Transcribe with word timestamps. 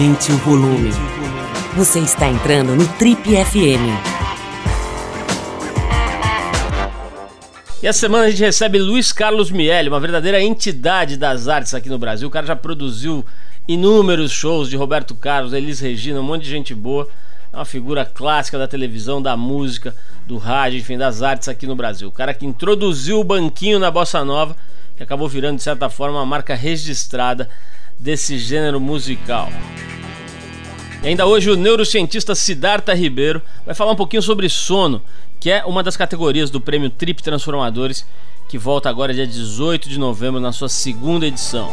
Aumente 0.00 0.32
o 0.32 0.36
volume. 0.38 0.88
Você 1.76 1.98
está 1.98 2.26
entrando 2.26 2.74
no 2.74 2.88
Trip 2.94 3.20
FM. 3.22 3.84
E 7.82 7.86
essa 7.86 7.98
semana 7.98 8.24
a 8.24 8.30
gente 8.30 8.40
recebe 8.40 8.78
Luiz 8.78 9.12
Carlos 9.12 9.50
Miele, 9.50 9.90
uma 9.90 10.00
verdadeira 10.00 10.42
entidade 10.42 11.18
das 11.18 11.48
artes 11.48 11.74
aqui 11.74 11.90
no 11.90 11.98
Brasil. 11.98 12.26
O 12.28 12.30
cara 12.30 12.46
já 12.46 12.56
produziu 12.56 13.22
inúmeros 13.68 14.32
shows 14.32 14.70
de 14.70 14.76
Roberto 14.78 15.14
Carlos, 15.14 15.52
Elis 15.52 15.80
Regina, 15.80 16.18
um 16.18 16.22
monte 16.22 16.44
de 16.44 16.50
gente 16.50 16.74
boa. 16.74 17.06
É 17.52 17.56
uma 17.58 17.66
figura 17.66 18.06
clássica 18.06 18.56
da 18.56 18.66
televisão, 18.66 19.20
da 19.20 19.36
música, 19.36 19.94
do 20.26 20.38
rádio, 20.38 20.78
enfim, 20.78 20.96
das 20.96 21.20
artes 21.20 21.46
aqui 21.46 21.66
no 21.66 21.76
Brasil. 21.76 22.08
O 22.08 22.12
cara 22.12 22.32
que 22.32 22.46
introduziu 22.46 23.20
o 23.20 23.24
banquinho 23.24 23.78
na 23.78 23.90
bossa 23.90 24.24
nova, 24.24 24.56
que 24.96 25.02
acabou 25.02 25.28
virando, 25.28 25.56
de 25.56 25.62
certa 25.62 25.90
forma, 25.90 26.20
uma 26.20 26.24
marca 26.24 26.54
registrada 26.54 27.50
desse 28.00 28.38
gênero 28.38 28.80
musical. 28.80 29.50
E 31.02 31.08
ainda 31.08 31.26
hoje 31.26 31.50
o 31.50 31.56
neurocientista 31.56 32.34
Siddhartha 32.34 32.94
Ribeiro 32.94 33.42
vai 33.64 33.74
falar 33.74 33.92
um 33.92 33.96
pouquinho 33.96 34.22
sobre 34.22 34.48
sono, 34.48 35.02
que 35.38 35.50
é 35.50 35.64
uma 35.64 35.82
das 35.82 35.96
categorias 35.96 36.50
do 36.50 36.60
prêmio 36.60 36.90
Trip 36.90 37.22
Transformadores, 37.22 38.06
que 38.48 38.58
volta 38.58 38.88
agora 38.88 39.14
dia 39.14 39.26
18 39.26 39.88
de 39.88 39.98
novembro 39.98 40.40
na 40.40 40.52
sua 40.52 40.68
segunda 40.68 41.26
edição. 41.26 41.72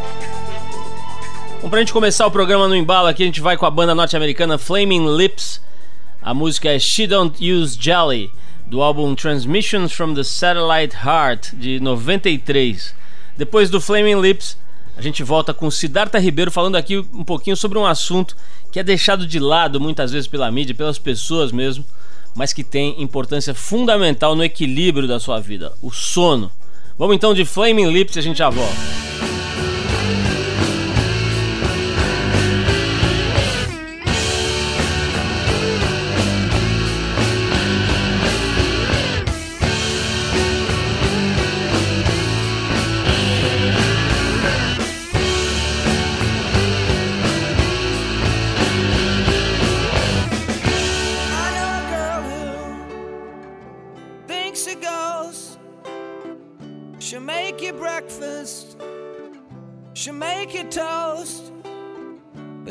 Bom, 1.61 1.69
pra 1.69 1.79
gente 1.79 1.93
começar 1.93 2.27
o 2.27 2.31
programa 2.31 2.67
no 2.67 2.75
embalo 2.75 3.07
aqui, 3.07 3.23
a 3.23 3.25
gente 3.25 3.41
vai 3.41 3.57
com 3.57 3.65
a 3.65 3.71
banda 3.71 3.95
norte-americana 3.95 4.57
Flaming 4.57 5.15
Lips. 5.15 5.61
A 6.21 6.33
música 6.33 6.69
é 6.69 6.77
She 6.77 7.07
Don't 7.07 7.43
Use 7.43 7.77
Jelly, 7.79 8.31
do 8.65 8.81
álbum 8.81 9.15
Transmissions 9.15 9.91
from 9.91 10.13
the 10.13 10.23
Satellite 10.23 10.95
Heart, 10.95 11.53
de 11.53 11.79
93. 11.79 12.93
Depois 13.35 13.69
do 13.69 13.81
Flaming 13.81 14.21
Lips, 14.21 14.57
a 14.97 15.01
gente 15.01 15.21
volta 15.23 15.53
com 15.53 15.69
Siddhartha 15.69 16.17
Ribeiro 16.17 16.49
falando 16.49 16.75
aqui 16.75 16.97
um 16.97 17.23
pouquinho 17.23 17.55
sobre 17.55 17.77
um 17.77 17.85
assunto 17.85 18.35
que 18.71 18.79
é 18.79 18.83
deixado 18.83 19.27
de 19.27 19.39
lado 19.39 19.79
muitas 19.79 20.11
vezes 20.11 20.27
pela 20.27 20.49
mídia, 20.51 20.73
pelas 20.73 20.97
pessoas 20.97 21.51
mesmo, 21.51 21.85
mas 22.35 22.51
que 22.51 22.63
tem 22.63 22.99
importância 23.01 23.53
fundamental 23.53 24.35
no 24.35 24.43
equilíbrio 24.43 25.07
da 25.07 25.19
sua 25.19 25.39
vida: 25.39 25.71
o 25.83 25.91
sono. 25.91 26.51
Vamos 26.97 27.15
então 27.15 27.31
de 27.31 27.45
Flaming 27.45 27.91
Lips 27.91 28.15
e 28.15 28.19
a 28.19 28.23
gente 28.23 28.37
já 28.37 28.49
volta. 28.49 28.75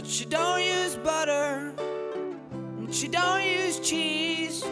But 0.07 0.13
she 0.13 0.25
don't 0.25 0.63
use 0.63 0.95
butter, 0.95 1.73
and 2.79 2.95
she 2.95 3.09
don't 3.09 3.43
use 3.43 3.81
cheese, 3.81 4.65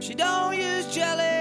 she 0.00 0.14
don't 0.14 0.56
use 0.56 0.92
jelly. 0.92 1.35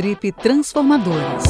Trip 0.00 0.32
Transformadores. 0.32 1.44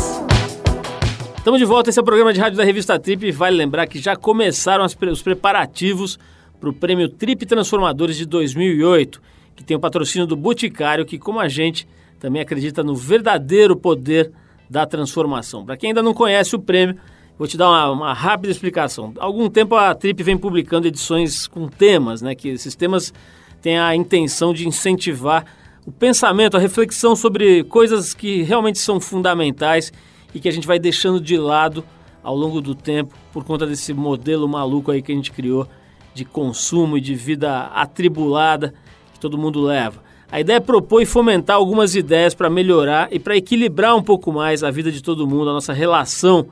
Estamos 1.39 1.61
de 1.61 1.65
volta, 1.65 1.89
esse 1.89 2.01
é 2.01 2.03
o 2.03 2.05
programa 2.05 2.33
de 2.33 2.41
rádio 2.41 2.59
da 2.59 2.65
revista 2.65 2.99
Trip 2.99 3.31
vale 3.31 3.57
lembrar 3.57 3.87
que 3.87 4.01
já 4.01 4.17
começaram 4.17 4.85
os 4.85 5.23
preparativos 5.23 6.19
para 6.59 6.69
o 6.69 6.73
Prêmio 6.73 7.09
Trip 7.09 7.47
Transformadores 7.47 8.17
de 8.17 8.27
2008, 8.27 9.23
que 9.55 9.63
tem 9.63 9.77
o 9.77 9.81
patrocínio 9.81 10.27
do 10.27 10.35
Boticário, 10.35 11.07
que 11.07 11.17
como 11.17 11.39
a 11.39 11.47
gente 11.47 11.87
também 12.19 12.43
acredita 12.43 12.83
no 12.83 12.97
verdadeiro 12.97 13.77
poder 13.77 14.33
da 14.69 14.85
transformação. 14.85 15.65
Para 15.65 15.77
quem 15.77 15.91
ainda 15.91 16.03
não 16.03 16.13
conhece 16.13 16.57
o 16.57 16.59
prêmio, 16.59 16.97
vou 17.39 17.47
te 17.47 17.57
dar 17.57 17.69
uma, 17.69 17.91
uma, 17.93 18.13
rápida 18.13 18.51
explicação. 18.51 19.15
Há 19.21 19.27
algum 19.27 19.49
tempo 19.49 19.77
a 19.77 19.95
Trip 19.95 20.21
vem 20.25 20.37
publicando 20.37 20.89
edições 20.89 21.47
com 21.47 21.69
temas, 21.69 22.21
né, 22.21 22.35
que 22.35 22.49
esses 22.49 22.75
temas 22.75 23.15
têm 23.63 23.79
a 23.79 23.95
intenção 23.95 24.53
de 24.53 24.67
incentivar 24.67 25.45
o 25.87 25.93
pensamento, 25.93 26.57
a 26.57 26.61
reflexão 26.61 27.17
sobre 27.17 27.65
coisas 27.65 28.15
que 28.15 28.43
realmente 28.43 28.79
são 28.79 29.01
fundamentais 29.01 29.93
e 30.35 30.41
que 30.41 30.49
a 30.49 30.53
gente 30.53 30.67
vai 30.67 30.79
deixando 30.79 31.21
de 31.21 31.37
lado 31.37 31.85
ao 32.23 32.37
longo 32.37 32.61
do 32.61 32.75
tempo 32.75 33.15
por 33.33 33.45
conta 33.45 33.67
desse 33.67 33.93
modelo 33.95 34.49
maluco 34.49 34.91
aí 34.91 35.01
que 35.01 35.11
a 35.11 35.15
gente 35.15 35.33
criou 35.33 35.67
de 36.15 36.25
consumo 36.25 36.99
e 36.99 37.01
de 37.01 37.15
vida 37.15 37.67
atribulada 37.75 38.75
que 39.13 39.21
todo 39.21 39.39
mundo 39.39 39.61
leva. 39.63 40.03
A 40.31 40.39
ideia 40.39 40.59
é 40.59 40.61
propor 40.61 41.03
e 41.03 41.07
fomentar 41.07 41.57
algumas 41.57 41.95
ideias 41.95 42.35
para 42.35 42.49
melhorar 42.49 43.09
e 43.11 43.19
para 43.19 43.37
equilibrar 43.37 43.97
um 43.97 44.03
pouco 44.03 44.33
mais 44.33 44.63
a 44.63 44.71
vida 44.71 44.93
de 44.93 45.03
todo 45.03 45.27
mundo, 45.27 45.51
a 45.51 45.53
nossa 45.53 45.73
relação 45.73 46.47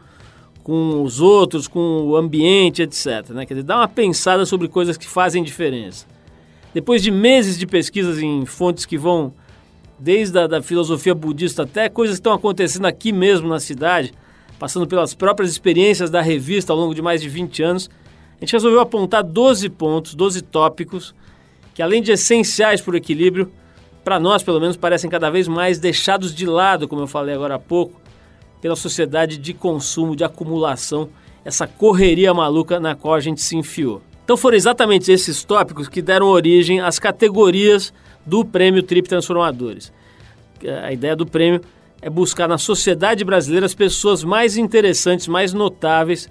com 0.65 1.03
os 1.03 1.21
outros, 1.21 1.69
com 1.69 2.03
o 2.03 2.17
ambiente, 2.17 2.83
etc. 2.83 3.31
Né? 3.31 3.47
Quer 3.47 3.55
dizer, 3.55 3.67
dar 3.67 3.77
uma 3.77 3.89
pensada 3.89 4.45
sobre 4.45 4.69
coisas 4.69 4.97
que 4.97 5.07
fazem 5.07 5.43
diferença. 5.43 6.07
Depois 6.75 7.03
de 7.03 7.11
meses 7.11 7.59
de 7.59 7.67
pesquisas 7.67 8.19
em 8.19 8.45
fontes 8.45 8.85
que 8.85 8.99
vão 8.99 9.33
desde 9.99 10.39
a 10.39 10.47
da 10.47 10.63
filosofia 10.63 11.15
budista 11.15 11.63
até 11.63 11.89
coisas 11.89 12.17
que 12.17 12.21
estão 12.21 12.33
acontecendo 12.33 12.87
aqui 12.87 13.11
mesmo 13.13 13.49
na 13.49 13.59
cidade, 13.59 14.13
passando 14.59 14.87
pelas 14.87 15.15
próprias 15.15 15.51
experiências 15.51 16.11
da 16.11 16.21
revista 16.21 16.73
ao 16.73 16.79
longo 16.79 16.95
de 16.95 17.03
mais 17.03 17.21
de 17.21 17.29
20 17.29 17.63
anos, 17.63 17.91
a 18.37 18.45
gente 18.45 18.53
resolveu 18.53 18.81
apontar 18.81 19.25
12 19.25 19.69
pontos, 19.71 20.15
12 20.15 20.43
tópicos, 20.43 21.15
que 21.75 21.83
além 21.83 22.03
de 22.03 22.13
essenciais 22.13 22.81
para 22.81 22.95
o 22.95 22.97
equilíbrio, 22.97 23.51
para 24.05 24.21
nós 24.21 24.43
pelo 24.43 24.61
menos 24.61 24.77
parecem 24.77 25.11
cada 25.11 25.31
vez 25.31 25.49
mais 25.49 25.79
deixados 25.79 26.35
de 26.35 26.47
lado, 26.47 26.87
como 26.87 27.03
eu 27.03 27.07
falei 27.07 27.35
agora 27.35 27.57
há 27.57 27.59
pouco, 27.59 28.01
pela 28.61 28.77
sociedade 28.77 29.39
de 29.39 29.55
consumo, 29.55 30.15
de 30.15 30.25
acumulação, 30.25 31.09
essa 31.45 31.67
correria 31.67 32.35
maluca 32.35 32.79
na 32.79 32.95
qual 32.95 33.15
a 33.15 33.21
gente 33.21 33.41
se 33.41 33.57
enfiou. 33.57 34.03
Então 34.29 34.37
foram 34.37 34.59
exatamente 34.59 35.11
esses 35.11 35.43
tópicos 35.43 35.89
que 35.89 36.03
deram 36.03 36.27
origem 36.27 36.81
às 36.81 36.99
categorias 36.99 37.95
do 38.27 38.45
Prêmio 38.45 38.83
Trip 38.83 39.09
Transformadores. 39.09 39.91
A 40.85 40.93
ideia 40.93 41.17
do 41.17 41.25
prêmio 41.25 41.63
é 42.03 42.11
buscar 42.11 42.47
na 42.47 42.59
sociedade 42.59 43.25
brasileira 43.25 43.65
as 43.65 43.75
pessoas 43.75 44.23
mais 44.23 44.59
interessantes, 44.59 45.27
mais 45.27 45.55
notáveis, 45.55 46.29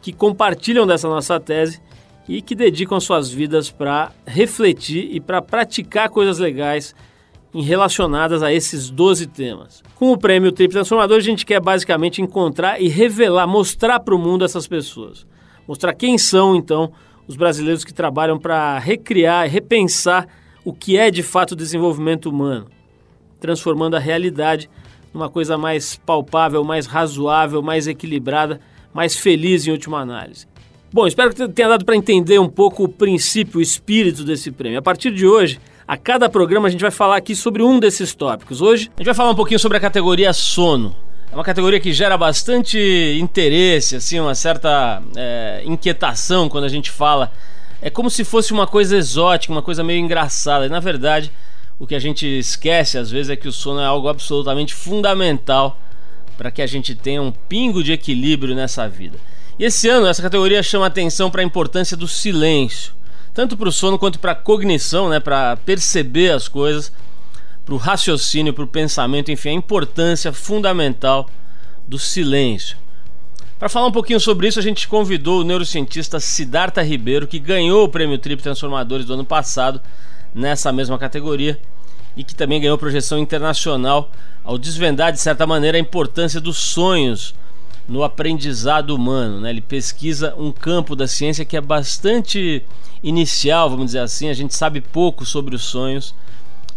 que 0.00 0.12
compartilham 0.12 0.86
dessa 0.86 1.08
nossa 1.08 1.40
tese 1.40 1.80
e 2.28 2.40
que 2.40 2.54
dedicam 2.54 3.00
suas 3.00 3.28
vidas 3.28 3.72
para 3.72 4.12
refletir 4.24 5.08
e 5.10 5.18
para 5.18 5.42
praticar 5.42 6.10
coisas 6.10 6.38
legais 6.38 6.94
relacionadas 7.52 8.40
a 8.40 8.52
esses 8.52 8.88
12 8.88 9.26
temas. 9.26 9.82
Com 9.96 10.12
o 10.12 10.16
prêmio 10.16 10.52
Trip 10.52 10.72
Transformador, 10.72 11.16
a 11.16 11.20
gente 11.20 11.44
quer 11.44 11.58
basicamente 11.58 12.22
encontrar 12.22 12.80
e 12.80 12.86
revelar, 12.86 13.48
mostrar 13.48 13.98
para 13.98 14.14
o 14.14 14.18
mundo 14.18 14.44
essas 14.44 14.68
pessoas. 14.68 15.26
Mostrar 15.66 15.92
quem 15.92 16.16
são, 16.16 16.54
então, 16.54 16.92
os 17.26 17.36
brasileiros 17.36 17.84
que 17.84 17.92
trabalham 17.92 18.38
para 18.38 18.78
recriar 18.78 19.46
e 19.46 19.50
repensar 19.50 20.26
o 20.64 20.72
que 20.72 20.96
é 20.96 21.10
de 21.10 21.22
fato 21.22 21.52
o 21.52 21.56
desenvolvimento 21.56 22.28
humano, 22.28 22.66
transformando 23.40 23.96
a 23.96 23.98
realidade 23.98 24.68
numa 25.12 25.28
coisa 25.28 25.58
mais 25.58 25.96
palpável, 25.96 26.64
mais 26.64 26.86
razoável, 26.86 27.62
mais 27.62 27.86
equilibrada, 27.86 28.60
mais 28.92 29.16
feliz 29.16 29.66
em 29.66 29.70
última 29.70 30.00
análise. 30.00 30.46
Bom, 30.92 31.06
espero 31.06 31.34
que 31.34 31.48
tenha 31.48 31.68
dado 31.68 31.84
para 31.84 31.96
entender 31.96 32.38
um 32.38 32.48
pouco 32.48 32.84
o 32.84 32.88
princípio, 32.88 33.58
o 33.58 33.62
espírito 33.62 34.24
desse 34.24 34.50
prêmio. 34.50 34.78
A 34.78 34.82
partir 34.82 35.10
de 35.10 35.26
hoje, 35.26 35.58
a 35.88 35.96
cada 35.96 36.28
programa 36.28 36.68
a 36.68 36.70
gente 36.70 36.82
vai 36.82 36.90
falar 36.90 37.16
aqui 37.16 37.34
sobre 37.34 37.62
um 37.62 37.80
desses 37.80 38.14
tópicos. 38.14 38.60
Hoje 38.60 38.90
a 38.94 39.00
gente 39.00 39.06
vai 39.06 39.14
falar 39.14 39.30
um 39.30 39.34
pouquinho 39.34 39.58
sobre 39.58 39.78
a 39.78 39.80
categoria 39.80 40.32
sono. 40.32 40.94
É 41.32 41.34
uma 41.34 41.42
categoria 41.42 41.80
que 41.80 41.94
gera 41.94 42.18
bastante 42.18 43.18
interesse, 43.18 43.96
assim, 43.96 44.20
uma 44.20 44.34
certa 44.34 45.02
é, 45.16 45.62
inquietação 45.64 46.46
quando 46.46 46.64
a 46.64 46.68
gente 46.68 46.90
fala. 46.90 47.32
É 47.80 47.88
como 47.88 48.10
se 48.10 48.22
fosse 48.22 48.52
uma 48.52 48.66
coisa 48.66 48.98
exótica, 48.98 49.50
uma 49.50 49.62
coisa 49.62 49.82
meio 49.82 49.98
engraçada. 49.98 50.66
E 50.66 50.68
na 50.68 50.78
verdade, 50.78 51.32
o 51.78 51.86
que 51.86 51.94
a 51.94 51.98
gente 51.98 52.26
esquece 52.26 52.98
às 52.98 53.10
vezes 53.10 53.30
é 53.30 53.36
que 53.36 53.48
o 53.48 53.52
sono 53.52 53.80
é 53.80 53.86
algo 53.86 54.08
absolutamente 54.08 54.74
fundamental 54.74 55.80
para 56.36 56.50
que 56.50 56.60
a 56.60 56.66
gente 56.66 56.94
tenha 56.94 57.22
um 57.22 57.32
pingo 57.32 57.82
de 57.82 57.92
equilíbrio 57.92 58.54
nessa 58.54 58.86
vida. 58.86 59.16
E 59.58 59.64
esse 59.64 59.88
ano 59.88 60.06
essa 60.08 60.20
categoria 60.20 60.62
chama 60.62 60.84
atenção 60.84 61.30
para 61.30 61.40
a 61.40 61.44
importância 61.44 61.96
do 61.96 62.06
silêncio, 62.06 62.92
tanto 63.32 63.56
para 63.56 63.70
o 63.70 63.72
sono 63.72 63.98
quanto 63.98 64.18
para 64.18 64.32
a 64.32 64.34
cognição, 64.34 65.08
né, 65.08 65.18
para 65.18 65.56
perceber 65.56 66.30
as 66.30 66.46
coisas 66.46 66.92
para 67.64 67.74
o 67.74 67.78
raciocínio, 67.78 68.52
para 68.52 68.64
o 68.64 68.66
pensamento, 68.66 69.30
enfim, 69.30 69.50
a 69.50 69.52
importância 69.52 70.32
fundamental 70.32 71.28
do 71.86 71.98
silêncio. 71.98 72.76
Para 73.58 73.68
falar 73.68 73.86
um 73.86 73.92
pouquinho 73.92 74.18
sobre 74.18 74.48
isso, 74.48 74.58
a 74.58 74.62
gente 74.62 74.88
convidou 74.88 75.40
o 75.40 75.44
neurocientista 75.44 76.18
Siddhartha 76.18 76.82
Ribeiro, 76.82 77.28
que 77.28 77.38
ganhou 77.38 77.84
o 77.84 77.88
prêmio 77.88 78.18
Trip 78.18 78.42
Transformadores 78.42 79.06
do 79.06 79.14
ano 79.14 79.24
passado 79.24 79.80
nessa 80.34 80.72
mesma 80.72 80.98
categoria 80.98 81.60
e 82.16 82.24
que 82.24 82.34
também 82.34 82.60
ganhou 82.60 82.76
projeção 82.76 83.18
internacional 83.18 84.10
ao 84.42 84.58
desvendar, 84.58 85.12
de 85.12 85.20
certa 85.20 85.46
maneira, 85.46 85.78
a 85.78 85.80
importância 85.80 86.40
dos 86.40 86.58
sonhos 86.58 87.34
no 87.88 88.02
aprendizado 88.02 88.90
humano. 88.90 89.40
Né? 89.40 89.50
Ele 89.50 89.60
pesquisa 89.60 90.34
um 90.36 90.50
campo 90.50 90.96
da 90.96 91.06
ciência 91.06 91.44
que 91.44 91.56
é 91.56 91.60
bastante 91.60 92.64
inicial, 93.02 93.70
vamos 93.70 93.86
dizer 93.86 94.00
assim, 94.00 94.28
a 94.28 94.34
gente 94.34 94.54
sabe 94.54 94.80
pouco 94.80 95.24
sobre 95.24 95.54
os 95.54 95.62
sonhos 95.62 96.14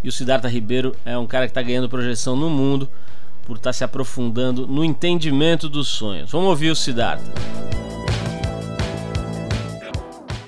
e 0.05 0.07
o 0.07 0.11
Siddhartha 0.11 0.47
Ribeiro 0.47 0.95
é 1.03 1.17
um 1.17 1.25
cara 1.25 1.47
que 1.47 1.49
está 1.49 1.63
ganhando 1.63 1.89
projeção 1.89 2.35
no 2.35 2.47
mundo 2.47 2.87
por 3.43 3.57
estar 3.57 3.69
tá 3.69 3.73
se 3.73 3.83
aprofundando 3.83 4.67
no 4.67 4.85
entendimento 4.85 5.67
dos 5.67 5.87
sonhos. 5.87 6.31
Vamos 6.31 6.47
ouvir 6.49 6.69
o 6.69 6.75
Siddhartha. 6.75 7.25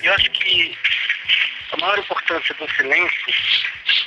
Eu 0.04 0.14
acho 0.14 0.30
que 0.30 0.78
a 1.72 1.78
maior 1.78 1.98
importância 1.98 2.54
do 2.54 2.70
silêncio 2.70 3.34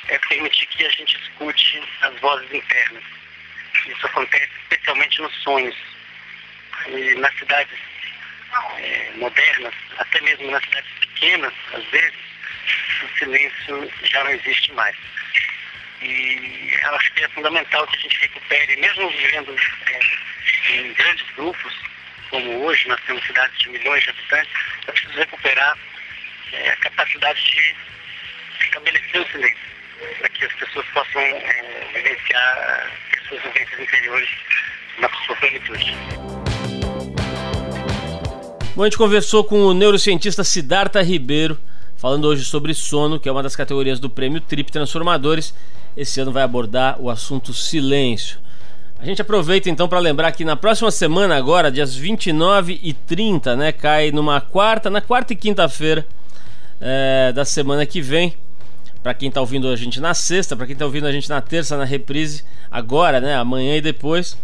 é 0.07 0.19
permitir 0.29 0.67
que 0.67 0.85
a 0.85 0.91
gente 0.91 1.19
escute 1.21 1.83
as 2.03 2.21
vozes 2.21 2.55
internas. 2.55 3.03
Isso 3.89 4.07
acontece 4.07 4.53
especialmente 4.63 5.21
nos 5.21 5.35
sonhos. 5.43 5.75
E 6.87 7.17
nas 7.17 7.37
cidades 7.37 7.77
é, 8.79 9.11
modernas, 9.17 9.75
até 9.99 10.21
mesmo 10.21 10.49
nas 10.49 10.63
cidades 10.63 10.91
pequenas, 11.01 11.53
às 11.75 11.85
vezes, 11.87 12.30
o 13.05 13.19
silêncio 13.19 13.93
já 14.05 14.25
não 14.25 14.31
existe 14.31 14.73
mais. 14.73 14.97
E 16.03 16.73
acho 16.83 17.13
que 17.13 17.25
é 17.25 17.29
fundamental 17.29 17.87
que 17.87 17.97
a 17.97 18.01
gente 18.01 18.21
recupere, 18.21 18.77
mesmo 18.77 19.11
vivendo 19.11 19.55
é, 19.87 20.77
em 20.77 20.93
grandes 20.95 21.27
grupos, 21.37 21.75
como 22.31 22.65
hoje 22.65 22.89
nós 22.89 23.01
temos 23.07 23.25
cidades 23.27 23.59
de 23.59 23.69
milhões 23.71 24.03
de 24.03 24.11
habitantes, 24.11 24.53
é 24.87 24.93
preciso 24.93 25.15
recuperar 25.15 25.77
é, 26.53 26.71
a 26.71 26.77
capacidade 26.77 27.43
de 27.45 27.75
estabelecer 28.65 29.21
o 29.21 29.29
silêncio, 29.31 29.71
para 30.19 30.29
que 30.31 30.45
as 30.45 30.53
pessoas 30.55 30.87
possam 30.87 31.21
é, 31.21 31.91
vivenciar 31.93 32.91
as 33.19 33.29
suas 33.29 33.43
vivências 33.43 33.81
interiores 33.81 34.31
na 34.99 35.09
sua 35.27 35.37
plenitude. 35.37 35.95
Bom, 38.75 38.83
a 38.83 38.87
gente 38.87 38.97
conversou 38.97 39.45
com 39.45 39.57
o 39.65 39.75
neurocientista 39.75 40.45
Siddhartha 40.45 41.03
Ribeiro, 41.03 41.59
falando 42.01 42.25
hoje 42.25 42.47
sobre 42.47 42.73
sono, 42.73 43.21
que 43.21 43.29
é 43.29 43.33
uma 43.33 43.43
das 43.43 43.55
categorias 43.55 44.01
do 44.01 44.09
prêmio 44.09 44.41
Trip 44.41 44.73
Transformadores. 44.73 45.53
Esse 45.95 46.19
ano 46.19 46.33
vai 46.33 46.43
abordar 46.43 46.97
o 46.99 47.11
assunto 47.11 47.53
silêncio. 47.53 48.39
A 48.99 49.05
gente 49.05 49.21
aproveita 49.21 49.69
então 49.69 49.87
para 49.87 49.99
lembrar 49.99 50.33
que 50.33 50.43
na 50.43 50.57
próxima 50.57 50.91
semana, 50.91 51.37
agora, 51.37 51.71
dias 51.71 51.95
29 51.95 52.81
e 52.83 52.95
30, 52.95 53.55
né, 53.55 53.71
cai 53.71 54.11
numa 54.13 54.41
quarta, 54.41 54.89
na 54.89 55.03
quarta 55.03 55.35
e 55.35 55.37
quinta-feira 55.37 56.07
é, 56.81 57.33
da 57.35 57.45
semana 57.45 57.85
que 57.85 58.01
vem. 58.01 58.35
Para 59.03 59.13
quem 59.13 59.29
está 59.29 59.43
ouvindo 59.43 59.69
a 59.69 59.77
gente 59.77 60.01
na 60.01 60.15
sexta, 60.15 60.57
para 60.57 60.65
quem 60.65 60.73
está 60.73 60.87
ouvindo 60.87 61.07
a 61.07 61.13
gente 61.13 61.29
na 61.29 61.43
terça, 61.43 61.77
na 61.77 61.85
reprise, 61.85 62.45
agora, 62.71 63.21
né, 63.21 63.35
amanhã 63.37 63.77
e 63.77 63.81
depois, 63.83 64.39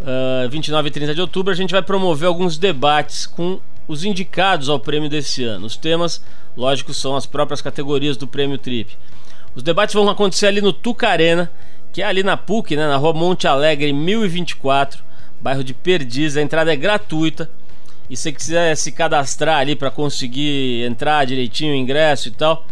uh, 0.00 0.48
29 0.48 0.88
e 0.88 0.90
30 0.90 1.14
de 1.14 1.20
outubro, 1.20 1.52
a 1.52 1.56
gente 1.56 1.72
vai 1.72 1.82
promover 1.82 2.26
alguns 2.26 2.56
debates 2.56 3.26
com 3.26 3.60
os 3.90 4.04
indicados 4.04 4.68
ao 4.68 4.78
prêmio 4.78 5.10
desse 5.10 5.42
ano. 5.42 5.66
Os 5.66 5.76
temas, 5.76 6.22
lógico, 6.56 6.94
são 6.94 7.16
as 7.16 7.26
próprias 7.26 7.60
categorias 7.60 8.16
do 8.16 8.24
prêmio 8.24 8.56
Trip. 8.56 8.96
Os 9.52 9.64
debates 9.64 9.96
vão 9.96 10.08
acontecer 10.08 10.46
ali 10.46 10.60
no 10.60 10.72
Tucarena, 10.72 11.50
que 11.92 12.00
é 12.00 12.04
ali 12.04 12.22
na 12.22 12.36
PUC, 12.36 12.76
né, 12.76 12.86
na 12.86 12.96
rua 12.96 13.12
Monte 13.12 13.48
Alegre 13.48 13.92
1024, 13.92 15.02
bairro 15.40 15.64
de 15.64 15.74
Perdiz. 15.74 16.36
A 16.36 16.40
entrada 16.40 16.72
é 16.72 16.76
gratuita. 16.76 17.50
E 18.08 18.16
se 18.16 18.22
você 18.22 18.32
quiser 18.32 18.76
se 18.76 18.92
cadastrar 18.92 19.58
ali 19.58 19.74
para 19.74 19.90
conseguir 19.90 20.84
entrar 20.86 21.26
direitinho 21.26 21.74
ingresso 21.74 22.28
e 22.28 22.30
tal, 22.30 22.64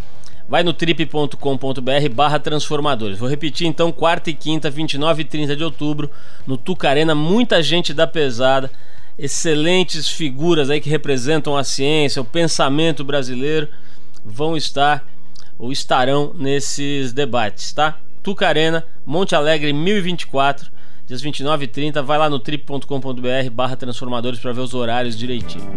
vai 0.48 0.62
no 0.62 0.72
trip.com.br 0.72 2.08
barra 2.14 2.38
transformadores. 2.38 3.18
Vou 3.18 3.28
repetir 3.28 3.66
então, 3.66 3.90
quarta 3.90 4.30
e 4.30 4.34
quinta, 4.34 4.70
29 4.70 5.22
e 5.22 5.24
30 5.24 5.56
de 5.56 5.64
outubro, 5.64 6.08
no 6.46 6.56
Tucarena, 6.56 7.12
muita 7.12 7.60
gente 7.60 7.92
da 7.92 8.06
pesada 8.06 8.70
excelentes 9.18 10.08
figuras 10.08 10.70
aí 10.70 10.80
que 10.80 10.88
representam 10.88 11.56
a 11.56 11.64
ciência, 11.64 12.22
o 12.22 12.24
pensamento 12.24 13.04
brasileiro, 13.04 13.68
vão 14.24 14.56
estar 14.56 15.04
ou 15.58 15.72
estarão 15.72 16.32
nesses 16.34 17.12
debates, 17.12 17.72
tá? 17.72 17.98
Tucarena, 18.22 18.84
Monte 19.04 19.34
Alegre 19.34 19.72
1024, 19.72 20.70
dias 21.06 21.20
29 21.20 21.64
e 21.64 21.68
30, 21.68 22.02
vai 22.02 22.18
lá 22.18 22.30
no 22.30 22.38
trip.com.br 22.38 23.50
barra 23.52 23.76
transformadores 23.76 24.38
para 24.38 24.52
ver 24.52 24.60
os 24.60 24.74
horários 24.74 25.16
direitinho. 25.16 25.68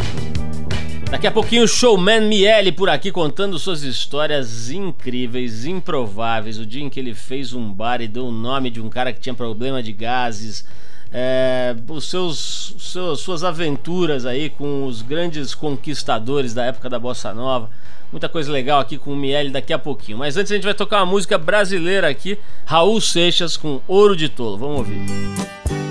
Daqui 1.12 1.27
a 1.27 1.31
pouquinho 1.31 1.63
o 1.63 1.67
showman 1.67 2.21
Miele 2.21 2.71
por 2.71 2.89
aqui 2.89 3.12
contando 3.12 3.60
suas 3.60 3.83
histórias 3.83 4.69
incríveis, 4.69 5.65
improváveis. 5.65 6.57
O 6.57 6.65
dia 6.65 6.81
em 6.81 6.89
que 6.89 7.01
ele 7.01 7.13
fez 7.13 7.51
um 7.51 7.69
bar 7.69 8.00
e 8.00 8.07
deu 8.07 8.27
o 8.27 8.31
nome 8.31 8.69
de 8.69 8.79
um 8.79 8.89
cara 8.89 9.12
que 9.12 9.19
tinha 9.19 9.36
problema 9.36 9.83
de 9.83 9.91
gases. 9.91 10.63
É, 11.12 11.75
os 11.89 12.10
seus, 12.10 12.61
seus, 12.79 13.19
suas 13.19 13.43
aventuras 13.43 14.25
aí 14.25 14.49
com 14.49 14.85
os 14.85 15.01
grandes 15.01 15.53
conquistadores 15.55 16.53
da 16.53 16.65
época 16.65 16.89
da 16.89 16.99
Bossa 16.99 17.33
Nova. 17.33 17.69
Muita 18.11 18.27
coisa 18.27 18.51
legal 18.51 18.79
aqui 18.79 18.97
com 18.97 19.13
o 19.13 19.15
Miele 19.15 19.49
daqui 19.49 19.71
a 19.71 19.79
pouquinho. 19.79 20.17
Mas 20.17 20.35
antes 20.35 20.51
a 20.51 20.55
gente 20.55 20.65
vai 20.65 20.73
tocar 20.73 20.97
uma 20.97 21.05
música 21.05 21.37
brasileira 21.37 22.09
aqui, 22.09 22.37
Raul 22.65 22.99
Seixas 22.99 23.55
com 23.55 23.81
Ouro 23.87 24.15
de 24.15 24.27
Tolo. 24.27 24.57
Vamos 24.57 24.77
ouvir. 24.79 25.90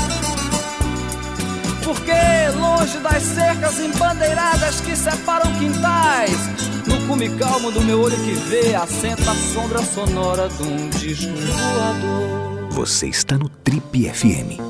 Porque 1.91 2.13
longe 2.57 2.99
das 2.99 3.21
cercas 3.21 3.77
embandeiradas 3.81 4.79
que 4.79 4.95
separam 4.95 5.51
quintais, 5.59 6.37
no 6.87 7.05
cume 7.05 7.29
calmo 7.31 7.69
do 7.69 7.81
meu 7.81 7.99
olho 7.99 8.15
que 8.15 8.31
vê, 8.31 8.73
assenta 8.73 9.29
a 9.29 9.35
sombra 9.35 9.79
sonora 9.79 10.47
de 10.47 10.63
um 10.63 10.89
disco 10.89 11.33
voador. 11.35 12.69
Você 12.69 13.07
está 13.07 13.37
no 13.37 13.49
Trip 13.49 14.09
FM. 14.09 14.61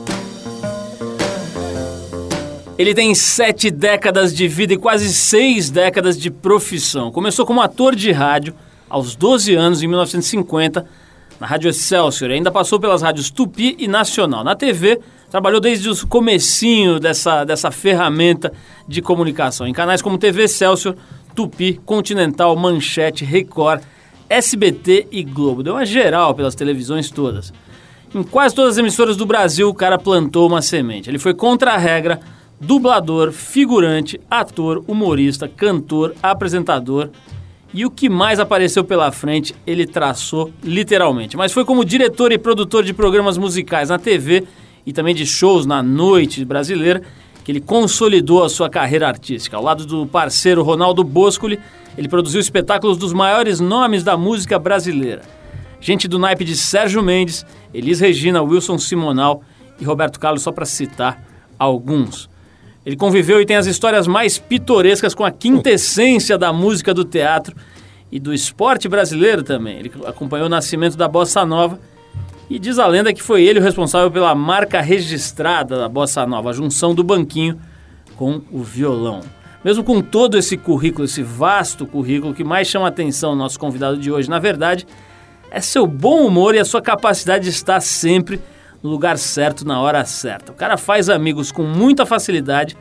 Ele 2.75 2.96
tem 2.96 3.13
sete 3.13 3.70
décadas 3.70 4.34
de 4.34 4.48
vida 4.48 4.74
e 4.74 4.78
quase 4.78 5.13
seis 5.13 5.70
décadas 5.70 6.18
de 6.18 6.32
profissão. 6.32 7.12
Começou 7.12 7.46
como 7.46 7.62
ator 7.62 7.96
de 7.96 8.12
rádio 8.12 8.56
aos 8.90 9.16
12 9.16 9.54
anos, 9.54 9.84
em 9.84 9.88
1950, 9.88 10.88
na 11.40 11.46
Rádio 11.46 11.70
Excelsior. 11.70 12.32
Ainda 12.32 12.50
passou 12.50 12.80
pelas 12.80 13.04
rádios 13.04 13.30
Tupi 13.30 13.75
e 13.78 13.88
Nacional. 13.88 14.44
Na 14.44 14.56
TV, 14.56 15.00
trabalhou 15.32 15.62
desde 15.62 15.90
o 15.90 16.08
comecinho 16.08 17.00
dessa, 17.00 17.46
dessa 17.46 17.72
ferramenta 17.72 18.52
de 18.86 19.02
comunicação. 19.02 19.66
Em 19.66 19.72
canais 19.72 20.02
como 20.02 20.18
TV 20.18 20.44
Excelsior, 20.44 20.94
Tupi, 21.34 21.80
Continental, 21.86 22.54
Manchete, 22.58 23.24
Record, 23.24 23.82
SBT 24.30 25.08
e 25.10 25.24
Globo. 25.24 25.64
Deu 25.64 25.74
uma 25.74 25.86
geral 25.86 26.36
pelas 26.36 26.54
televisões 26.54 27.10
todas. 27.10 27.54
Em 28.14 28.22
quase 28.24 28.54
todas 28.54 28.74
as 28.74 28.78
emissoras 28.78 29.16
do 29.16 29.26
Brasil, 29.26 29.70
o 29.70 29.74
cara 29.74 29.98
plantou 29.98 30.50
uma 30.50 30.62
semente. 30.62 31.10
Ele 31.10 31.18
foi 31.18 31.34
contra 31.34 31.72
a 31.72 31.78
regra, 31.78 32.20
dublador, 32.60 33.32
figurante, 33.32 34.20
ator, 34.30 34.84
humorista, 34.86 35.48
cantor, 35.48 36.14
apresentador. 36.22 37.10
E 37.74 37.86
o 37.86 37.90
que 37.90 38.10
mais 38.10 38.38
apareceu 38.38 38.84
pela 38.84 39.10
frente, 39.14 39.56
ele 39.66 39.88
traçou 39.88 40.52
literalmente. 40.62 41.38
Mas 41.38 41.54
foi 41.54 41.64
como 41.64 41.86
diretor 41.86 42.34
e 42.34 42.38
produtor 42.38 42.84
de 42.84 42.94
programas 42.94 43.38
musicais 43.38 43.88
na 43.88 43.98
TV 43.98 44.46
e 44.86 44.94
também 44.94 45.14
de 45.14 45.26
shows 45.26 45.66
na 45.66 45.82
noite 45.84 46.44
brasileira 46.44 47.02
que 47.44 47.52
ele 47.52 47.60
consolidou 47.60 48.44
a 48.44 48.50
sua 48.50 48.70
carreira 48.70 49.08
artística. 49.08 49.58
Ao 49.58 49.64
lado 49.64 49.86
do 49.86 50.06
parceiro 50.06 50.64
Ronaldo 50.64 51.04
Boscoli, 51.04 51.60
ele 51.98 52.08
produziu 52.08 52.40
espetáculos 52.40 52.98
dos 52.98 53.14
maiores 53.14 53.60
nomes 53.60 54.04
da 54.04 54.16
música 54.16 54.58
brasileira. 54.60 55.22
Gente 55.80 56.08
do 56.08 56.20
naipe 56.20 56.46
de 56.46 56.56
Sérgio 56.56 57.02
Mendes, 57.02 57.46
Elis 57.74 58.00
Regina, 58.00 58.42
Wilson 58.42 58.78
Simonal 58.78 59.44
e 59.80 59.84
Roberto 59.84 60.20
Carlos, 60.20 60.44
só 60.44 60.52
para 60.52 60.66
citar 60.66 61.24
alguns. 61.58 62.30
Ele 62.86 62.96
conviveu 62.96 63.42
e 63.42 63.46
tem 63.46 63.56
as 63.56 63.66
histórias 63.66 64.08
mais 64.08 64.38
pitorescas 64.38 65.14
com 65.14 65.24
a 65.24 65.32
quintessência 65.32 66.38
da 66.38 66.54
música 66.54 66.94
do 66.94 67.04
teatro 67.04 67.56
e 68.12 68.20
do 68.20 68.34
esporte 68.34 68.88
brasileiro 68.88 69.44
também. 69.44 69.78
Ele 69.78 69.92
acompanhou 70.06 70.48
o 70.48 70.50
nascimento 70.50 70.96
da 70.96 71.08
bossa 71.08 71.46
nova 71.46 71.80
e 72.51 72.60
diz 72.60 72.77
a 72.77 72.86
lenda 72.86 73.13
que 73.13 73.24
foi 73.24 73.43
ele 73.46 73.60
o 73.60 73.63
responsável 73.63 74.12
pela 74.12 74.36
marca 74.36 74.81
registrada 74.81 75.77
da 75.77 75.88
bossa 75.88 76.25
nova, 76.25 76.50
a 76.50 76.53
junção 76.53 76.93
do 76.93 77.01
banquinho 77.01 77.58
com 78.17 78.41
o 78.51 78.62
violão. 78.62 79.22
Mesmo 79.63 79.86
com 79.86 80.01
todo 80.01 80.38
esse 80.38 80.58
currículo, 80.58 81.05
esse 81.05 81.24
vasto 81.24 81.86
currículo, 81.86 82.34
que 82.34 82.43
mais 82.43 82.67
chama 82.67 82.88
a 82.88 82.89
atenção 82.89 83.38
nosso 83.38 83.58
convidado 83.58 83.96
de 83.98 84.12
hoje, 84.12 84.29
na 84.29 84.38
verdade, 84.38 84.86
é 85.50 85.62
seu 85.62 85.88
bom 85.88 86.27
humor 86.27 86.53
e 86.53 86.60
a 86.60 86.65
sua 86.65 86.81
capacidade 86.81 87.46
de 87.46 87.51
estar 87.51 87.79
sempre 87.79 88.41
no 88.84 88.89
lugar 88.89 89.17
certo 89.17 89.65
na 89.65 89.79
hora 89.79 90.03
certa. 90.03 90.51
O 90.51 90.55
cara 90.55 90.75
faz 90.75 91.08
amigos 91.08 91.53
com 91.53 91.63
muita 91.63 92.05
facilidade, 92.05 92.75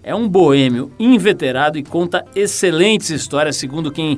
é 0.00 0.14
um 0.14 0.28
boêmio 0.28 0.92
inveterado 0.96 1.76
e 1.76 1.82
conta 1.82 2.24
excelentes 2.36 3.10
histórias, 3.10 3.56
segundo 3.56 3.90
quem 3.90 4.16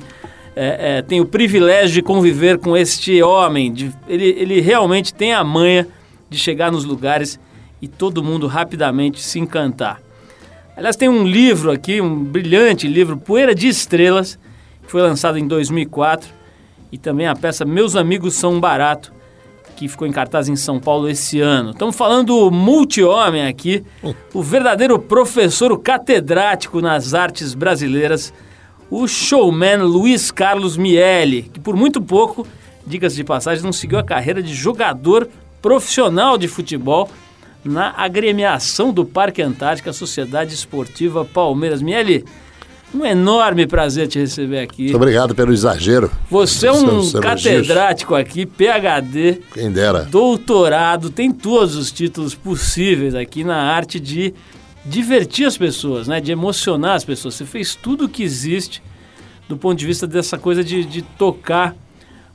é, 0.54 0.98
é, 0.98 1.02
tem 1.02 1.20
o 1.20 1.26
privilégio 1.26 1.94
de 1.94 2.02
conviver 2.02 2.58
com 2.58 2.76
este 2.76 3.22
homem. 3.22 3.72
De, 3.72 3.92
ele, 4.08 4.24
ele 4.24 4.60
realmente 4.60 5.14
tem 5.14 5.32
a 5.32 5.44
manha 5.44 5.86
de 6.28 6.38
chegar 6.38 6.70
nos 6.70 6.84
lugares 6.84 7.38
e 7.80 7.88
todo 7.88 8.22
mundo 8.22 8.46
rapidamente 8.46 9.20
se 9.20 9.38
encantar. 9.38 10.00
Aliás, 10.76 10.96
tem 10.96 11.08
um 11.08 11.26
livro 11.26 11.70
aqui, 11.70 12.00
um 12.00 12.24
brilhante 12.24 12.86
livro, 12.86 13.16
Poeira 13.16 13.54
de 13.54 13.68
Estrelas, 13.68 14.38
que 14.82 14.90
foi 14.90 15.02
lançado 15.02 15.38
em 15.38 15.46
2004, 15.46 16.28
e 16.92 16.98
também 16.98 17.26
a 17.26 17.36
peça 17.36 17.64
Meus 17.64 17.96
Amigos 17.96 18.34
São 18.34 18.58
Barato, 18.58 19.12
que 19.76 19.88
ficou 19.88 20.06
em 20.06 20.12
cartaz 20.12 20.48
em 20.48 20.56
São 20.56 20.78
Paulo 20.78 21.08
esse 21.08 21.40
ano. 21.40 21.70
Estamos 21.70 21.96
falando 21.96 22.28
do 22.28 22.50
multi-homem 22.50 23.46
aqui, 23.46 23.84
o 24.32 24.42
verdadeiro 24.42 24.98
professor, 24.98 25.72
o 25.72 25.78
catedrático 25.78 26.80
nas 26.80 27.14
artes 27.14 27.54
brasileiras, 27.54 28.32
o 28.90 29.06
showman 29.06 29.82
Luiz 29.84 30.30
Carlos 30.30 30.76
Miele, 30.76 31.42
que 31.52 31.60
por 31.60 31.76
muito 31.76 32.02
pouco, 32.02 32.46
diga-se 32.86 33.16
de 33.16 33.24
passagem, 33.24 33.62
não 33.62 33.72
seguiu 33.72 33.98
a 33.98 34.02
carreira 34.02 34.42
de 34.42 34.52
jogador 34.52 35.28
profissional 35.62 36.36
de 36.36 36.48
futebol 36.48 37.08
na 37.64 37.94
agremiação 37.96 38.92
do 38.92 39.04
Parque 39.04 39.42
Antártica 39.42 39.92
Sociedade 39.92 40.54
Esportiva 40.54 41.24
Palmeiras. 41.24 41.82
Miele, 41.82 42.24
um 42.92 43.04
enorme 43.04 43.66
prazer 43.66 44.08
te 44.08 44.18
receber 44.18 44.60
aqui. 44.60 44.84
Muito 44.84 44.96
obrigado 44.96 45.34
pelo 45.34 45.52
exagero. 45.52 46.10
Você 46.28 46.66
é 46.66 46.72
um 46.72 47.08
catedrático 47.12 48.14
aqui, 48.14 48.44
PhD. 48.44 49.40
Quem 49.52 49.70
dera. 49.70 50.02
Doutorado, 50.10 51.10
tem 51.10 51.30
todos 51.30 51.76
os 51.76 51.92
títulos 51.92 52.34
possíveis 52.34 53.14
aqui 53.14 53.44
na 53.44 53.56
arte 53.56 54.00
de 54.00 54.34
divertir 54.84 55.46
as 55.46 55.56
pessoas, 55.56 56.08
né? 56.08 56.20
De 56.20 56.32
emocionar 56.32 56.94
as 56.94 57.04
pessoas. 57.04 57.34
Você 57.34 57.44
fez 57.44 57.74
tudo 57.74 58.06
o 58.06 58.08
que 58.08 58.22
existe 58.22 58.82
do 59.48 59.56
ponto 59.56 59.78
de 59.78 59.86
vista 59.86 60.06
dessa 60.06 60.38
coisa 60.38 60.62
de, 60.62 60.84
de 60.84 61.02
tocar 61.02 61.74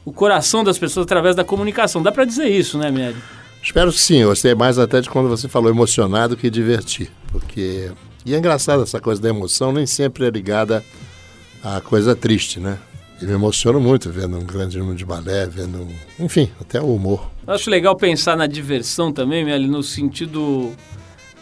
o 0.04 0.12
coração 0.12 0.64
das 0.64 0.78
pessoas 0.78 1.06
através 1.06 1.36
da 1.36 1.44
comunicação. 1.44 2.04
Dá 2.04 2.12
para 2.12 2.26
dizer 2.26 2.48
isso, 2.48 2.78
né, 2.78 2.92
Miele? 2.92 3.18
Espero 3.64 3.92
que 3.92 4.00
sim. 4.00 4.18
Eu 4.18 4.30
gostei 4.30 4.54
mais 4.54 4.78
até 4.78 5.02
de 5.02 5.10
quando 5.10 5.28
você 5.28 5.48
falou 5.48 5.70
emocionado 5.70 6.38
que 6.38 6.50
divertir. 6.50 7.10
Porque. 7.32 7.92
E 8.26 8.34
é 8.34 8.38
engraçado 8.38 8.84
essa 8.84 9.00
coisa 9.00 9.22
da 9.22 9.30
emoção, 9.30 9.72
nem 9.72 9.86
sempre 9.86 10.26
é 10.26 10.30
ligada 10.30 10.84
à 11.64 11.80
coisa 11.80 12.16
triste, 12.16 12.60
né? 12.60 12.78
Eu 13.22 13.28
me 13.28 13.34
emociono 13.34 13.80
muito 13.80 14.12
vendo 14.12 14.38
um 14.38 14.44
grande 14.44 14.78
número 14.78 14.98
de 14.98 15.06
balé, 15.06 15.48
vendo. 15.48 15.88
Enfim, 16.20 16.50
até 16.60 16.82
o 16.82 16.94
humor. 16.94 17.32
Eu 17.48 17.54
acho 17.54 17.70
legal 17.70 17.96
pensar 17.96 18.36
na 18.36 18.46
diversão 18.46 19.12
também, 19.12 19.50
ali 19.52 19.68
no 19.68 19.82
sentido 19.82 20.74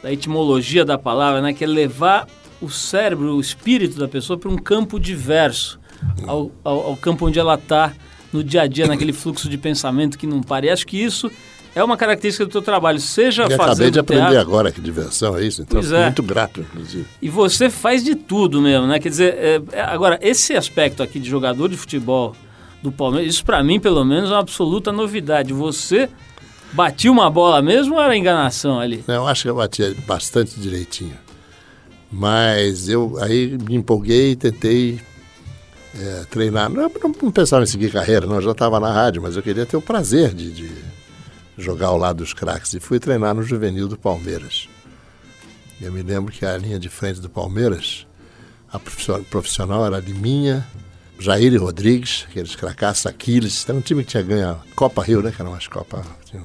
da 0.03 0.11
etimologia 0.11 0.83
da 0.83 0.97
palavra, 0.97 1.41
né? 1.41 1.53
Que 1.53 1.63
é 1.63 1.67
levar 1.67 2.27
o 2.61 2.69
cérebro, 2.69 3.35
o 3.35 3.41
espírito 3.41 3.97
da 3.97 4.07
pessoa 4.07 4.37
para 4.37 4.49
um 4.49 4.57
campo 4.57 4.99
diverso, 4.99 5.79
ao, 6.27 6.51
ao, 6.63 6.87
ao 6.87 6.97
campo 6.97 7.25
onde 7.25 7.39
ela 7.39 7.55
está 7.55 7.93
no 8.31 8.43
dia 8.43 8.63
a 8.63 8.67
dia, 8.67 8.85
naquele 8.85 9.13
fluxo 9.13 9.47
de 9.47 9.57
pensamento 9.57 10.17
que 10.17 10.27
não 10.27 10.41
para. 10.41 10.65
E 10.65 10.69
acho 10.69 10.85
que 10.85 11.01
isso 11.01 11.31
é 11.75 11.83
uma 11.83 11.95
característica 11.95 12.45
do 12.45 12.51
teu 12.51 12.61
trabalho, 12.61 12.99
seja 12.99 13.43
fazendo 13.43 13.61
acabei 13.61 13.91
de 13.91 13.99
aprender 13.99 14.21
teatro, 14.21 14.39
agora 14.39 14.71
que 14.71 14.81
diversão 14.81 15.37
é 15.37 15.45
isso, 15.45 15.61
então 15.61 15.79
Pois 15.79 15.91
é. 15.91 16.03
muito 16.03 16.21
grato, 16.21 16.61
inclusive. 16.61 17.05
E 17.21 17.29
você 17.29 17.69
faz 17.69 18.03
de 18.03 18.15
tudo 18.15 18.61
mesmo, 18.61 18.87
né? 18.87 18.99
Quer 18.99 19.09
dizer, 19.09 19.33
é, 19.37 19.61
é, 19.71 19.81
agora, 19.81 20.19
esse 20.21 20.53
aspecto 20.55 21.01
aqui 21.01 21.19
de 21.19 21.29
jogador 21.29 21.69
de 21.69 21.77
futebol 21.77 22.35
do 22.81 22.91
Palmeiras, 22.91 23.33
isso 23.33 23.45
pra 23.45 23.63
mim, 23.63 23.79
pelo 23.79 24.03
menos, 24.03 24.29
é 24.29 24.33
uma 24.33 24.39
absoluta 24.39 24.91
novidade. 24.91 25.53
Você 25.53 26.09
batia 26.73 27.11
uma 27.11 27.29
bola 27.29 27.61
mesmo 27.61 27.95
ou 27.95 28.01
era 28.01 28.15
enganação 28.15 28.79
ali? 28.79 29.03
Não, 29.07 29.15
eu 29.15 29.27
acho 29.27 29.43
que 29.43 29.49
eu 29.49 29.55
batia 29.55 29.95
bastante 30.05 30.59
direitinho. 30.59 31.17
Mas 32.11 32.89
eu 32.89 33.17
aí 33.21 33.57
me 33.57 33.75
empolguei 33.75 34.31
e 34.31 34.35
tentei 34.35 34.99
é, 35.95 36.25
treinar. 36.29 36.69
Não, 36.69 36.83
não, 36.83 37.15
não 37.21 37.31
pensava 37.31 37.63
em 37.63 37.67
seguir 37.67 37.91
carreira, 37.91 38.25
não, 38.25 38.35
eu 38.35 38.41
já 38.41 38.51
estava 38.51 38.79
na 38.79 38.91
rádio, 38.91 39.21
mas 39.21 39.35
eu 39.35 39.43
queria 39.43 39.65
ter 39.65 39.77
o 39.77 39.81
prazer 39.81 40.33
de, 40.33 40.51
de 40.51 40.71
jogar 41.57 41.87
ao 41.87 41.97
lado 41.97 42.17
dos 42.17 42.33
craques. 42.33 42.73
E 42.73 42.79
fui 42.79 42.99
treinar 42.99 43.33
no 43.33 43.43
juvenil 43.43 43.87
do 43.87 43.97
Palmeiras. 43.97 44.67
Eu 45.81 45.91
me 45.91 46.01
lembro 46.01 46.31
que 46.31 46.45
a 46.45 46.57
linha 46.57 46.79
de 46.79 46.89
frente 46.89 47.19
do 47.19 47.29
Palmeiras, 47.29 48.07
a 48.71 48.79
profissional, 48.79 49.85
era 49.85 49.99
Liminha, 49.99 50.65
Jair 51.19 51.59
Rodrigues, 51.61 52.25
aqueles 52.29 52.55
cracassos 52.55 53.05
Aquiles. 53.05 53.67
Era 53.67 53.77
um 53.77 53.81
time 53.81 54.03
que 54.03 54.11
tinha 54.11 54.23
ganho 54.23 54.49
a 54.51 54.59
Copa 54.75 55.03
Rio, 55.03 55.21
né? 55.21 55.31
Que 55.31 55.41
era 55.41 55.49
umas 55.49 55.67
Copa 55.67 56.05
tinha, 56.25 56.41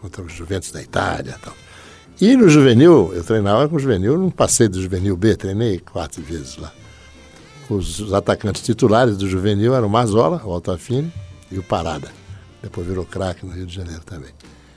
contra 0.00 0.22
os 0.22 0.32
Juventus 0.32 0.70
da 0.70 0.82
Itália 0.82 1.36
e 1.38 1.44
tal. 1.44 1.54
E 2.20 2.36
no 2.36 2.50
juvenil, 2.50 3.12
eu 3.14 3.24
treinava 3.24 3.66
com 3.66 3.76
o 3.76 3.78
juvenil, 3.78 4.18
não 4.18 4.30
passei 4.30 4.68
do 4.68 4.80
juvenil 4.80 5.16
B, 5.16 5.34
treinei 5.36 5.78
quatro 5.78 6.22
vezes 6.22 6.58
lá. 6.58 6.70
Os, 7.68 8.12
atacantes 8.12 8.62
titulares 8.62 9.16
do 9.16 9.28
juvenil 9.28 9.74
eram 9.74 9.86
o 9.86 9.90
Mazola, 9.90 10.42
o 10.44 10.52
Altafine 10.52 11.10
e 11.50 11.58
o 11.58 11.62
Parada. 11.62 12.08
Depois 12.62 12.86
virou 12.86 13.06
craque 13.06 13.46
no 13.46 13.52
Rio 13.52 13.64
de 13.64 13.74
Janeiro 13.74 14.02
também. 14.04 14.30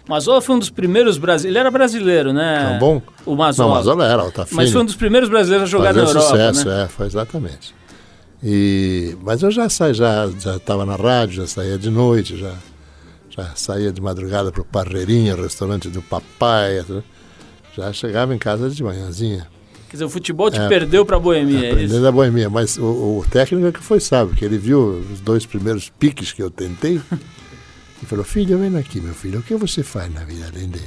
Mazola 0.07 0.41
foi 0.41 0.55
um 0.55 0.59
dos 0.59 0.69
primeiros 0.69 1.17
brasileiros. 1.17 1.51
Ele 1.53 1.57
era 1.59 1.71
brasileiro, 1.71 2.31
né? 2.31 2.73
Tá 2.73 2.79
bom? 2.79 3.01
O 3.25 3.35
Mazola. 3.35 3.69
Não, 3.69 3.75
Mazola 3.75 4.05
era, 4.05 4.21
o 4.21 4.25
Altafine. 4.27 4.55
Mas 4.55 4.71
foi 4.71 4.81
um 4.81 4.85
dos 4.85 4.95
primeiros 4.95 5.27
brasileiros 5.27 5.67
a 5.67 5.71
jogar 5.71 5.93
Fazendo 5.93 6.05
na 6.05 6.09
Europa, 6.11 6.29
sucesso, 6.29 6.67
né? 6.67 6.83
é, 6.83 6.87
foi 6.87 7.05
exatamente. 7.07 7.75
E, 8.41 9.17
mas 9.21 9.41
eu 9.41 9.51
já 9.51 9.67
saí, 9.69 9.93
já 9.93 10.29
já 10.39 10.57
estava 10.57 10.85
na 10.85 10.95
rádio, 10.95 11.35
já 11.35 11.47
saía 11.47 11.77
de 11.77 11.89
noite, 11.89 12.37
já 12.37 12.53
já 13.35 13.55
saía 13.55 13.91
de 13.91 13.99
madrugada 14.01 14.51
para 14.51 14.61
o 14.61 14.65
Parreirinha, 14.65 15.35
restaurante 15.35 15.89
do 15.89 16.01
papai, 16.01 16.83
já 17.75 17.91
chegava 17.91 18.33
em 18.35 18.37
casa 18.37 18.69
de 18.69 18.83
manhãzinha. 18.83 19.47
Quer 19.89 19.97
dizer, 19.97 20.05
o 20.05 20.09
futebol 20.09 20.49
te 20.49 20.59
É. 20.59 20.67
perdeu 20.67 21.05
pra 21.05 21.19
boemia, 21.19 21.65
é 21.67 21.71
Aprendendo 21.71 21.97
isso? 21.99 22.07
a 22.07 22.11
boemia, 22.11 22.49
mas 22.49 22.77
o, 22.77 22.83
o 23.19 23.25
técnico 23.29 23.67
é 23.67 23.71
que 23.71 23.79
foi 23.79 23.99
sábio, 23.99 24.35
que 24.35 24.43
ele 24.43 24.57
viu 24.57 25.03
os 25.11 25.19
dois 25.19 25.45
primeiros 25.45 25.89
piques 25.89 26.31
que 26.31 26.41
eu 26.41 26.49
tentei 26.49 26.99
e 28.01 28.05
falou, 28.05 28.25
filho, 28.25 28.57
vem 28.57 28.75
aqui, 28.77 28.99
meu 28.99 29.13
filho, 29.13 29.39
o 29.39 29.43
que 29.43 29.55
você 29.55 29.83
faz 29.83 30.11
na 30.13 30.23
vida 30.23 30.47
além 30.53 30.69
de 30.69 30.81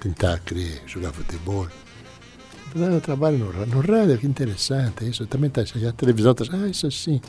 tentar 0.00 0.38
querer 0.40 0.80
jogar 0.86 1.12
futebol? 1.12 1.64
Eu 1.64 1.70
falei, 2.72 2.88
"Ah, 2.88 2.92
eu 2.92 3.00
trabalho 3.00 3.38
no, 3.38 3.66
no 3.66 3.80
rádio, 3.80 4.18
que 4.18 4.26
interessante 4.26 5.08
isso, 5.08 5.26
também 5.26 5.48
está 5.48 5.62
a 5.62 5.92
televisão 5.92 6.32
está 6.32 6.56
ah, 6.56 6.68
isso 6.68 6.90
sim. 6.90 7.20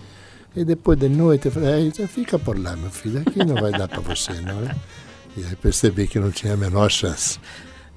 E 0.55 0.63
depois 0.63 0.97
de 0.99 1.09
noite, 1.09 1.47
eu 1.47 1.51
falei, 1.51 1.73
ah, 1.73 1.79
então 1.81 2.07
fica 2.07 2.37
por 2.37 2.57
lá, 2.61 2.75
meu 2.75 2.91
filho, 2.91 3.19
aqui 3.25 3.39
não 3.43 3.55
vai 3.55 3.71
dar 3.71 3.87
para 3.87 4.01
você, 4.01 4.33
não 4.33 4.61
é? 4.69 4.75
E 5.35 5.43
aí 5.43 5.55
percebi 5.55 6.07
que 6.07 6.19
não 6.19 6.29
tinha 6.29 6.53
a 6.53 6.57
menor 6.57 6.91
chance. 6.91 7.39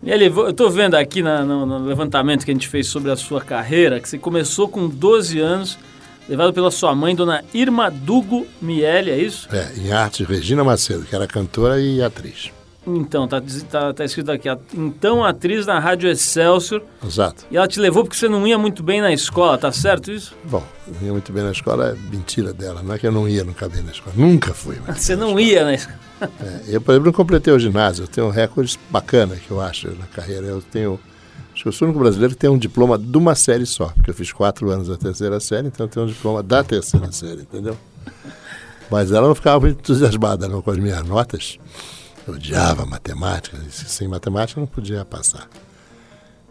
Ele, 0.02 0.26
eu 0.26 0.52
tô 0.54 0.70
vendo 0.70 0.94
aqui 0.94 1.22
na- 1.22 1.44
no, 1.44 1.66
no 1.66 1.78
levantamento 1.86 2.44
que 2.44 2.50
a 2.50 2.54
gente 2.54 2.68
fez 2.68 2.86
sobre 2.86 3.10
a 3.10 3.16
sua 3.16 3.40
carreira, 3.42 4.00
que 4.00 4.08
você 4.08 4.16
começou 4.18 4.68
com 4.68 4.88
12 4.88 5.38
anos, 5.38 5.78
levado 6.28 6.52
pela 6.54 6.70
sua 6.70 6.94
mãe, 6.94 7.14
dona 7.14 7.44
Irma 7.52 7.90
Dugo 7.90 8.46
Miele, 8.60 9.10
é 9.10 9.18
isso? 9.18 9.48
É, 9.54 9.72
em 9.78 9.92
arte, 9.92 10.24
Regina 10.24 10.64
Macedo, 10.64 11.04
que 11.04 11.14
era 11.14 11.26
cantora 11.26 11.78
e 11.80 12.02
atriz. 12.02 12.50
Então, 12.86 13.26
tá, 13.26 13.42
tá, 13.70 13.92
tá 13.92 14.04
escrito 14.04 14.30
aqui, 14.30 14.48
a- 14.48 14.56
então 14.72 15.24
atriz 15.24 15.66
na 15.66 15.78
Rádio 15.80 16.08
Excelsior, 16.08 16.82
Exato. 17.04 17.44
e 17.50 17.56
ela 17.56 17.66
te 17.66 17.80
levou 17.80 18.04
porque 18.04 18.16
você 18.16 18.28
não 18.28 18.46
ia 18.46 18.56
muito 18.56 18.80
bem 18.82 19.00
na 19.00 19.12
escola, 19.12 19.58
tá 19.58 19.72
certo 19.72 20.12
isso? 20.12 20.32
Bom, 20.44 20.62
eu 21.00 21.06
ia 21.08 21.12
muito 21.12 21.32
bem 21.32 21.42
na 21.42 21.50
escola, 21.50 21.88
é 21.88 21.94
mentira 22.14 22.52
dela. 22.52 22.82
Não 22.84 22.94
é 22.94 22.98
que 22.98 23.06
eu 23.06 23.10
não 23.10 23.28
ia 23.28 23.42
nunca 23.42 23.68
bem 23.68 23.82
na 23.82 23.90
escola. 23.90 24.14
Nunca 24.16 24.54
fui. 24.54 24.76
Mas, 24.86 24.98
Você 25.02 25.16
não 25.16 25.38
ia 25.40 25.64
na 25.64 25.74
escola. 25.74 25.98
é, 26.20 26.60
eu, 26.68 26.80
por 26.80 26.92
exemplo, 26.92 27.06
não 27.06 27.12
completei 27.12 27.52
o 27.52 27.58
ginásio. 27.58 28.04
Eu 28.04 28.08
tenho 28.08 28.28
um 28.28 28.30
recorde 28.30 28.78
bacana 28.88 29.34
que 29.34 29.50
eu 29.50 29.60
acho 29.60 29.88
na 29.96 30.06
carreira. 30.06 30.46
Eu 30.46 30.62
tenho. 30.62 31.00
Acho 31.52 31.62
que 31.64 31.68
eu 31.68 31.72
sou 31.72 31.86
o 31.86 31.90
único 31.90 32.00
brasileiro 32.02 32.34
que 32.34 32.38
tem 32.40 32.48
um 32.50 32.58
diploma 32.58 32.96
de 32.96 33.16
uma 33.18 33.34
série 33.34 33.66
só. 33.66 33.86
Porque 33.88 34.10
eu 34.10 34.14
fiz 34.14 34.30
quatro 34.32 34.70
anos 34.70 34.86
da 34.88 34.96
terceira 34.96 35.40
série, 35.40 35.66
então 35.68 35.86
eu 35.86 35.90
tenho 35.90 36.06
um 36.06 36.08
diploma 36.08 36.40
da 36.42 36.62
terceira 36.62 37.10
série, 37.10 37.40
entendeu? 37.42 37.76
Mas 38.90 39.10
ela 39.10 39.26
não 39.26 39.34
ficava 39.34 39.58
muito 39.58 39.78
entusiasmada 39.80 40.46
não, 40.46 40.62
com 40.62 40.70
as 40.70 40.76
minhas 40.78 41.02
notas. 41.04 41.58
Eu 42.26 42.34
odiava 42.34 42.84
matemática. 42.84 43.58
Sem 43.70 44.08
matemática 44.08 44.58
eu 44.58 44.62
não 44.62 44.68
podia 44.68 45.04
passar. 45.04 45.48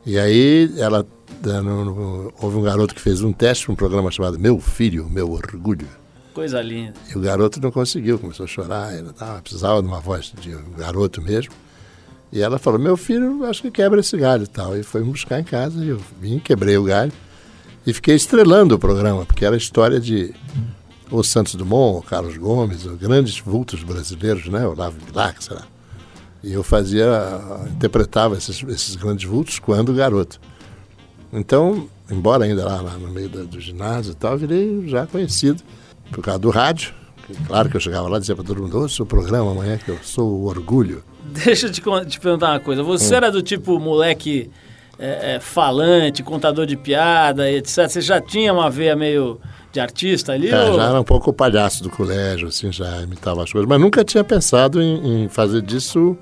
E 0.05 0.17
aí 0.19 0.71
ela 0.77 1.05
houve 2.39 2.57
um 2.57 2.61
garoto 2.61 2.93
que 2.93 3.01
fez 3.01 3.21
um 3.21 3.33
teste 3.33 3.71
um 3.71 3.75
programa 3.75 4.11
chamado 4.11 4.39
Meu 4.39 4.59
Filho, 4.59 5.09
Meu 5.09 5.31
Orgulho. 5.31 5.87
Coisa 6.33 6.61
linda. 6.61 6.93
E 7.09 7.17
o 7.17 7.21
garoto 7.21 7.61
não 7.61 7.71
conseguiu, 7.71 8.19
começou 8.19 8.43
a 8.43 8.47
chorar, 8.47 8.93
ele 8.93 9.11
tava, 9.13 9.41
precisava 9.41 9.81
de 9.81 9.87
uma 9.87 9.99
voz 9.99 10.33
de 10.39 10.53
um 10.55 10.71
garoto 10.77 11.21
mesmo. 11.21 11.53
E 12.31 12.41
ela 12.41 12.59
falou, 12.59 12.77
meu 12.77 12.97
filho, 12.97 13.45
acho 13.45 13.61
que 13.61 13.71
quebra 13.71 14.01
esse 14.01 14.17
galho 14.17 14.43
e 14.43 14.47
tal. 14.47 14.77
E 14.77 14.83
foi 14.83 15.01
me 15.01 15.11
buscar 15.11 15.39
em 15.39 15.43
casa, 15.43 15.83
e 15.83 15.87
eu 15.87 16.01
vim, 16.19 16.39
quebrei 16.39 16.77
o 16.77 16.83
galho. 16.83 17.11
E 17.87 17.93
fiquei 17.93 18.15
estrelando 18.15 18.75
o 18.75 18.79
programa, 18.79 19.25
porque 19.25 19.45
era 19.45 19.55
história 19.55 19.99
de 19.99 20.33
o 21.11 21.23
Santos 21.23 21.55
Dumont, 21.55 21.99
o 21.99 22.01
Carlos 22.01 22.37
Gomes, 22.37 22.85
os 22.85 22.97
grandes 22.97 23.39
vultos 23.39 23.83
brasileiros, 23.83 24.47
né? 24.47 24.65
O 24.67 24.73
Lavo 24.75 24.97
Bilac, 25.05 25.43
sei 25.43 25.55
lá. 25.55 25.63
E 26.43 26.53
eu 26.53 26.63
fazia, 26.63 27.07
interpretava 27.71 28.37
esses, 28.37 28.61
esses 28.67 28.95
grandes 28.95 29.25
vultos 29.27 29.57
quando 29.59 29.93
garoto. 29.93 30.39
Então, 31.33 31.87
embora 32.09 32.45
ainda 32.45 32.65
lá, 32.65 32.81
lá 32.81 32.97
no 32.97 33.09
meio 33.09 33.29
da- 33.29 33.43
do 33.43 33.59
ginásio 33.59 34.11
e 34.11 34.15
tal, 34.15 34.33
eu 34.33 34.37
virei 34.37 34.87
já 34.87 35.05
conhecido 35.07 35.61
por 36.11 36.21
causa 36.23 36.39
do 36.39 36.49
rádio. 36.49 36.93
Claro 37.47 37.69
que 37.69 37.75
eu 37.75 37.81
chegava 37.81 38.07
lá 38.07 38.17
e 38.17 38.19
dizia 38.19 38.35
para 38.35 38.45
todo 38.45 38.61
mundo, 38.61 38.77
ouça 38.79 39.01
o 39.01 39.05
programa 39.05 39.51
amanhã, 39.51 39.77
que 39.77 39.89
eu 39.89 39.97
sou 40.03 40.29
o 40.31 40.45
orgulho. 40.45 41.03
Deixa 41.23 41.65
eu 41.65 41.71
te, 41.71 41.81
te 42.07 42.19
perguntar 42.19 42.51
uma 42.51 42.59
coisa. 42.59 42.83
Você 42.83 43.15
era 43.15 43.31
do 43.31 43.41
tipo 43.41 43.79
moleque 43.79 44.51
é, 44.99 45.35
é, 45.35 45.39
falante, 45.39 46.21
contador 46.21 46.67
de 46.67 46.77
piada, 46.77 47.49
etc. 47.51 47.89
Você 47.89 48.01
já 48.01 48.21
tinha 48.21 48.53
uma 48.53 48.69
veia 48.69 48.95
meio 48.95 49.39
de 49.75 49.79
artista 49.79 50.31
ali? 50.31 50.49
É, 50.49 50.63
ou- 50.63 50.75
já 50.75 50.85
era 50.85 50.99
um 50.99 51.03
pouco 51.03 51.29
o 51.29 51.33
palhaço 51.33 51.83
do 51.83 51.89
colégio, 51.89 52.47
assim, 52.47 52.71
já 52.71 53.01
imitava 53.01 53.43
as 53.43 53.51
coisas. 53.51 53.67
Mas 53.67 53.79
nunca 53.79 54.03
tinha 54.03 54.23
pensado 54.23 54.81
em, 54.81 55.25
em 55.25 55.29
fazer 55.29 55.61
disso 55.61 56.17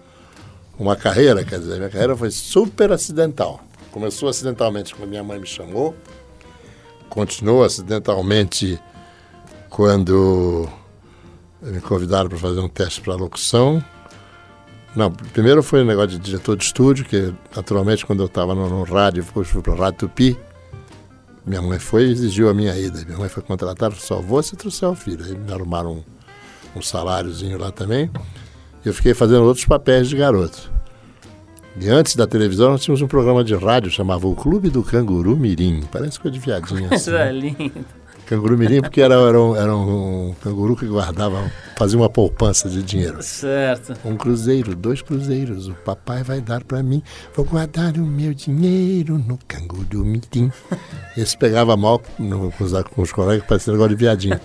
uma 0.78 0.96
carreira, 0.96 1.44
quer 1.44 1.60
dizer, 1.60 1.78
minha 1.78 1.90
carreira 1.90 2.16
foi 2.18 2.32
super 2.32 2.92
acidental. 2.92 3.62
Começou 3.92 4.28
acidentalmente 4.28 4.94
quando 4.96 5.10
minha 5.10 5.24
mãe 5.24 5.40
me 5.40 5.46
chamou, 5.46 5.96
continuou 7.10 7.64
acidentalmente 7.64 8.80
quando 9.70 10.68
me 11.62 11.80
convidaram 11.80 12.28
para 12.28 12.40
fazer 12.40 12.60
um 12.60 12.68
teste 12.68 13.02
para 13.02 13.14
locução. 13.14 13.84
Não, 14.96 15.12
primeiro 15.12 15.62
foi 15.62 15.82
o 15.82 15.84
um 15.84 15.88
negócio 15.88 16.10
de 16.10 16.20
diretor 16.20 16.58
de 16.58 16.64
estúdio, 16.64 17.06
que 17.06 17.34
naturalmente 17.56 18.06
quando 18.06 18.22
eu 18.22 18.26
estava 18.26 18.56
no, 18.56 18.68
no, 18.68 18.84
rádio, 18.84 19.24
depois 19.24 19.48
fui 19.48 19.62
para 19.62 19.74
a 19.74 19.76
Rádio 19.76 20.00
Tupi, 20.00 20.38
minha 21.46 21.62
mãe 21.62 21.80
foi 21.80 22.06
e 22.06 22.12
exigiu 22.12 22.50
a 22.50 22.54
minha 22.54 22.78
ida. 22.78 23.04
Minha 23.06 23.18
mãe 23.18 23.30
foi 23.30 23.44
contratada, 23.44 23.96
só 23.96 24.22
vou 24.22 24.42
se 24.42 24.56
trouxer 24.56 24.88
o 24.88 24.96
filho. 24.96 25.26
Aí 25.26 25.38
me 25.38 25.52
arrumaram 25.52 26.04
um, 26.76 26.80
um 26.80 26.82
saláriozinho 26.82 27.58
lá 27.58 27.72
também. 27.72 28.10
E 28.84 28.88
eu 28.88 28.94
fiquei 28.94 29.14
fazendo 29.14 29.44
outros 29.44 29.66
papéis 29.66 30.08
de 30.08 30.16
garoto. 30.16 30.72
E 31.80 31.90
antes 31.90 32.16
da 32.16 32.28
televisão, 32.28 32.72
nós 32.72 32.84
tínhamos 32.84 33.02
um 33.02 33.08
programa 33.08 33.44
de 33.44 33.56
rádio 33.56 33.90
chamava 33.90 34.28
O 34.28 34.36
Clube 34.36 34.70
do 34.70 34.84
Canguru 34.84 35.36
Mirim. 35.36 35.82
Parece 35.92 36.20
coisa 36.20 36.38
de 36.38 36.40
viadinho 36.40 36.94
assim. 36.94 37.14
É 37.14 37.32
lindo. 37.32 37.86
Canguru 38.26 38.58
Mirim, 38.58 38.82
porque 38.82 39.02
era, 39.02 39.16
era, 39.16 39.42
um, 39.42 39.56
era 39.56 39.76
um 39.76 40.34
canguru 40.42 40.76
que 40.78 40.86
guardava, 40.86 41.52
fazia 41.84 42.00
uma 42.00 42.10
poupança 42.10 42.70
de 42.70 42.82
dinheiro. 42.82 43.22
Certo. 43.22 43.94
Um 44.06 44.16
cruzeiro, 44.16 44.74
dois 44.74 45.02
cruzeiros, 45.02 45.68
o 45.68 45.74
papai 45.74 46.24
vai 46.24 46.40
dar 46.40 46.64
para 46.64 46.82
mim, 46.82 47.04
vou 47.36 47.44
guardar 47.44 47.98
o 47.98 48.06
meu 48.06 48.34
dinheiro 48.34 49.18
no 49.18 49.38
canguru 49.46 50.06
mirim. 50.06 50.50
Esse 51.18 51.38
pegava 51.38 51.76
mal 51.76 52.02
no, 52.18 52.54
com, 52.54 52.64
os, 52.64 52.72
com 52.84 53.02
os 53.02 53.12
colegas, 53.12 53.46
parecia 53.46 53.74
negócio 53.74 53.98
de 53.98 54.02
viadinho. 54.02 54.40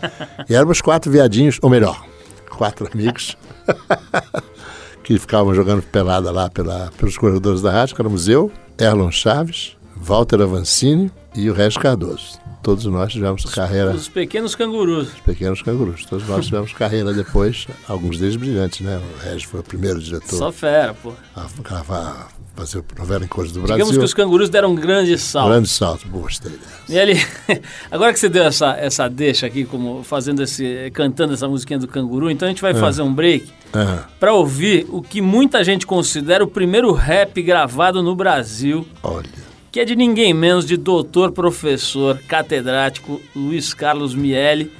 E 0.48 0.54
éramos 0.54 0.80
quatro 0.80 1.12
viadinhos, 1.12 1.60
ou 1.62 1.70
melhor, 1.70 2.04
quatro 2.50 2.90
amigos, 2.92 3.36
que 5.04 5.16
ficavam 5.16 5.54
jogando 5.54 5.82
pelada 5.82 6.32
lá 6.32 6.50
pela, 6.50 6.90
pelos 6.98 7.16
corredores 7.16 7.62
da 7.62 7.70
rádio, 7.70 7.94
que 7.94 8.02
éramos 8.02 8.28
eu, 8.28 8.50
Erlon 8.76 9.12
Chaves, 9.12 9.76
Walter 9.96 10.42
Avancini 10.42 11.08
e 11.36 11.48
o 11.48 11.54
Regis 11.54 11.76
Cardoso. 11.76 12.47
Todos 12.62 12.84
nós 12.86 13.12
tivemos 13.12 13.44
carreira. 13.46 13.92
Os 13.92 14.08
pequenos 14.08 14.54
cangurus. 14.54 15.08
Os 15.08 15.20
pequenos 15.20 15.62
cangurus. 15.62 16.04
Todos 16.04 16.26
nós 16.28 16.46
tivemos 16.46 16.72
carreira 16.72 17.12
depois, 17.12 17.66
alguns 17.88 18.18
deles 18.18 18.36
brilhantes, 18.36 18.80
né? 18.80 18.98
O 18.98 19.24
Regis 19.24 19.44
foi 19.44 19.60
o 19.60 19.62
primeiro 19.62 20.00
diretor. 20.00 20.36
Só 20.36 20.52
fera, 20.52 20.94
pô. 20.94 21.12
A, 21.34 21.42
a, 21.44 22.26
fazer 22.58 22.84
novela 22.98 23.24
em 23.24 23.28
cores 23.28 23.52
do 23.52 23.60
Digamos 23.60 23.68
Brasil. 23.68 23.84
Digamos 23.84 23.98
que 23.98 24.04
os 24.04 24.14
cangurus 24.14 24.50
deram 24.50 24.72
um 24.72 24.74
grande 24.74 25.16
salto. 25.16 25.50
Grande 25.50 25.68
salto, 25.68 26.08
gostei 26.08 26.50
dessa. 26.50 26.92
E 26.92 26.98
ali, 26.98 27.14
agora 27.90 28.12
que 28.12 28.18
você 28.18 28.28
deu 28.28 28.44
essa, 28.44 28.76
essa 28.76 29.08
deixa 29.08 29.46
aqui, 29.46 29.64
como 29.64 30.02
fazendo 30.02 30.42
esse, 30.42 30.90
cantando 30.92 31.34
essa 31.34 31.46
musiquinha 31.46 31.78
do 31.78 31.86
canguru, 31.86 32.30
então 32.30 32.46
a 32.46 32.50
gente 32.50 32.62
vai 32.62 32.72
é. 32.72 32.74
fazer 32.74 33.02
um 33.02 33.14
break 33.14 33.48
é. 33.72 34.00
para 34.18 34.32
ouvir 34.34 34.86
o 34.88 35.00
que 35.00 35.20
muita 35.20 35.62
gente 35.62 35.86
considera 35.86 36.42
o 36.42 36.48
primeiro 36.48 36.92
rap 36.92 37.40
gravado 37.40 38.02
no 38.02 38.16
Brasil. 38.16 38.86
Olha 39.02 39.47
que 39.70 39.80
é 39.80 39.84
de 39.84 39.94
ninguém 39.94 40.32
menos 40.32 40.64
de 40.64 40.76
doutor, 40.76 41.32
professor, 41.32 42.18
catedrático 42.28 43.20
Luiz 43.34 43.74
Carlos 43.74 44.14
Miele, 44.14 44.72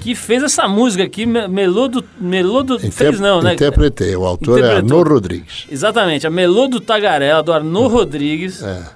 que 0.00 0.14
fez 0.14 0.42
essa 0.42 0.66
música 0.66 1.04
aqui, 1.04 1.26
Melô 1.26 1.88
do... 1.88 2.04
Melô 2.18 2.62
do 2.62 2.76
Inter 2.76 2.92
fez 2.92 3.20
não, 3.20 3.42
né? 3.42 3.54
Interpretei, 3.54 4.16
o 4.16 4.24
autor 4.24 4.62
é 4.62 4.76
Arnô 4.76 5.02
Rodrigues. 5.02 5.66
Exatamente, 5.70 6.26
a 6.26 6.30
Melô 6.30 6.68
do 6.68 6.80
Tagarela, 6.80 7.42
do 7.42 7.52
Arnô 7.52 7.86
Rodrigues, 7.86 8.62
é. 8.62 8.86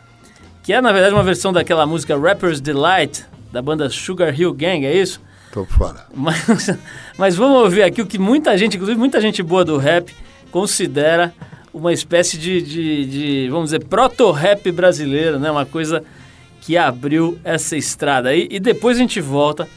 que 0.63 0.73
é, 0.73 0.81
na 0.81 0.93
verdade, 0.93 1.15
uma 1.15 1.23
versão 1.23 1.53
daquela 1.53 1.85
música 1.85 2.19
Rapper's 2.19 2.61
Delight, 2.61 3.25
da 3.53 3.61
banda 3.61 3.91
Sugar 3.91 4.39
Hill 4.39 4.55
Gang, 4.55 4.87
é 4.87 4.97
isso? 4.97 5.21
Tô 5.53 5.65
fora. 5.65 6.07
Mas, 6.15 6.71
mas 7.19 7.37
vamos 7.37 7.59
ouvir 7.59 7.83
aqui 7.83 8.01
o 8.01 8.07
que 8.07 8.19
muita 8.19 8.57
gente, 8.57 8.77
inclusive 8.77 8.99
muita 8.99 9.21
gente 9.21 9.43
boa 9.43 9.65
do 9.65 9.77
rap, 9.77 10.13
considera 10.51 11.35
uma 11.75 11.93
espécie 11.93 12.39
de, 12.39 12.63
de, 12.63 13.05
de 13.07 13.49
vamos 13.51 13.67
dizer, 13.67 13.85
proto-rap 13.85 14.71
brasileiro, 14.71 15.41
né? 15.41 15.51
Uma 15.51 15.67
coisa 15.67 16.05
que 16.61 16.77
abriu 16.79 17.37
essa 17.43 17.77
estrada 17.77 18.29
aí. 18.31 18.47
E 18.51 18.61
depois 18.61 18.97
a 18.97 19.01
gente 19.01 19.21
volta 19.21 19.69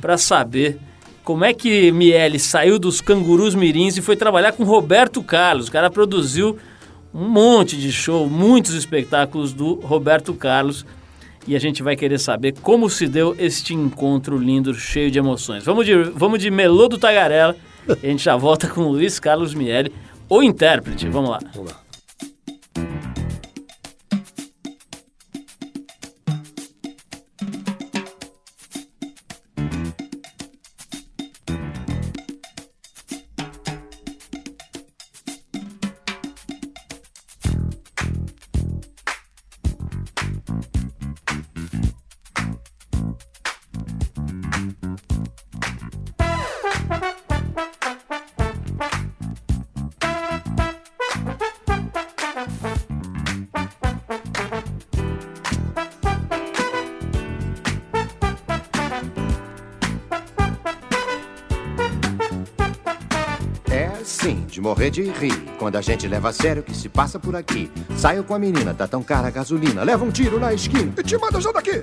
para 0.00 0.18
saber 0.18 0.78
como 1.24 1.44
é 1.44 1.52
que 1.52 1.90
Miele 1.90 2.38
saiu 2.38 2.78
dos 2.78 3.00
Cangurus 3.00 3.54
Mirins 3.54 3.96
e 3.96 4.02
foi 4.02 4.14
trabalhar 4.14 4.52
com 4.52 4.62
Roberto 4.62 5.22
Carlos. 5.22 5.68
O 5.68 5.72
cara 5.72 5.90
produziu 5.90 6.58
um 7.12 7.28
monte 7.28 7.76
de 7.76 7.90
show, 7.90 8.28
muitos 8.28 8.74
espetáculos 8.74 9.52
do 9.52 9.74
Roberto 9.74 10.34
Carlos. 10.34 10.84
E 11.46 11.56
a 11.56 11.58
gente 11.58 11.82
vai 11.82 11.96
querer 11.96 12.18
saber 12.18 12.54
como 12.60 12.90
se 12.90 13.08
deu 13.08 13.34
este 13.38 13.74
encontro 13.74 14.36
lindo, 14.36 14.74
cheio 14.74 15.10
de 15.10 15.18
emoções. 15.18 15.64
Vamos 15.64 15.86
de, 15.86 15.94
vamos 15.96 16.40
de 16.40 16.50
Melô 16.50 16.88
do 16.88 16.98
Tagarela. 16.98 17.56
a 17.88 18.06
gente 18.06 18.22
já 18.22 18.36
volta 18.36 18.68
com 18.68 18.82
Luiz 18.82 19.18
Carlos 19.18 19.54
Miele 19.54 19.90
o 20.28 20.42
intérprete. 20.42 21.08
Vamos 21.08 21.30
lá. 21.30 21.40
Vamos 21.54 21.72
lá. 21.72 21.87
De 64.90 65.02
rir 65.02 65.34
quando 65.58 65.76
a 65.76 65.80
gente 65.80 66.06
leva 66.06 66.28
a 66.28 66.32
sério 66.32 66.62
o 66.62 66.64
que 66.64 66.76
se 66.76 66.88
passa 66.88 67.18
por 67.18 67.34
aqui. 67.36 67.70
Saio 67.96 68.24
com 68.24 68.34
a 68.34 68.38
menina, 68.38 68.74
tá 68.74 68.86
tão 68.86 69.02
cara 69.02 69.28
a 69.28 69.30
gasolina, 69.30 69.82
leva 69.82 70.04
um 70.04 70.10
tiro 70.10 70.38
na 70.38 70.52
esquina 70.52 70.92
e 70.96 71.02
te 71.02 71.16
manda 71.16 71.40
já 71.40 71.52
daqui. 71.52 71.80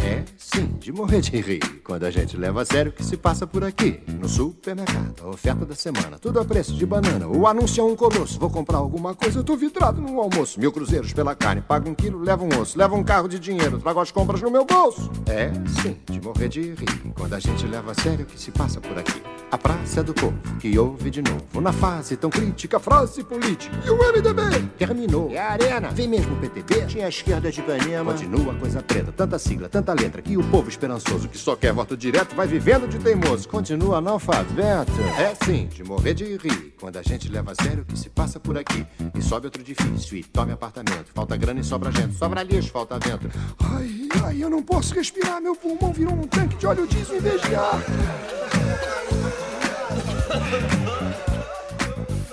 É, 0.00 0.24
sim, 0.36 0.66
de 0.78 0.92
morrer 0.92 1.20
de 1.20 1.36
rir 1.40 1.60
quando 1.84 2.04
a 2.04 2.10
gente 2.10 2.36
leva 2.36 2.62
a 2.62 2.64
sério 2.64 2.90
o 2.90 2.94
que 2.94 3.04
se 3.04 3.16
passa 3.16 3.46
por 3.46 3.64
aqui. 3.64 4.00
No 4.06 4.28
supermercado, 4.28 5.22
a 5.24 5.28
oferta 5.28 5.66
da 5.66 5.74
semana, 5.74 6.18
tudo 6.18 6.40
a 6.40 6.44
preço 6.44 6.72
de 6.74 6.86
banana. 6.86 7.26
O 7.26 7.46
anúncio 7.46 7.80
é 7.80 7.84
um 7.84 7.96
colosso, 7.96 8.38
vou 8.38 8.48
comprar 8.48 8.78
alguma 8.78 9.14
coisa, 9.14 9.42
tô 9.42 9.56
vidrado 9.56 10.00
no 10.00 10.20
almoço. 10.20 10.58
Mil 10.60 10.72
cruzeiros 10.72 11.12
pela 11.12 11.34
carne, 11.34 11.60
pago 11.60 11.90
um 11.90 11.94
quilo, 11.94 12.18
levo 12.18 12.44
um 12.44 12.60
osso, 12.60 12.78
levo 12.78 12.96
um 12.96 13.04
carro 13.04 13.28
de 13.28 13.38
dinheiro, 13.38 13.78
trago 13.78 14.00
as 14.00 14.10
compras 14.10 14.40
no 14.40 14.50
meu 14.50 14.64
bolso. 14.64 15.10
É, 15.26 15.50
sim, 15.82 15.96
de 16.10 16.20
morrer 16.20 16.48
de 16.48 16.60
rir 16.60 17.12
quando 17.14 17.34
a 17.34 17.40
gente 17.40 17.66
leva 17.66 17.92
a 17.92 17.94
sério 17.94 18.24
o 18.24 18.26
que 18.26 18.40
se 18.40 18.50
passa 18.50 18.80
por 18.80 18.96
aqui. 18.98 19.20
A 19.50 19.56
praça 19.56 20.02
do 20.02 20.12
povo 20.12 20.36
que 20.60 20.78
ouve 20.78 21.10
de 21.10 21.22
novo 21.22 21.58
na 21.58 21.72
fase 21.72 22.18
tão 22.18 22.28
crítica, 22.28 22.78
frase 22.78 23.24
política. 23.24 23.74
E 23.82 23.88
o 23.88 23.96
MDB 23.96 24.68
terminou. 24.76 25.30
E 25.30 25.38
a 25.38 25.52
arena? 25.52 25.88
Vem 25.88 26.06
mesmo 26.06 26.34
o 26.34 26.38
PTB? 26.38 26.86
Tinha 26.86 27.06
a 27.06 27.08
esquerda 27.08 27.50
de 27.50 27.60
Ipanema. 27.60 28.12
Continua 28.12 28.52
a 28.52 28.56
coisa 28.56 28.82
preta, 28.82 29.10
tanta 29.10 29.38
sigla, 29.38 29.66
tanta 29.66 29.94
letra 29.94 30.20
que 30.20 30.36
o 30.36 30.44
povo 30.50 30.68
esperançoso 30.68 31.28
que 31.28 31.38
só 31.38 31.56
quer 31.56 31.72
voto 31.72 31.96
direto 31.96 32.34
vai 32.34 32.46
vivendo 32.46 32.86
de 32.86 32.98
teimoso. 32.98 33.48
Continua 33.48 33.98
analfabeto. 33.98 34.92
É 35.18 35.34
sim, 35.46 35.66
de 35.66 35.82
morrer 35.82 36.12
de 36.12 36.36
rir 36.36 36.74
quando 36.78 36.98
a 36.98 37.02
gente 37.02 37.28
leva 37.30 37.52
a 37.52 37.54
sério 37.62 37.82
o 37.82 37.86
que 37.86 37.98
se 37.98 38.10
passa 38.10 38.38
por 38.38 38.58
aqui. 38.58 38.86
E 39.14 39.22
sobe 39.22 39.46
outro 39.46 39.62
edifício 39.62 40.14
e 40.14 40.24
tome 40.24 40.52
apartamento. 40.52 41.10
Falta 41.14 41.36
grana 41.38 41.60
e 41.60 41.64
sobra 41.64 41.90
gente, 41.90 42.14
sobra 42.14 42.42
lixo, 42.42 42.70
falta 42.70 42.98
vento. 42.98 43.30
Ai, 43.60 44.08
ai, 44.24 44.42
eu 44.42 44.50
não 44.50 44.62
posso 44.62 44.94
respirar, 44.94 45.40
meu 45.40 45.56
pulmão 45.56 45.90
virou 45.90 46.12
um 46.12 46.26
tanque 46.26 46.56
de 46.56 46.66
óleo 46.66 46.86
diesel 46.86 47.16
em 47.16 47.20
vez 47.20 47.40
de 47.40 47.54
ar. 47.54 47.80
love. 50.50 50.97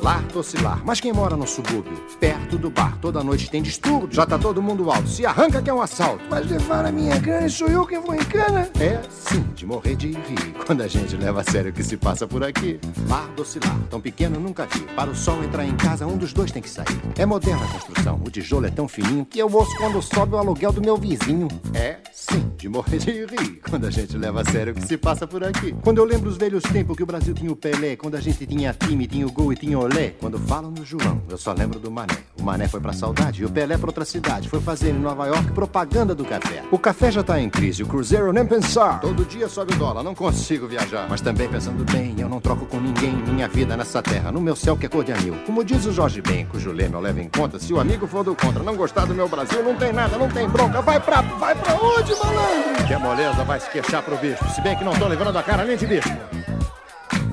Lar, 0.05 0.21
tocilar, 0.27 0.83
mas 0.85 0.99
quem 0.99 1.11
mora 1.11 1.35
no 1.35 1.47
subúrbio, 1.47 1.97
perto 2.19 2.59
do 2.59 2.69
bar, 2.69 2.95
toda 3.01 3.23
noite 3.23 3.49
tem 3.49 3.59
distúrbio, 3.59 4.09
já 4.11 4.23
tá 4.23 4.37
todo 4.37 4.61
mundo 4.61 4.91
alto, 4.91 5.09
se 5.09 5.25
arranca 5.25 5.63
que 5.63 5.67
é 5.67 5.73
um 5.73 5.81
assalto. 5.81 6.23
Mas 6.29 6.47
levar 6.47 6.85
a 6.85 6.91
minha 6.91 7.17
grana 7.17 7.47
e 7.47 7.49
sou 7.49 7.67
eu 7.67 7.87
quem 7.87 7.99
vou 7.99 8.13
em 8.13 8.23
cana? 8.23 8.69
É, 8.79 9.01
sim, 9.09 9.43
de 9.55 9.65
morrer 9.65 9.95
de 9.95 10.11
rir, 10.11 10.53
quando 10.63 10.81
a 10.81 10.87
gente 10.87 11.17
leva 11.17 11.41
a 11.41 11.43
sério 11.43 11.71
o 11.71 11.73
que 11.73 11.83
se 11.83 11.97
passa 11.97 12.27
por 12.27 12.43
aqui. 12.43 12.79
Lar, 13.09 13.27
docilar, 13.35 13.75
tão 13.89 13.99
pequeno 13.99 14.39
nunca 14.39 14.67
vi, 14.67 14.81
para 14.95 15.09
o 15.09 15.15
sol 15.15 15.43
entrar 15.43 15.65
em 15.65 15.75
casa, 15.75 16.05
um 16.05 16.17
dos 16.17 16.31
dois 16.33 16.51
tem 16.51 16.61
que 16.61 16.69
sair. 16.69 17.01
É 17.17 17.25
moderna 17.25 17.65
a 17.65 17.67
construção, 17.67 18.21
o 18.23 18.29
tijolo 18.29 18.67
é 18.67 18.69
tão 18.69 18.87
fininho 18.87 19.25
que 19.25 19.39
eu 19.39 19.51
ouço 19.51 19.75
quando 19.77 19.99
sobe 20.03 20.35
o 20.35 20.37
aluguel 20.37 20.71
do 20.71 20.81
meu 20.81 20.97
vizinho. 20.97 21.47
É, 21.73 21.97
sim, 22.13 22.51
de 22.55 22.69
morrer 22.69 22.99
de 22.99 23.25
rir 23.25 23.59
quando 23.67 23.87
a 23.87 23.89
gente 23.89 24.15
leva 24.15 24.41
a 24.41 24.45
sério 24.45 24.71
o 24.71 24.75
que 24.75 24.85
se 24.85 24.97
passa 24.97 25.25
por 25.25 25.43
aqui. 25.43 25.75
Quando 25.83 25.97
eu 25.97 26.05
lembro 26.05 26.29
os 26.29 26.37
velhos 26.37 26.61
tempos 26.61 26.95
que 26.95 27.01
o 27.01 27.07
Brasil 27.07 27.33
tinha 27.33 27.51
o 27.51 27.55
Pelé, 27.55 27.95
quando 27.95 28.13
a 28.13 28.21
gente 28.21 28.45
tinha 28.45 28.71
time, 28.71 29.07
tinha 29.07 29.25
o 29.25 29.31
gol 29.31 29.51
e 29.51 29.55
tinha 29.55 29.79
Quando 30.19 30.37
falam 30.37 30.71
no 30.71 30.85
João, 30.85 31.21
eu 31.29 31.37
só 31.37 31.53
lembro 31.53 31.79
do 31.79 31.89
Mané. 31.89 32.17
O 32.37 32.43
Mané 32.43 32.67
foi 32.67 32.81
pra 32.81 32.91
saudade 32.91 33.41
e 33.41 33.45
o 33.45 33.49
Pelé 33.49 33.77
pra 33.77 33.87
outra 33.87 34.03
cidade. 34.03 34.49
Foi 34.49 34.59
fazer 34.59 34.89
em 34.89 34.99
Nova 34.99 35.25
York 35.27 35.51
propaganda 35.51 36.13
do 36.13 36.25
café. 36.25 36.63
O 36.69 36.77
café 36.77 37.11
já 37.11 37.23
tá 37.23 37.39
em 37.39 37.49
crise, 37.49 37.81
o 37.83 37.87
Cruzeiro 37.87 38.33
nem 38.33 38.45
pensar. 38.45 38.99
Todo 38.99 39.23
dia 39.23 39.47
sobe 39.47 39.73
o 39.73 39.77
dólar, 39.77 40.03
não 40.03 40.13
consigo 40.13 40.67
viajar. 40.67 41.07
Mas 41.09 41.21
também 41.21 41.47
pensando 41.47 41.85
bem, 41.91 42.13
eu 42.17 42.27
não 42.27 42.41
troco 42.41 42.65
com 42.65 42.79
ninguém 42.79 43.13
minha 43.13 43.47
vida 43.47 43.77
nessa 43.77 44.01
terra, 44.01 44.31
no 44.31 44.41
meu 44.41 44.55
céu 44.55 44.75
que 44.75 44.85
é 44.85 44.89
cor 44.89 45.03
de 45.03 45.13
anil. 45.13 45.35
Como 45.45 45.63
diz 45.63 45.85
o 45.85 45.93
Jorge 45.93 46.21
Ben, 46.21 46.45
cujo 46.45 46.71
lema 46.71 46.97
eu 46.97 47.01
levo 47.01 47.19
em 47.21 47.29
conta, 47.29 47.57
se 47.57 47.71
o 47.71 47.79
amigo 47.79 48.05
for 48.05 48.23
do 48.23 48.35
contra, 48.35 48.63
não 48.63 48.75
gostar 48.75 49.05
do 49.05 49.15
meu 49.15 49.29
Brasil, 49.29 49.63
não 49.63 49.75
tem 49.75 49.93
nada, 49.93 50.17
não 50.17 50.29
tem 50.29 50.47
bronca. 50.49 50.81
Vai 50.81 50.99
pra, 50.99 51.21
vai 51.21 51.55
pra 51.55 51.73
onde, 51.75 52.13
malandro? 52.15 52.85
Que 52.85 52.97
moleza, 52.97 53.43
vai 53.43 53.59
se 53.59 53.69
queixar 53.69 54.03
pro 54.03 54.17
bicho. 54.17 54.43
Se 54.53 54.61
bem 54.61 54.75
que 54.75 54.83
não 54.83 54.93
tô 54.93 55.07
levando 55.07 55.37
a 55.37 55.43
cara 55.43 55.63
nem 55.63 55.77
de 55.77 55.87
bicho. 55.87 56.09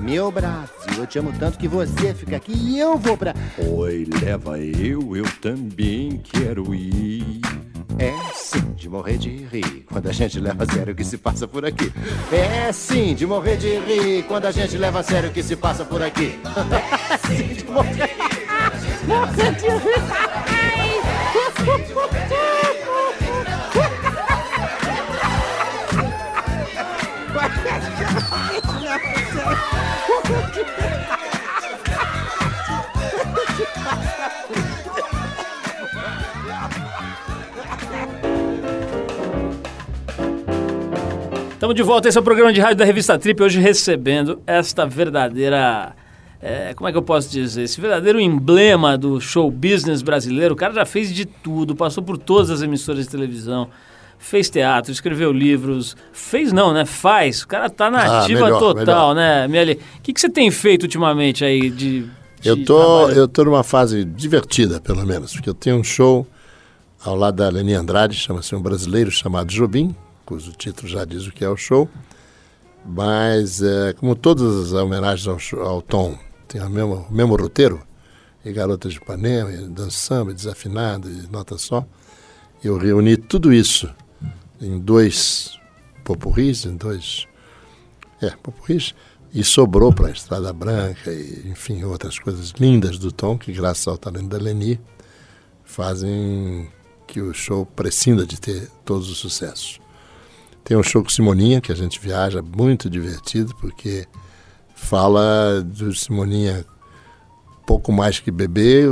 Meu 0.03 0.29
Brasil, 0.29 0.67
eu 0.97 1.07
te 1.07 1.17
amo 1.17 1.31
tanto 1.39 1.57
que 1.57 1.65
você 1.65 2.13
fica 2.13 2.35
aqui 2.35 2.51
e 2.53 2.77
eu 2.77 2.97
vou 2.97 3.15
pra. 3.15 3.33
Oi, 3.57 4.05
leva 4.21 4.59
eu, 4.59 5.15
eu 5.15 5.23
também 5.41 6.21
quero 6.21 6.75
ir. 6.75 7.39
É 7.97 8.13
sim, 8.33 8.73
de 8.75 8.89
morrer 8.89 9.17
de 9.17 9.29
rir 9.29 9.85
quando 9.89 10.09
a 10.09 10.11
gente 10.11 10.41
leva 10.41 10.65
a 10.65 10.67
sério 10.67 10.91
o 10.91 10.95
que 10.95 11.05
se 11.05 11.17
passa 11.17 11.47
por 11.47 11.65
aqui. 11.65 11.89
É 12.33 12.69
sim, 12.73 13.15
de 13.15 13.25
morrer 13.25 13.55
de 13.55 13.79
rir 13.79 14.23
quando 14.23 14.45
a 14.45 14.51
gente 14.51 14.77
leva 14.77 14.99
a 14.99 15.03
sério 15.03 15.29
o 15.29 15.33
que 15.33 15.41
se 15.41 15.55
passa 15.55 15.85
por 15.85 16.03
aqui. 16.03 16.37
É 17.09 17.17
sim, 17.17 17.53
de 17.53 17.63
morrer, 17.65 18.09
morrer 19.07 19.55
de 19.55 19.67
rir. 19.69 20.03
Estamos 41.63 41.77
de 41.77 41.83
volta, 41.83 42.09
esse 42.09 42.17
é 42.17 42.19
o 42.19 42.23
programa 42.25 42.51
de 42.51 42.59
rádio 42.59 42.75
da 42.75 42.83
revista 42.83 43.17
Trip, 43.17 43.41
hoje 43.41 43.57
recebendo 43.57 44.41
esta 44.45 44.85
verdadeira. 44.85 45.95
é, 46.41 46.73
como 46.73 46.89
é 46.89 46.91
que 46.91 46.97
eu 46.97 47.01
posso 47.01 47.29
dizer? 47.31 47.63
Esse 47.63 47.79
verdadeiro 47.79 48.19
emblema 48.19 48.97
do 48.97 49.21
show 49.21 49.49
business 49.49 50.01
brasileiro. 50.01 50.55
O 50.55 50.57
cara 50.57 50.73
já 50.73 50.85
fez 50.85 51.13
de 51.15 51.23
tudo, 51.23 51.73
passou 51.73 52.03
por 52.03 52.17
todas 52.17 52.49
as 52.49 52.61
emissoras 52.61 53.05
de 53.05 53.09
televisão, 53.09 53.69
fez 54.19 54.49
teatro, 54.49 54.91
escreveu 54.91 55.31
livros. 55.31 55.95
Fez 56.11 56.51
não, 56.51 56.73
né? 56.73 56.83
Faz. 56.83 57.43
O 57.43 57.47
cara 57.47 57.69
tá 57.69 57.89
na 57.89 57.99
Ah, 57.99 58.23
ativa 58.23 58.43
melhor, 58.43 58.59
total, 58.59 58.83
melhor. 58.83 59.15
né, 59.15 59.47
Miele? 59.47 59.79
O 59.99 60.01
que, 60.01 60.11
que 60.11 60.19
você 60.19 60.27
tem 60.29 60.51
feito 60.51 60.83
ultimamente 60.83 61.45
aí 61.45 61.69
de. 61.69 62.01
de 62.41 62.49
Eu 62.49 62.65
tô, 62.65 62.77
trabalho? 63.05 63.17
eu 63.19 63.25
tô 63.29 63.45
numa 63.45 63.63
fase 63.63 64.03
divertida, 64.03 64.81
pelo 64.81 65.05
menos, 65.05 65.31
porque 65.31 65.49
eu 65.49 65.53
tenho 65.53 65.77
um 65.77 65.83
show 65.83 66.27
ao 67.05 67.15
lado 67.15 67.37
da 67.37 67.47
Leni 67.47 67.73
Andrade, 67.73 68.17
chama-se 68.17 68.53
Um 68.53 68.61
Brasileiro 68.61 69.09
Chamado 69.09 69.47
Jobim, 69.49 69.95
cujo 70.25 70.51
título 70.53 70.87
já 70.87 71.05
diz 71.05 71.27
o 71.27 71.31
que 71.31 71.43
é 71.43 71.49
o 71.49 71.57
show. 71.57 71.89
Mas, 72.85 73.61
é, 73.61 73.93
como 73.93 74.15
todas 74.15 74.67
as 74.67 74.73
homenagens 74.73 75.27
ao, 75.27 75.65
ao 75.65 75.81
Tom 75.81 76.17
tem 76.47 76.61
o 76.61 76.69
mesmo, 76.69 77.07
o 77.09 77.13
mesmo 77.13 77.35
roteiro, 77.35 77.81
e 78.45 78.51
Garotas 78.51 78.93
de 78.93 78.99
Ipanema, 78.99 79.51
e 79.51 79.67
Dançamba, 79.67 80.31
e 80.31 80.33
Desafinado, 80.35 81.09
e 81.09 81.27
Nota 81.31 81.57
Só, 81.57 81.85
eu 82.63 82.77
reuni 82.77 83.17
tudo 83.17 83.53
isso 83.53 83.89
em 84.61 84.79
dois 84.79 85.57
popurris, 86.03 86.65
em 86.65 86.75
dois 86.75 87.27
é, 88.21 88.29
popurris, 88.31 88.93
e 89.33 89.43
sobrou 89.43 89.91
para 89.91 90.09
a 90.09 90.11
Estrada 90.11 90.53
Branca 90.53 91.11
e, 91.11 91.49
enfim, 91.49 91.83
outras 91.83 92.19
coisas 92.19 92.51
lindas 92.51 92.99
do 92.99 93.11
Tom, 93.11 93.37
que 93.37 93.51
graças 93.51 93.87
ao 93.87 93.97
talento 93.97 94.27
da 94.27 94.37
Leni 94.37 94.79
fazem 95.63 96.69
que 97.07 97.19
o 97.19 97.33
show 97.33 97.65
prescinda 97.65 98.25
de 98.25 98.39
ter 98.39 98.69
todos 98.85 99.09
os 99.09 99.17
sucessos. 99.17 99.82
Tem 100.63 100.77
um 100.77 100.83
show 100.83 101.03
com 101.03 101.09
Simoninha, 101.09 101.59
que 101.59 101.71
a 101.71 101.75
gente 101.75 101.99
viaja, 101.99 102.41
muito 102.41 102.89
divertido, 102.89 103.53
porque 103.59 104.05
fala 104.75 105.61
do 105.61 105.93
Simoninha 105.93 106.65
pouco 107.65 107.91
mais 107.91 108.19
que 108.19 108.31
bebê, 108.31 108.83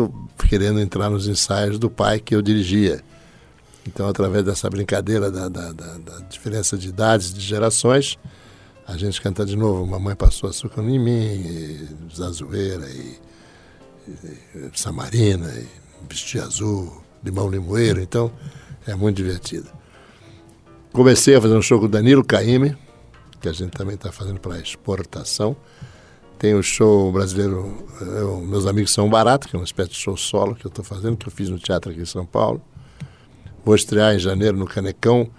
querendo 0.50 0.80
entrar 0.80 1.10
nos 1.10 1.28
ensaios 1.28 1.78
do 1.80 1.90
pai 1.90 2.20
que 2.20 2.36
eu 2.36 2.42
dirigia. 2.42 3.02
Então, 3.88 4.08
através 4.08 4.44
dessa 4.46 4.70
brincadeira 4.70 5.32
da, 5.32 5.48
da, 5.50 5.72
da- 5.72 5.98
da 5.98 6.20
diferença 6.30 6.78
de 6.78 6.90
idades, 6.90 7.34
de 7.34 7.40
gerações, 7.42 8.18
a 8.88 8.96
gente 8.98 9.22
canta 9.22 9.46
de 9.46 9.56
novo 9.56 9.86
Mamãe 9.86 10.16
Passou 10.16 10.50
Açúcar 10.50 10.82
em 10.84 11.00
Mim, 11.00 11.10
e 11.10 11.88
Zazueira, 12.16 12.88
e, 12.90 13.18
e 14.08 14.70
Samarina, 14.76 15.50
e 15.54 15.68
Vestir 16.10 16.42
Azul, 16.42 17.02
Limão 17.24 17.50
Limoeiro. 17.50 18.02
Então, 18.02 18.32
é 18.86 18.94
muito 18.96 19.18
divertido. 19.18 19.70
Comecei 20.92 21.36
a 21.36 21.42
fazer 21.42 21.56
um 21.56 21.62
show 21.62 21.80
com 21.80 21.86
o 21.86 21.90
Danilo 21.90 22.24
Caime, 22.24 22.76
que 23.40 23.48
a 23.48 23.54
gente 23.54 23.72
também 23.72 23.96
está 23.96 24.12
fazendo 24.12 24.40
para 24.40 24.60
exportação. 24.60 25.56
Tem 26.38 26.54
o 26.54 26.62
show 26.62 27.12
brasileiro, 27.12 27.86
eu- 28.02 28.42
meus 28.42 28.66
amigos 28.66 28.92
são 28.92 29.10
barato, 29.10 29.48
que 29.48 29.56
é 29.56 29.60
uma 29.60 29.64
espécie 29.66 29.92
de 29.92 29.96
show 29.96 30.18
solo 30.18 30.56
que 30.56 30.66
eu 30.66 30.70
estou 30.70 30.84
fazendo, 30.84 31.16
que 31.16 31.28
eu 31.28 31.32
fiz 31.32 31.50
no 31.50 31.58
teatro 31.60 31.92
aqui 31.92 32.02
em 32.02 32.06
São 32.06 32.26
Paulo. 32.26 32.62
Vou 33.64 33.76
estrear 33.76 34.16
em 34.16 34.20
janeiro 34.20 34.58
no 34.58 34.66
Canecão. 34.66 35.30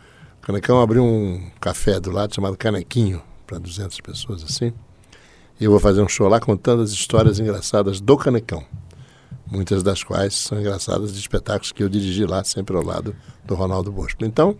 O 0.43 0.47
Canecão 0.47 0.81
abriu 0.81 1.05
um 1.05 1.51
café 1.61 1.99
do 2.01 2.11
lado 2.11 2.35
chamado 2.35 2.57
Canequinho, 2.57 3.21
para 3.47 3.59
200 3.59 4.01
pessoas 4.01 4.43
assim. 4.45 4.73
E 5.61 5.65
eu 5.65 5.71
vou 5.71 5.81
fazer 5.81 6.01
um 6.01 6.09
show 6.09 6.29
lá 6.29 6.41
contando 6.41 6.83
as 6.83 6.93
histórias 6.93 7.39
engraçadas 7.39 8.01
do 8.01 8.17
Canecão. 8.17 8.65
Muitas 9.51 9.83
das 9.83 10.03
quais 10.03 10.35
são 10.35 10.59
engraçadas 10.59 11.13
de 11.13 11.19
espetáculos 11.19 11.73
que 11.73 11.83
eu 11.83 11.89
dirigi 11.89 12.25
lá, 12.25 12.43
sempre 12.43 12.75
ao 12.75 12.83
lado 12.83 13.15
do 13.45 13.55
Ronaldo 13.55 13.93
Bosco. 13.93 14.25
Então, 14.25 14.57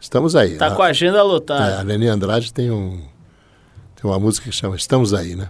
estamos 0.00 0.34
aí. 0.36 0.56
Tá 0.56 0.70
com 0.70 0.82
a 0.82 0.86
agenda 0.86 1.18
É, 1.18 1.22
lotada. 1.22 1.78
a 1.78 1.82
Leni 1.82 2.08
Andrade 2.08 2.52
tem, 2.52 2.70
um, 2.70 2.98
tem 3.94 4.10
uma 4.10 4.18
música 4.18 4.48
que 4.50 4.54
chama 4.56 4.76
Estamos 4.76 5.12
Aí, 5.14 5.34
né? 5.34 5.48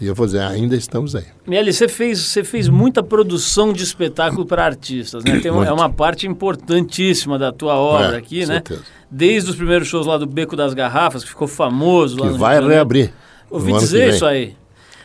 E 0.00 0.06
eu 0.06 0.14
vou 0.14 0.26
dizer, 0.26 0.42
ainda 0.42 0.76
estamos 0.76 1.16
aí. 1.16 1.24
Miele, 1.44 1.72
você 1.72 1.88
fez, 1.88 2.20
você 2.20 2.44
fez 2.44 2.68
muita 2.68 3.02
produção 3.02 3.72
de 3.72 3.82
espetáculo 3.82 4.46
para 4.46 4.64
artistas, 4.64 5.24
né? 5.24 5.40
Tem 5.40 5.50
é 5.50 5.72
uma 5.72 5.90
parte 5.90 6.24
importantíssima 6.24 7.36
da 7.36 7.50
tua 7.50 7.74
obra 7.74 8.14
É, 8.14 8.18
aqui, 8.18 8.42
com 8.42 8.46
né? 8.46 8.54
certeza. 8.54 8.82
Desde 9.10 9.50
os 9.50 9.56
primeiros 9.56 9.88
shows 9.88 10.06
lá 10.06 10.16
do 10.16 10.24
Beco 10.24 10.54
das 10.54 10.72
Garrafas, 10.72 11.24
que 11.24 11.30
ficou 11.30 11.48
famoso 11.48 12.16
lá 12.22 12.30
Que 12.30 12.38
vai 12.38 12.60
reabrir. 12.64 13.12
Ouvi 13.50 13.72
dizer 13.72 14.10
isso 14.10 14.24
aí. 14.24 14.54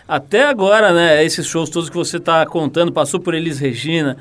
Até 0.07 0.45
agora, 0.45 0.93
né? 0.93 1.25
Esses 1.25 1.47
shows 1.47 1.71
todos 1.71 1.89
que 1.89 1.95
você 1.95 2.17
está 2.17 2.45
contando, 2.45 2.91
passou 2.91 3.19
por 3.19 3.33
Elis 3.33 3.57
Regina, 3.57 4.17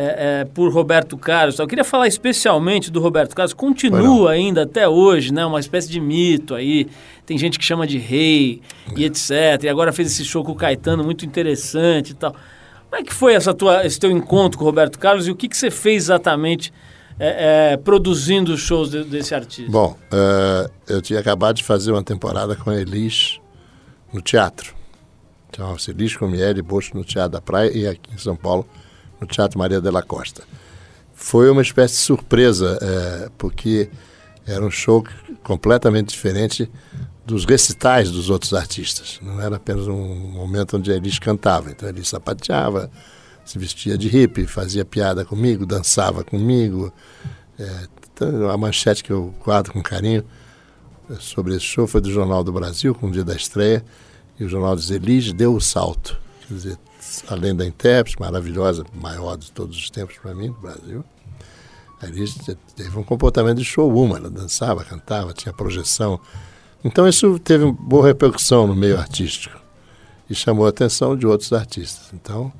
é, 0.00 0.40
é, 0.40 0.44
por 0.44 0.72
Roberto 0.72 1.16
Carlos. 1.18 1.58
Eu 1.58 1.66
queria 1.66 1.82
falar 1.82 2.06
especialmente 2.06 2.88
do 2.88 3.00
Roberto 3.00 3.34
Carlos. 3.34 3.52
Continua 3.52 4.30
ainda 4.30 4.62
até 4.62 4.88
hoje, 4.88 5.32
né? 5.34 5.44
Uma 5.44 5.58
espécie 5.58 5.90
de 5.90 6.00
mito 6.00 6.54
aí. 6.54 6.86
Tem 7.26 7.36
gente 7.36 7.58
que 7.58 7.64
chama 7.64 7.84
de 7.84 7.98
rei 7.98 8.62
e 8.96 9.04
etc. 9.04 9.64
E 9.64 9.68
agora 9.68 9.92
fez 9.92 10.12
esse 10.12 10.24
show 10.24 10.44
com 10.44 10.52
o 10.52 10.54
Caetano 10.54 11.02
muito 11.02 11.26
interessante 11.26 12.10
e 12.10 12.14
tal. 12.14 12.30
Como 12.88 13.02
é 13.02 13.04
que 13.04 13.12
foi 13.12 13.34
essa 13.34 13.52
tua, 13.52 13.84
esse 13.84 13.98
teu 13.98 14.10
encontro 14.10 14.56
com 14.56 14.64
o 14.64 14.68
Roberto 14.68 14.98
Carlos 15.00 15.26
e 15.26 15.30
o 15.32 15.34
que, 15.34 15.48
que 15.48 15.56
você 15.56 15.70
fez 15.70 16.04
exatamente 16.04 16.72
é, 17.18 17.72
é, 17.72 17.76
produzindo 17.76 18.52
os 18.54 18.60
shows 18.60 18.90
de- 18.90 19.02
desse 19.02 19.34
artista? 19.34 19.70
Bom, 19.70 19.96
eh, 20.12 20.70
eu 20.88 21.02
tinha 21.02 21.18
acabado 21.18 21.56
de 21.56 21.64
fazer 21.64 21.90
uma 21.90 22.02
temporada 22.04 22.54
com 22.54 22.70
a 22.70 22.76
Elis 22.80 23.40
no 24.12 24.22
teatro. 24.22 24.72
Chamava-se 25.54 25.90
Elis 25.90 26.16
com 26.16 26.28
Miele 26.28 26.62
Bosco 26.62 26.96
no 26.96 27.04
Teatro 27.04 27.32
da 27.32 27.40
Praia 27.40 27.76
e 27.76 27.86
aqui 27.86 28.14
em 28.14 28.18
São 28.18 28.36
Paulo, 28.36 28.64
no 29.20 29.26
Teatro 29.26 29.58
Maria 29.58 29.80
de 29.80 29.90
la 29.90 30.02
Costa. 30.02 30.42
Foi 31.14 31.50
uma 31.50 31.62
espécie 31.62 31.94
de 31.94 32.00
surpresa, 32.00 32.78
eh, 32.80 33.30
porque 33.36 33.90
era 34.46 34.64
um 34.64 34.70
show 34.70 35.04
completamente 35.42 36.10
diferente 36.10 36.70
dos 37.26 37.44
recitais 37.44 38.10
dos 38.10 38.30
outros 38.30 38.54
artistas. 38.54 39.18
Não 39.20 39.40
era 39.40 39.56
apenas 39.56 39.86
um 39.86 40.14
momento 40.14 40.78
onde 40.78 40.90
Elis 40.90 41.18
cantava. 41.18 41.70
Então 41.70 41.88
Elis 41.88 42.08
sapateava, 42.08 42.90
se 43.44 43.58
vestia 43.58 43.98
de 43.98 44.08
hippie, 44.08 44.46
fazia 44.46 44.84
piada 44.84 45.24
comigo, 45.24 45.66
dançava 45.66 46.24
comigo. 46.24 46.92
É, 47.58 47.86
então, 48.14 48.50
a 48.50 48.56
manchete 48.56 49.04
que 49.04 49.12
eu 49.12 49.34
guardo 49.44 49.70
com 49.72 49.82
carinho 49.82 50.24
eh, 51.10 51.16
sobre 51.18 51.54
esse 51.54 51.64
show 51.64 51.86
foi 51.86 52.00
do 52.00 52.10
Jornal 52.10 52.42
do 52.42 52.52
Brasil, 52.52 52.94
com 52.94 53.08
o 53.08 53.10
dia 53.10 53.24
da 53.24 53.34
estreia, 53.34 53.84
e 54.40 54.44
o 54.44 54.48
jornal 54.48 54.74
diz 54.74 54.90
Elis 54.90 55.32
deu 55.32 55.54
o 55.54 55.60
salto. 55.60 56.18
Quer 56.46 56.54
dizer, 56.54 56.78
além 57.28 57.54
da 57.54 57.66
intérprete, 57.66 58.20
maravilhosa, 58.20 58.84
maior 58.94 59.36
de 59.36 59.50
todos 59.52 59.76
os 59.76 59.90
tempos 59.90 60.16
para 60.18 60.34
mim, 60.34 60.48
no 60.48 60.54
Brasil, 60.54 61.04
a 62.00 62.06
Elis 62.06 62.34
te- 62.34 62.56
teve 62.76 62.96
um 62.98 63.02
comportamento 63.02 63.58
de 63.58 63.64
showwoman, 63.64 64.16
ela 64.18 64.30
dançava, 64.30 64.84
cantava, 64.84 65.32
tinha 65.32 65.52
projeção. 65.52 66.20
Então 66.84 67.08
isso 67.08 67.38
teve 67.38 67.64
uma 67.64 67.72
boa 67.72 68.06
repercussão 68.06 68.66
no 68.66 68.74
meio 68.74 68.98
artístico 68.98 69.58
e 70.30 70.34
chamou 70.34 70.66
a 70.66 70.68
atenção 70.68 71.16
de 71.16 71.26
outros 71.26 71.52
artistas. 71.52 72.10
Então, 72.12 72.52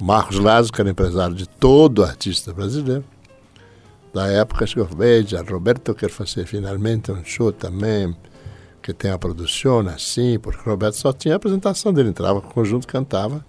Marcos 0.00 0.38
Lazo, 0.38 0.72
que 0.72 0.80
era 0.80 0.88
empresário 0.90 1.34
de 1.34 1.46
todo 1.46 2.04
artista 2.04 2.52
brasileiro, 2.52 3.04
da 4.14 4.26
época, 4.26 4.66
chegou 4.66 4.86
veja, 4.86 5.42
Roberto 5.42 5.94
quer 5.94 6.08
fazer 6.08 6.46
finalmente 6.46 7.12
um 7.12 7.22
show 7.24 7.52
também 7.52 8.16
que 8.82 8.94
tem 8.94 9.10
a 9.10 9.18
produção 9.18 9.80
assim, 9.80 10.38
porque 10.38 10.66
Roberto 10.68 10.94
só 10.94 11.12
tinha 11.12 11.34
a 11.34 11.36
apresentação 11.36 11.92
dele, 11.92 12.08
entrava 12.08 12.40
com 12.40 12.48
o 12.48 12.54
conjunto, 12.54 12.86
cantava, 12.86 13.44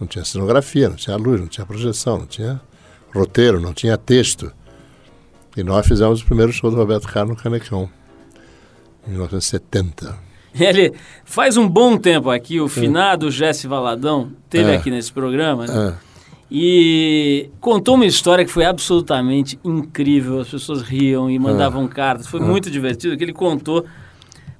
não 0.00 0.06
tinha 0.06 0.24
cenografia, 0.24 0.88
não 0.88 0.96
tinha 0.96 1.16
luz, 1.16 1.40
não 1.40 1.48
tinha 1.48 1.66
projeção, 1.66 2.18
não 2.18 2.26
tinha 2.26 2.60
roteiro, 3.14 3.60
não 3.60 3.72
tinha 3.72 3.96
texto. 3.96 4.52
E 5.56 5.62
nós 5.62 5.86
fizemos 5.86 6.20
o 6.20 6.24
primeiro 6.26 6.52
show 6.52 6.70
do 6.70 6.76
Roberto 6.76 7.08
Carlos 7.08 7.36
no 7.36 7.42
Canecão, 7.42 7.88
em 9.06 9.10
1970. 9.12 10.18
Ele 10.58 10.92
faz 11.24 11.56
um 11.56 11.68
bom 11.68 11.96
tempo 11.98 12.30
aqui, 12.30 12.60
o 12.60 12.68
finado 12.68 13.30
Jesse 13.30 13.66
Valadão 13.66 14.32
teve 14.48 14.70
É. 14.70 14.76
aqui 14.76 14.90
nesse 14.90 15.12
programa, 15.12 15.66
né? 15.66 15.88
É. 16.02 16.06
E 16.50 17.50
contou 17.60 17.96
uma 17.96 18.06
história 18.06 18.44
que 18.44 18.50
foi 18.50 18.64
absolutamente 18.64 19.58
incrível. 19.64 20.40
As 20.40 20.48
pessoas 20.48 20.80
riam 20.80 21.28
e 21.30 21.38
mandavam 21.38 21.86
cartas. 21.88 22.26
Foi 22.28 22.38
muito 22.40 22.70
divertido 22.70 23.16
que 23.16 23.24
ele 23.24 23.32
contou 23.32 23.84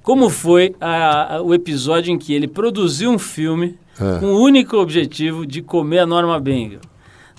como 0.03 0.29
foi 0.29 0.75
a- 0.81 1.35
a- 1.37 1.41
o 1.41 1.53
episódio 1.53 2.11
em 2.11 2.17
que 2.17 2.33
ele 2.33 2.47
produziu 2.47 3.09
um 3.09 3.17
filme 3.17 3.77
É. 3.99 4.19
com 4.19 4.27
o 4.27 4.41
único 4.41 4.77
objetivo 4.77 5.45
de 5.45 5.61
comer 5.61 5.99
a 5.99 6.05
Norma 6.05 6.39
Bengal. 6.39 6.81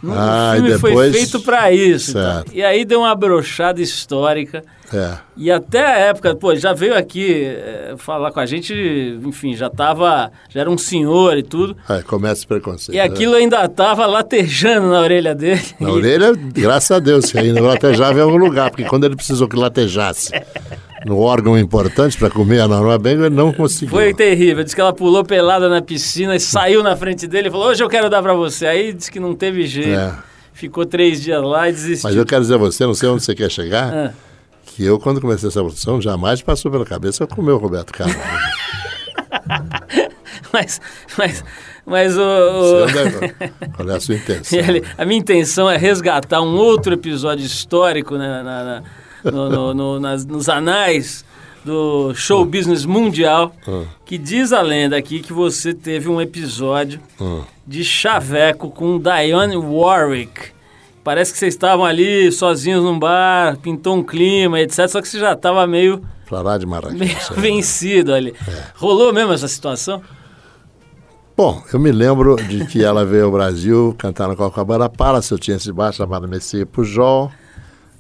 Ah, 0.07 0.53
o 0.53 0.59
e 0.59 0.61
filme 0.63 0.79
foi 0.79 0.91
depois- 0.91 1.17
feito 1.17 1.41
para 1.41 1.73
isso. 1.73 2.11
e. 2.11 2.13
Certo. 2.13 2.53
E 2.55 2.63
aí 2.63 2.85
deu 2.85 3.01
uma 3.01 3.15
brochada 3.17 3.83
histórica. 3.83 4.63
É. 4.95 5.19
E 5.37 5.51
até 5.51 5.85
a 5.85 5.99
época, 5.99 6.35
pô, 6.37 6.55
já 6.57 6.73
veio 6.73 6.97
aqui 6.97 7.45
eh, 7.45 7.95
falar 7.99 8.31
com 8.33 8.41
a 8.41 8.47
gente, 8.47 8.73
enfim, 9.23 9.55
já 9.55 9.69
tava, 9.69 10.31
já 10.49 10.61
era 10.61 10.71
um 10.71 10.79
senhor 10.79 11.37
e 11.37 11.43
tudo. 11.43 11.77
Aí 11.89 12.03
começa 12.03 12.45
o 12.45 12.49
preconceito. 12.49 12.97
E 12.97 13.01
aquilo 13.01 13.35
ainda 13.35 13.69
tava 13.69 14.07
latejando 14.07 14.89
na 14.89 15.01
orelha 15.01 15.35
dele. 15.35 15.61
É. 15.81 15.85
Na 15.85 15.91
orelha, 15.91 16.33
graças 16.35 16.91
a 16.93 17.01
Deus, 17.01 17.31
que 17.31 17.39
ainda 17.39 17.61
latejava 17.61 18.19
em 18.19 18.23
algum 18.23 18.39
lugar, 18.39 18.71
porque 18.71 18.85
quando 18.85 19.05
ele 19.05 19.17
precisou 19.17 19.47
que 19.49 19.57
latejasse 19.57 20.31
no 21.07 21.19
órgão 21.21 21.59
importante 21.59 22.17
para 22.19 22.29
comer 22.31 22.61
a 22.61 22.69
Norma 22.69 22.99
Bengal, 22.99 23.27
ele 23.27 23.35
não 23.35 23.53
conseguiu. 23.53 23.91
Foi 23.91 24.13
terrível. 24.15 24.65
Diz 24.65 24.75
que 24.75 24.81
ela 24.81 24.93
pulou 24.93 25.25
pelada 25.25 25.69
na 25.69 25.81
piscina 25.83 26.35
e 26.37 26.41
saiu 26.41 26.83
na 26.83 26.97
frente 26.97 27.27
dele 27.27 27.49
e 27.49 27.51
falou: 27.51 27.69
Hoje 27.69 27.83
eu 27.83 27.89
quero 27.89 28.09
dar 28.11 28.23
pra 28.23 28.35
você. 28.35 28.67
Aí 28.67 28.93
disse 28.93 29.11
que 29.11 29.21
não 29.21 29.35
teve 29.35 29.67
jeito. 29.67 29.91
É. 29.99 30.15
Ficou 30.53 30.85
três 30.85 31.23
dias 31.23 31.43
lá 31.43 31.69
e 31.69 31.73
desistiu. 31.73 32.09
Mas 32.09 32.17
eu 32.17 32.27
quero 32.27 32.41
dizer 32.43 32.55
a 32.55 32.59
você, 32.59 32.85
não 32.85 32.95
sei 32.95 33.09
onde 33.09 33.23
você 33.23 33.33
quer 33.35 33.49
chegar, 33.51 33.93
Ah. 33.95 34.13
que 34.67 34.85
eu, 34.85 34.99
quando 34.99 35.21
comecei 35.21 35.49
essa 35.49 35.61
produção, 35.61 36.01
jamais 36.01 36.43
passou 36.43 36.69
pela 36.71 36.85
cabeça 36.85 37.23
eu 37.23 37.29
comer 37.29 37.53
o 37.53 37.59
Roberto 37.59 37.93
Carlos. 37.93 38.17
Mas, 40.53 40.81
mas, 41.19 41.45
mas 41.85 42.17
o. 42.17 42.23
O- 42.23 42.87
Qual 43.77 43.91
é 43.91 43.97
a 43.97 44.01
sua 44.01 44.15
intenção? 44.15 44.59
Ele- 44.59 44.83
a 44.97 45.05
minha 45.05 45.19
intenção 45.21 45.69
é 45.71 45.77
resgatar 45.77 46.41
um 46.41 46.55
outro 46.57 46.95
episódio 46.95 47.45
histórico 47.45 48.17
né, 48.17 48.43
na- 48.43 48.65
na- 48.65 48.83
no- 49.25 49.49
no- 49.51 49.75
no- 49.75 50.01
nas- 50.01 50.25
nos 50.25 50.49
anais 50.49 51.25
do 51.65 52.15
show 52.15 52.45
business 52.45 52.85
mundial, 52.87 53.53
Ah. 53.67 53.83
que 54.07 54.17
diz 54.17 54.53
a 54.53 54.63
lenda 54.63 54.97
aqui 54.97 55.21
que 55.21 55.33
você 55.33 55.75
teve 55.75 56.09
um 56.09 56.21
episódio 56.21 57.01
Ah. 57.21 57.41
de 57.67 57.85
chaveco 57.85 58.71
com 58.71 58.99
Diane 58.99 59.57
Warwick. 59.57 60.53
Parece 61.05 61.33
que 61.33 61.39
vocês 61.39 61.55
estavam 61.55 61.85
ali 61.85 62.31
sozinhos 62.33 62.85
num 62.85 62.99
bar, 62.99 63.57
pintou 63.59 63.97
um 63.97 64.03
clima, 64.03 64.61
etc. 64.61 64.89
Só 64.89 65.01
que 65.03 65.09
você 65.09 65.19
já 65.19 65.33
estava 65.33 65.67
meio, 65.67 66.03
lá 66.31 66.59
de 66.59 66.67
Marrakech. 66.67 66.99
meio 66.99 67.13
é. 67.17 67.35
vencido 67.41 68.13
ali. 68.15 68.35
Rolou 68.77 69.13
mesmo 69.13 69.33
essa 69.33 69.49
situação? 69.49 70.03
Bom, 71.37 71.63
eu 71.73 71.79
me 71.79 71.93
lembro 71.93 72.35
de 72.37 72.67
que 72.67 72.83
ela 72.83 73.05
veio 73.05 73.27
ao 73.27 73.31
Brasil 73.31 73.95
cantar 73.97 74.27
na 74.29 74.35
Copacabana 74.35 74.89
Palace, 74.89 75.31
eu 75.31 75.39
tinha 75.39 75.57
esse 75.57 75.73
bar 75.73 75.93
chamado 75.93 76.27
Messier 76.27 76.67
Pujol, 76.67 77.31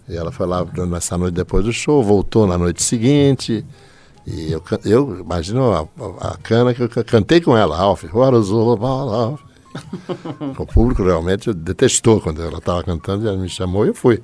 e 0.09 0.17
ela 0.17 0.33
foi 0.33 0.47
lá 0.47 0.65
nessa 0.89 1.17
noite 1.19 1.35
depois 1.35 1.65
do 1.65 1.73
show, 1.73 2.03
voltou 2.03 2.47
na 2.47 2.57
noite 2.59 2.83
seguinte, 2.83 3.65
e 4.27 4.53
eu, 4.53 4.63
eu 4.85 5.21
imagino 5.21 5.73
a, 5.73 5.81
a- 5.81 6.29
a 6.33 6.37
cana 6.39 6.73
que 6.75 6.83
eu 6.83 6.89
ca- 6.89 7.05
cantei 7.05 7.41
com 7.41 7.57
ela, 7.57 7.77
Alf, 7.79 8.05
what 8.13 8.37
is 8.39 8.51
all 8.51 8.73
about, 8.73 9.15
Alf? 9.15 9.43
o 10.59 10.67
público 10.67 11.03
realmente 11.05 11.53
detestou 11.53 12.21
quando 12.21 12.43
ela 12.43 12.59
estava 12.59 12.83
cantando, 12.83 13.29
ela 13.29 13.37
me 13.37 13.49
chamou 13.49 13.85
e 13.85 13.89
eu 13.89 13.95
fui. 13.95 14.23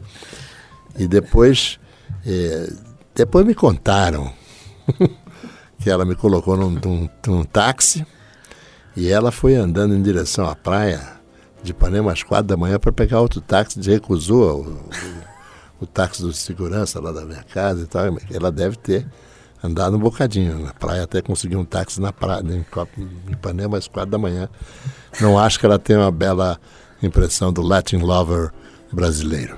E 0.99 1.07
depois, 1.07 1.79
eh, 2.27 2.73
depois 3.15 3.45
me 3.47 3.55
contaram 3.55 4.33
que 5.79 5.91
ela 5.91 6.05
me 6.05 6.15
colocou 6.15 6.57
num, 6.57 6.71
num- 6.71 7.09
num 7.27 7.45
táxi, 7.45 8.07
e 8.97 9.09
ela 9.11 9.31
foi 9.33 9.55
andando 9.57 9.95
em 9.95 10.03
direção 10.03 10.49
à 10.49 10.55
praia 10.55 11.15
de 11.63 11.73
Ipanema 11.73 12.13
às 12.13 12.23
quatro 12.23 12.47
da 12.47 12.57
manhã 12.57 12.79
para 12.79 12.93
pegar 12.93 13.21
outro 13.21 13.41
táxi, 13.41 13.81
recusou 13.81 14.61
o, 14.63 14.89
o, 15.81 15.87
táxi 15.87 16.23
do 16.23 16.33
segurança 16.33 17.01
lá 17.01 17.13
da 17.13 17.25
minha 17.25 17.43
casa 17.43 17.83
e 17.83 17.87
tal. 17.87 18.05
Ela 18.33 18.51
deve 18.51 18.77
ter 18.77 19.07
andado 19.63 19.97
um 19.97 20.01
bocadinho 20.01 20.59
na 20.59 20.73
praia 20.75 21.03
até 21.05 21.23
conseguir 21.23 21.57
um 21.57 21.65
táxi 21.65 22.01
na 22.01 22.13
praia, 22.13 22.43
em 22.43 22.63
Copa- 22.71 22.91
em 22.99 23.33
Ipanema 23.33 23.79
às 23.79 23.89
quatro 23.89 24.11
da 24.11 24.19
manhã. 24.19 24.49
Não 25.21 25.39
acho 25.39 25.59
que 25.59 25.67
ela 25.67 25.79
tenha 25.79 26.01
uma 26.01 26.11
bela 26.11 26.59
impressão 27.03 27.53
do 27.53 27.63
Latin 27.63 27.97
lover 27.99 28.51
brasileiro. 28.93 29.57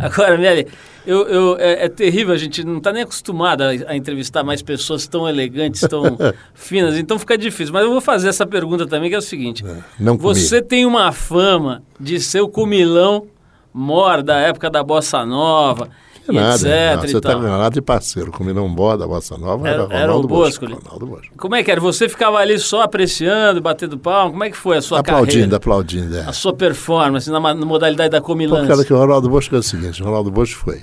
Agora, 0.00 0.36
Miele, 0.36 0.66
eu, 1.06 1.26
eu- 1.28 1.56
é, 1.58 1.84
é 1.84 1.88
terrível, 1.88 2.34
a 2.34 2.36
gente 2.38 2.64
não 2.64 2.78
está 2.78 2.92
nem 2.92 3.02
acostumado 3.02 3.62
a, 3.62 3.96
entrevistar 3.96 4.42
mais 4.42 4.60
pessoas 4.62 5.06
tão 5.06 5.28
elegantes, 5.28 5.80
tão 5.82 6.16
finas, 6.54 6.96
então 6.96 7.18
fica 7.18 7.36
difícil. 7.38 7.72
Mas 7.72 7.84
eu 7.84 7.90
vou 7.90 8.00
fazer 8.00 8.28
essa 8.28 8.46
pergunta 8.46 8.86
também, 8.86 9.08
que 9.10 9.14
é 9.14 9.18
o 9.18 9.22
seguinte: 9.22 9.62
não 9.98 10.16
comi. 10.18 10.34
você 10.34 10.60
tem 10.62 10.84
uma 10.86 11.12
fama 11.12 11.82
de 12.00 12.18
ser 12.20 12.40
o 12.40 12.48
comilão 12.48 13.26
mor 13.72 14.22
da 14.22 14.36
época 14.36 14.68
da 14.70 14.82
Bossa 14.82 15.24
Nova, 15.24 15.88
Que 16.24 16.30
nada, 16.32 16.54
etc. 16.54 16.96
não, 16.96 17.02
você 17.08 17.20
tal. 17.20 17.38
enganado 17.40 17.74
de 17.74 17.82
parceiro. 17.82 18.30
Comi 18.30 18.52
não 18.52 18.72
boa 18.72 18.96
da 18.96 19.06
Bossa 19.06 19.36
Nova 19.38 19.66
era, 19.68 19.82
Era- 19.84 19.94
era 19.94 20.04
o 20.04 20.06
Ronaldo 20.18 20.28
Bosco. 20.28 20.66
Bosco, 20.66 20.82
Ronaldo 20.84 21.06
Bosco. 21.06 21.34
Como 21.36 21.54
é 21.56 21.62
que 21.64 21.70
era? 21.70 21.80
Você 21.80 22.08
ficava 22.08 22.38
ali 22.38 22.58
só 22.58 22.82
apreciando, 22.82 23.60
batendo 23.60 23.98
palma? 23.98 24.30
Como 24.30 24.44
é 24.44 24.50
que 24.50 24.56
foi 24.56 24.76
a 24.76 24.82
sua 24.82 25.00
Aplaudindo, 25.00 25.32
carreira? 25.34 25.56
aplaudindo. 25.56 26.16
É. 26.16 26.20
A 26.26 26.32
sua 26.32 26.52
performance 26.54 27.28
na, 27.30 27.40
na 27.40 27.54
modalidade 27.66 28.10
da 28.10 28.20
Por 28.20 28.26
comilância? 28.28 28.66
causa 28.68 28.84
que 28.84 28.92
o 28.92 28.98
Ronaldo 28.98 29.28
Bosco 29.28 29.54
é 29.56 29.58
o 29.58 29.62
seguinte, 29.62 30.00
o 30.02 30.06
Ronaldo 30.06 30.30
Bosco 30.30 30.60
foi 30.60 30.80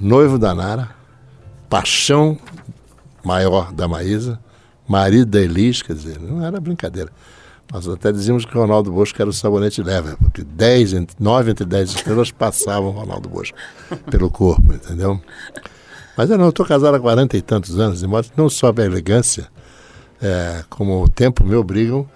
noivo 0.00 0.38
da 0.38 0.54
Nara, 0.54 0.90
paixão 1.68 2.38
maior 3.24 3.72
da 3.72 3.86
Maísa, 3.86 4.38
marido 4.88 5.26
da 5.26 5.40
Elis, 5.40 5.82
quer 5.82 5.92
dizer, 5.94 6.18
não 6.20 6.44
era 6.44 6.58
brincadeira. 6.60 7.10
Nós 7.72 7.86
até 7.86 8.10
dizíamos 8.10 8.44
que 8.44 8.56
o 8.56 8.60
Ronaldo 8.60 8.90
Bosco 8.90 9.20
era 9.20 9.30
o 9.30 9.32
sabonete 9.32 9.82
leve, 9.82 10.16
porque 10.16 10.42
10, 10.42 10.92
entre- 10.94 11.16
9 11.20 11.52
entre 11.52 11.64
10 11.64 11.90
estrelas 11.90 12.30
passavam 12.32 12.88
o 12.88 12.92
Ronaldo 12.92 13.28
Bosco 13.28 13.56
pelo 14.10 14.28
corpo, 14.30 14.72
entendeu? 14.72 15.20
Mas 16.16 16.28
eu 16.30 16.36
não, 16.36 16.48
estou 16.48 16.66
casado 16.66 16.94
há 16.96 17.00
40 17.00 17.36
e 17.36 17.40
tantos 17.42 17.78
anos, 17.78 18.00
de 18.00 18.06
modo 18.06 18.28
que 18.28 18.36
não 18.36 18.50
só 18.50 18.72
a 18.76 18.84
elegância, 18.84 19.46
é, 20.20 20.64
como 20.68 21.02
o 21.02 21.08
tempo 21.08 21.44
me 21.44 21.54
obrigam 21.54 22.08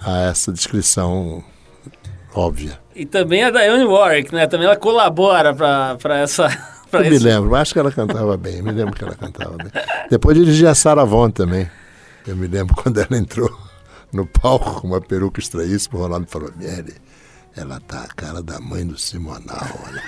a 0.00 0.22
essa 0.22 0.50
descrição 0.50 1.44
óbvia. 2.34 2.80
E 2.94 3.04
também 3.04 3.44
a 3.44 3.50
Diane 3.50 3.84
Warwick, 3.84 4.34
né? 4.34 4.46
Também 4.46 4.66
ela 4.66 4.76
colabora 4.76 5.54
para 5.54 6.18
essa. 6.18 6.48
Eu 6.92 7.00
me 7.00 7.18
lembro, 7.18 7.54
acho 7.54 7.72
que 7.72 7.78
ela 7.78 7.90
cantava 7.90 8.36
bem, 8.36 8.60
me 8.60 8.70
lembro 8.70 8.94
que 8.94 9.02
ela 9.02 9.14
cantava 9.14 9.56
bem. 9.56 9.70
Depois 10.10 10.36
dirigi 10.36 10.66
a 10.66 10.74
Sarah 10.74 11.04
Vaughan 11.04 11.30
também. 11.30 11.70
Eu 12.26 12.36
me 12.36 12.46
lembro 12.46 12.74
quando 12.74 12.98
ela 12.98 13.16
entrou 13.16 13.50
no 14.12 14.26
palco 14.26 14.86
uma 14.86 15.00
peruca 15.00 15.40
estranhíssima, 15.40 15.98
o 15.98 16.02
Ronaldo 16.02 16.26
falou, 16.28 16.50
Miele, 16.56 16.94
ela 17.56 17.80
tá 17.80 18.02
a 18.02 18.08
cara 18.08 18.42
da 18.42 18.60
mãe 18.60 18.86
do 18.86 18.98
Simonal, 18.98 19.66
olha. 19.86 20.02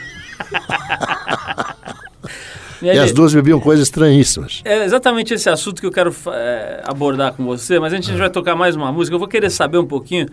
E 2.82 2.88
E 2.94 2.98
as 2.98 3.12
duas 3.12 3.32
bebiam 3.32 3.60
coisas 3.60 3.86
estranhíssimas. 3.86 4.60
É 4.64 4.84
exatamente 4.84 5.32
esse 5.32 5.48
assunto 5.48 5.80
que 5.80 5.86
eu 5.86 5.92
quero 5.92 6.14
é, 6.28 6.82
abordar 6.84 7.32
com 7.32 7.44
você, 7.44 7.78
mas 7.78 7.92
antes 7.92 8.08
a 8.08 8.12
gente 8.12 8.20
vai 8.20 8.30
tocar 8.30 8.54
mais 8.54 8.76
uma 8.76 8.92
música. 8.92 9.14
Eu 9.14 9.18
vou 9.18 9.28
querer 9.28 9.48
saber 9.48 9.78
um 9.78 9.86
pouquinho 9.86 10.26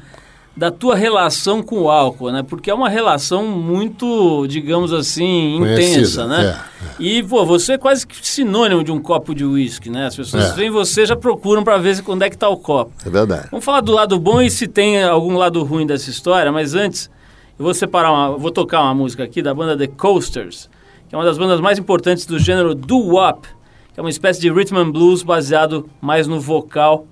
da 0.55 0.69
tua 0.69 0.95
relação 0.95 1.63
com 1.63 1.83
o 1.83 1.89
álcool, 1.89 2.31
né? 2.31 2.43
Porque 2.43 2.69
é 2.69 2.73
uma 2.73 2.89
relação 2.89 3.47
muito, 3.47 4.45
digamos 4.47 4.91
assim, 4.91 5.55
intensa, 5.55 6.25
Conhecida, 6.25 6.27
né? 6.27 6.59
E, 6.99 7.23
pô, 7.23 7.45
você 7.45 7.73
é 7.73 7.77
quase 7.77 8.05
que 8.05 8.15
sinônimo 8.27 8.83
de 8.83 8.91
um 8.91 8.99
copo 9.01 9.33
de 9.33 9.45
uísque, 9.45 9.89
né? 9.89 10.07
As 10.07 10.15
pessoas 10.15 10.51
É. 10.51 10.53
veem 10.53 10.69
você 10.69 11.05
já 11.05 11.15
procuram 11.15 11.63
para 11.63 11.77
ver 11.77 11.95
se- 11.95 12.03
onde 12.05 12.25
é 12.25 12.29
que 12.29 12.37
tá 12.37 12.49
o 12.49 12.57
copo. 12.57 12.91
É 13.05 13.09
verdade. 13.09 13.47
Vamos 13.49 13.63
falar 13.65 13.79
do 13.81 13.93
lado 13.93 14.19
bom 14.19 14.41
e 14.41 14.49
se 14.51 14.67
tem 14.67 15.01
algum 15.03 15.37
lado 15.37 15.63
ruim 15.63 15.87
dessa 15.87 16.09
história, 16.09 16.51
mas 16.51 16.75
antes 16.75 17.09
eu 17.57 17.63
vou 17.63 17.73
separar 17.73 18.11
uma, 18.11 18.37
vou 18.37 18.51
tocar 18.51 18.81
uma 18.81 18.93
música 18.93 19.23
aqui 19.23 19.41
da 19.41 19.53
banda 19.53 19.77
The 19.77 19.87
Coasters, 19.87 20.69
que 21.07 21.15
é 21.15 21.17
uma 21.17 21.23
das 21.25 21.37
bandas 21.37 21.61
mais 21.61 21.79
importantes 21.79 22.25
do 22.25 22.37
gênero 22.37 22.75
doo-wop, 22.75 23.47
que 23.93 23.99
é 23.99 24.03
uma 24.03 24.09
espécie 24.09 24.41
de 24.41 24.51
rhythm 24.51 24.77
and 24.77 24.91
blues 24.91 25.23
baseado 25.23 25.89
mais 26.01 26.27
no 26.27 26.39
vocal 26.41 27.07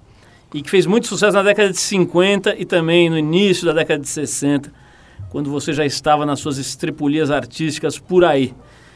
e 0.54 0.62
que 0.62 0.70
fez 0.70 0.86
muito 0.86 1.08
sucesso 1.08 1.36
na 1.36 1.44
década 1.44 1.72
de 1.72 1.80
50 1.80 2.56
e 2.58 2.66
também 2.66 3.10
no 3.10 3.18
início 3.18 3.66
da 3.66 3.74
década 3.74 4.02
de 4.02 4.10
60, 4.10 4.72
quando 5.30 5.52
você 5.52 5.74
já 5.74 5.86
estava 5.86 6.26
nas 6.26 6.40
suas 6.40 6.58
estripulias 6.58 7.30
artísticas 7.30 8.00
por 8.00 8.24
aí. 8.24 8.54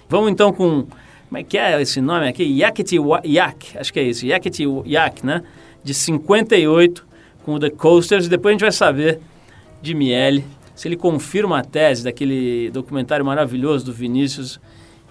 Vamos 0.09 0.31
então 0.31 0.51
com 0.51 0.87
como 1.33 1.39
é 1.39 1.43
que 1.43 1.57
é 1.57 1.81
esse 1.81 1.99
nome 1.99 2.27
aqui? 2.27 2.43
Yakety 2.43 2.97
Yak, 3.25 3.75
acho 3.79 3.91
que 3.91 3.99
é 3.99 4.03
isso, 4.03 4.23
Yakety 4.23 4.65
Yak, 4.85 5.25
né? 5.25 5.41
De 5.83 5.91
58, 5.91 7.03
com 7.43 7.55
o 7.55 7.59
The 7.59 7.71
Coasters. 7.71 8.27
E 8.27 8.29
depois 8.29 8.51
a 8.51 8.53
gente 8.53 8.61
vai 8.61 8.71
saber 8.71 9.19
de 9.81 9.95
Miele 9.95 10.45
se 10.75 10.87
ele 10.87 10.95
confirma 10.95 11.57
a 11.57 11.63
tese 11.63 12.03
daquele 12.03 12.69
documentário 12.71 13.25
maravilhoso 13.25 13.83
do 13.83 13.91
Vinícius, 13.91 14.59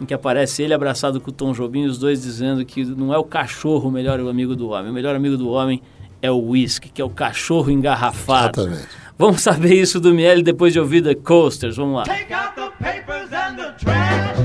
em 0.00 0.04
que 0.04 0.14
aparece 0.14 0.62
ele 0.62 0.72
abraçado 0.72 1.20
com 1.20 1.30
o 1.30 1.32
Tom 1.32 1.52
Jobim, 1.52 1.86
os 1.86 1.98
dois 1.98 2.22
dizendo 2.22 2.64
que 2.64 2.84
não 2.84 3.12
é 3.12 3.18
o 3.18 3.24
cachorro 3.24 3.88
o 3.88 3.92
melhor 3.92 4.20
amigo 4.20 4.54
do 4.54 4.68
homem, 4.68 4.92
o 4.92 4.94
melhor 4.94 5.16
amigo 5.16 5.36
do 5.36 5.48
homem 5.50 5.82
é 6.22 6.30
o 6.30 6.38
whisky, 6.38 6.88
que 6.88 7.02
é 7.02 7.04
o 7.04 7.10
cachorro 7.10 7.70
engarrafado. 7.70 8.62
Exatamente. 8.62 8.88
Vamos 9.18 9.42
saber 9.42 9.74
isso 9.74 10.00
do 10.00 10.14
Miele 10.14 10.42
depois 10.42 10.72
de 10.72 10.80
ouvir 10.80 11.02
The 11.02 11.16
Coasters. 11.16 11.76
Vamos 11.76 11.96
lá. 11.96 12.04
Take 12.04 12.32
out 12.32 12.54
the 12.54 12.70
papers 12.82 13.32
and 13.32 13.56
the 13.56 13.72
trash, 13.78 14.38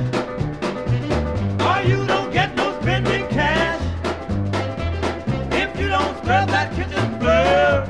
or 1.62 1.90
you 1.90 2.06
don't 2.06 2.32
get 2.34 2.56
no 2.58 2.74
spending 2.82 3.26
cash. 3.30 3.80
If 5.52 5.80
you 5.80 5.88
don't 5.90 6.18
scrub 6.18 6.50
that 6.50 6.74
kitchen 6.76 7.20
floor, 7.20 7.86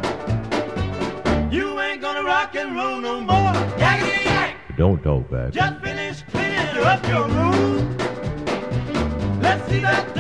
you 1.50 1.80
ain't 1.80 2.02
gonna 2.02 2.24
rock 2.24 2.56
and 2.56 2.76
roll 2.76 3.02
no 3.02 3.22
more. 3.22 3.54
Yakety 3.78 4.26
yak! 4.26 4.56
Don't 4.78 5.02
talk 5.02 5.30
back. 5.32 5.52
Just 5.52 5.82
finish 5.82 6.24
cleaning 6.32 6.86
up 6.86 7.06
your 7.08 7.28
room. 7.28 7.98
Let's 9.42 9.68
see 9.70 9.80
that 9.80 10.14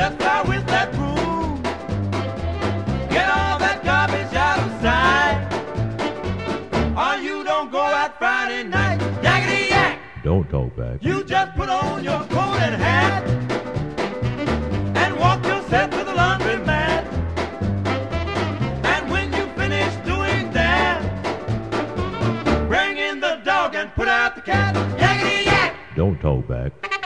talk 10.49 10.75
back. 10.75 11.03
You 11.03 11.23
just 11.23 11.55
put 11.55 11.69
on 11.69 12.03
your 12.03 12.19
coat 12.19 12.59
and 12.61 12.75
hat 12.81 13.23
and 14.95 15.19
walk 15.19 15.45
yourself 15.45 15.91
to 15.91 16.03
the 16.03 16.13
laundry 16.13 16.57
mat. 16.59 17.05
And 18.85 19.11
when 19.11 19.33
you 19.33 19.45
finish 19.55 19.93
doing 20.05 20.51
that, 20.51 21.01
bring 22.67 22.97
in 22.97 23.19
the 23.19 23.41
dog 23.43 23.75
and 23.75 23.93
put 23.93 24.07
out 24.07 24.35
the 24.35 24.41
cat. 24.41 24.75
Yakety 24.75 25.45
yak! 25.45 25.75
Don't 25.95 26.19
talk 26.19 26.47
back. 26.47 26.96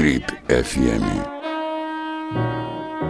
Trip 0.00 0.24
FM. 0.48 1.04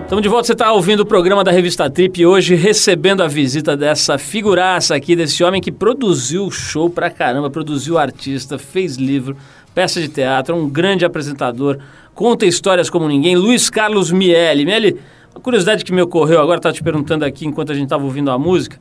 Estamos 0.02 0.22
de 0.22 0.28
volta, 0.28 0.48
você 0.48 0.54
está 0.54 0.72
ouvindo 0.72 1.04
o 1.04 1.06
programa 1.06 1.44
da 1.44 1.52
revista 1.52 1.88
Trip 1.88 2.20
e 2.20 2.26
hoje 2.26 2.56
recebendo 2.56 3.22
a 3.22 3.28
visita 3.28 3.76
dessa 3.76 4.18
figuraça 4.18 4.96
aqui, 4.96 5.14
desse 5.14 5.44
homem 5.44 5.60
que 5.60 5.70
produziu 5.70 6.50
show 6.50 6.90
pra 6.90 7.08
caramba, 7.08 7.48
produziu 7.48 7.96
artista, 7.96 8.58
fez 8.58 8.96
livro, 8.96 9.36
peça 9.72 10.00
de 10.00 10.08
teatro, 10.08 10.56
um 10.56 10.68
grande 10.68 11.04
apresentador, 11.04 11.78
conta 12.12 12.44
histórias 12.44 12.90
como 12.90 13.06
ninguém, 13.06 13.36
Luiz 13.36 13.70
Carlos 13.70 14.10
Miele. 14.10 14.64
Miele, 14.64 15.00
uma 15.32 15.40
curiosidade 15.40 15.84
que 15.84 15.92
me 15.92 16.02
ocorreu 16.02 16.40
agora, 16.40 16.58
estava 16.58 16.74
te 16.74 16.82
perguntando 16.82 17.24
aqui 17.24 17.46
enquanto 17.46 17.70
a 17.70 17.74
gente 17.76 17.84
estava 17.84 18.02
ouvindo 18.02 18.32
a 18.32 18.36
música. 18.36 18.80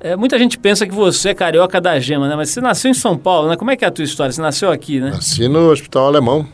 É, 0.00 0.16
muita 0.16 0.38
gente 0.38 0.58
pensa 0.58 0.86
que 0.86 0.94
você 0.94 1.28
é 1.28 1.34
carioca 1.34 1.82
da 1.82 2.00
gema, 2.00 2.28
né? 2.28 2.34
Mas 2.34 2.48
você 2.48 2.62
nasceu 2.62 2.90
em 2.90 2.94
São 2.94 3.14
Paulo, 3.14 3.50
né? 3.50 3.58
Como 3.58 3.70
é 3.70 3.76
que 3.76 3.84
é 3.84 3.88
a 3.88 3.90
tua 3.90 4.04
história? 4.04 4.32
Você 4.32 4.40
nasceu 4.40 4.70
aqui, 4.70 5.00
né? 5.00 5.10
Nasci 5.10 5.46
no 5.48 5.70
Hospital 5.70 6.06
Alemão, 6.06 6.48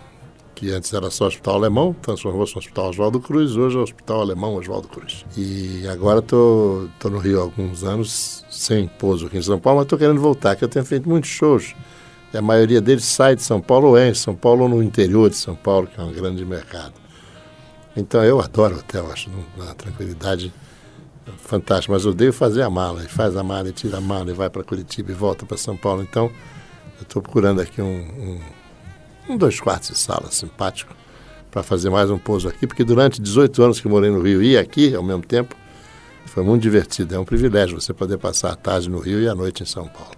que 0.62 0.70
antes 0.70 0.94
era 0.94 1.10
só 1.10 1.26
Hospital 1.26 1.56
Alemão, 1.56 1.92
transformou-se 1.92 2.54
no 2.54 2.60
Hospital 2.60 2.90
Oswaldo 2.90 3.18
Cruz, 3.18 3.56
hoje 3.56 3.74
é 3.74 3.80
o 3.80 3.82
Hospital 3.82 4.20
Alemão 4.20 4.54
Oswaldo 4.54 4.86
Cruz. 4.86 5.26
E 5.36 5.84
agora 5.88 6.20
estou 6.20 6.88
tô, 7.00 7.08
tô 7.08 7.10
no 7.10 7.18
Rio 7.18 7.40
há 7.40 7.42
alguns 7.42 7.82
anos, 7.82 8.46
sem 8.48 8.86
pouso 8.86 9.26
aqui 9.26 9.38
em 9.38 9.42
São 9.42 9.58
Paulo, 9.58 9.78
mas 9.78 9.86
estou 9.86 9.98
querendo 9.98 10.20
voltar, 10.20 10.54
que 10.54 10.62
eu 10.62 10.68
tenho 10.68 10.84
feito 10.84 11.08
muitos 11.08 11.30
shows. 11.30 11.74
E 12.32 12.38
a 12.38 12.40
maioria 12.40 12.80
deles 12.80 13.04
sai 13.04 13.34
de 13.34 13.42
São 13.42 13.60
Paulo 13.60 13.88
ou 13.88 13.98
é 13.98 14.10
em 14.10 14.14
São 14.14 14.36
Paulo 14.36 14.62
ou 14.62 14.68
no 14.68 14.80
interior 14.80 15.28
de 15.28 15.36
São 15.36 15.56
Paulo, 15.56 15.88
que 15.88 16.00
é 16.00 16.04
um 16.04 16.12
grande 16.12 16.44
mercado. 16.44 16.94
Então 17.96 18.22
eu 18.22 18.40
adoro 18.40 18.76
hotel, 18.76 19.10
acho 19.10 19.28
uma 19.56 19.74
tranquilidade 19.74 20.54
fantástica, 21.38 21.92
mas 21.92 22.06
odeio 22.06 22.32
fazer 22.32 22.62
a 22.62 22.70
mala. 22.70 23.02
E 23.02 23.08
faz 23.08 23.36
a 23.36 23.42
mala, 23.42 23.68
e 23.68 23.72
tira 23.72 23.98
a 23.98 24.00
mala, 24.00 24.30
e 24.30 24.32
vai 24.32 24.48
para 24.48 24.62
Curitiba 24.62 25.10
e 25.10 25.14
volta 25.14 25.44
para 25.44 25.56
São 25.56 25.76
Paulo. 25.76 26.02
Então 26.02 26.30
eu 26.98 27.02
estou 27.02 27.20
procurando 27.20 27.60
aqui 27.60 27.82
um, 27.82 27.86
um 27.88 28.40
um 29.28 29.36
dois 29.36 29.60
quartos 29.60 29.90
de 29.90 29.98
sala 29.98 30.30
simpático 30.30 30.94
para 31.50 31.62
fazer 31.62 31.90
mais 31.90 32.10
um 32.10 32.18
pouso 32.18 32.48
aqui, 32.48 32.66
porque 32.66 32.82
durante 32.82 33.20
18 33.20 33.62
anos 33.62 33.80
que 33.80 33.86
morei 33.86 34.10
no 34.10 34.22
Rio 34.22 34.42
e 34.42 34.56
aqui 34.56 34.94
ao 34.94 35.02
mesmo 35.02 35.22
tempo, 35.22 35.54
foi 36.32 36.42
muito 36.42 36.62
divertido. 36.62 37.14
É 37.14 37.18
um 37.18 37.24
privilégio 37.24 37.78
você 37.78 37.92
poder 37.92 38.16
passar 38.16 38.52
a 38.52 38.56
tarde 38.56 38.88
no 38.88 38.98
Rio 38.98 39.20
e 39.20 39.28
a 39.28 39.34
noite 39.34 39.62
em 39.62 39.66
São 39.66 39.86
Paulo. 39.86 40.12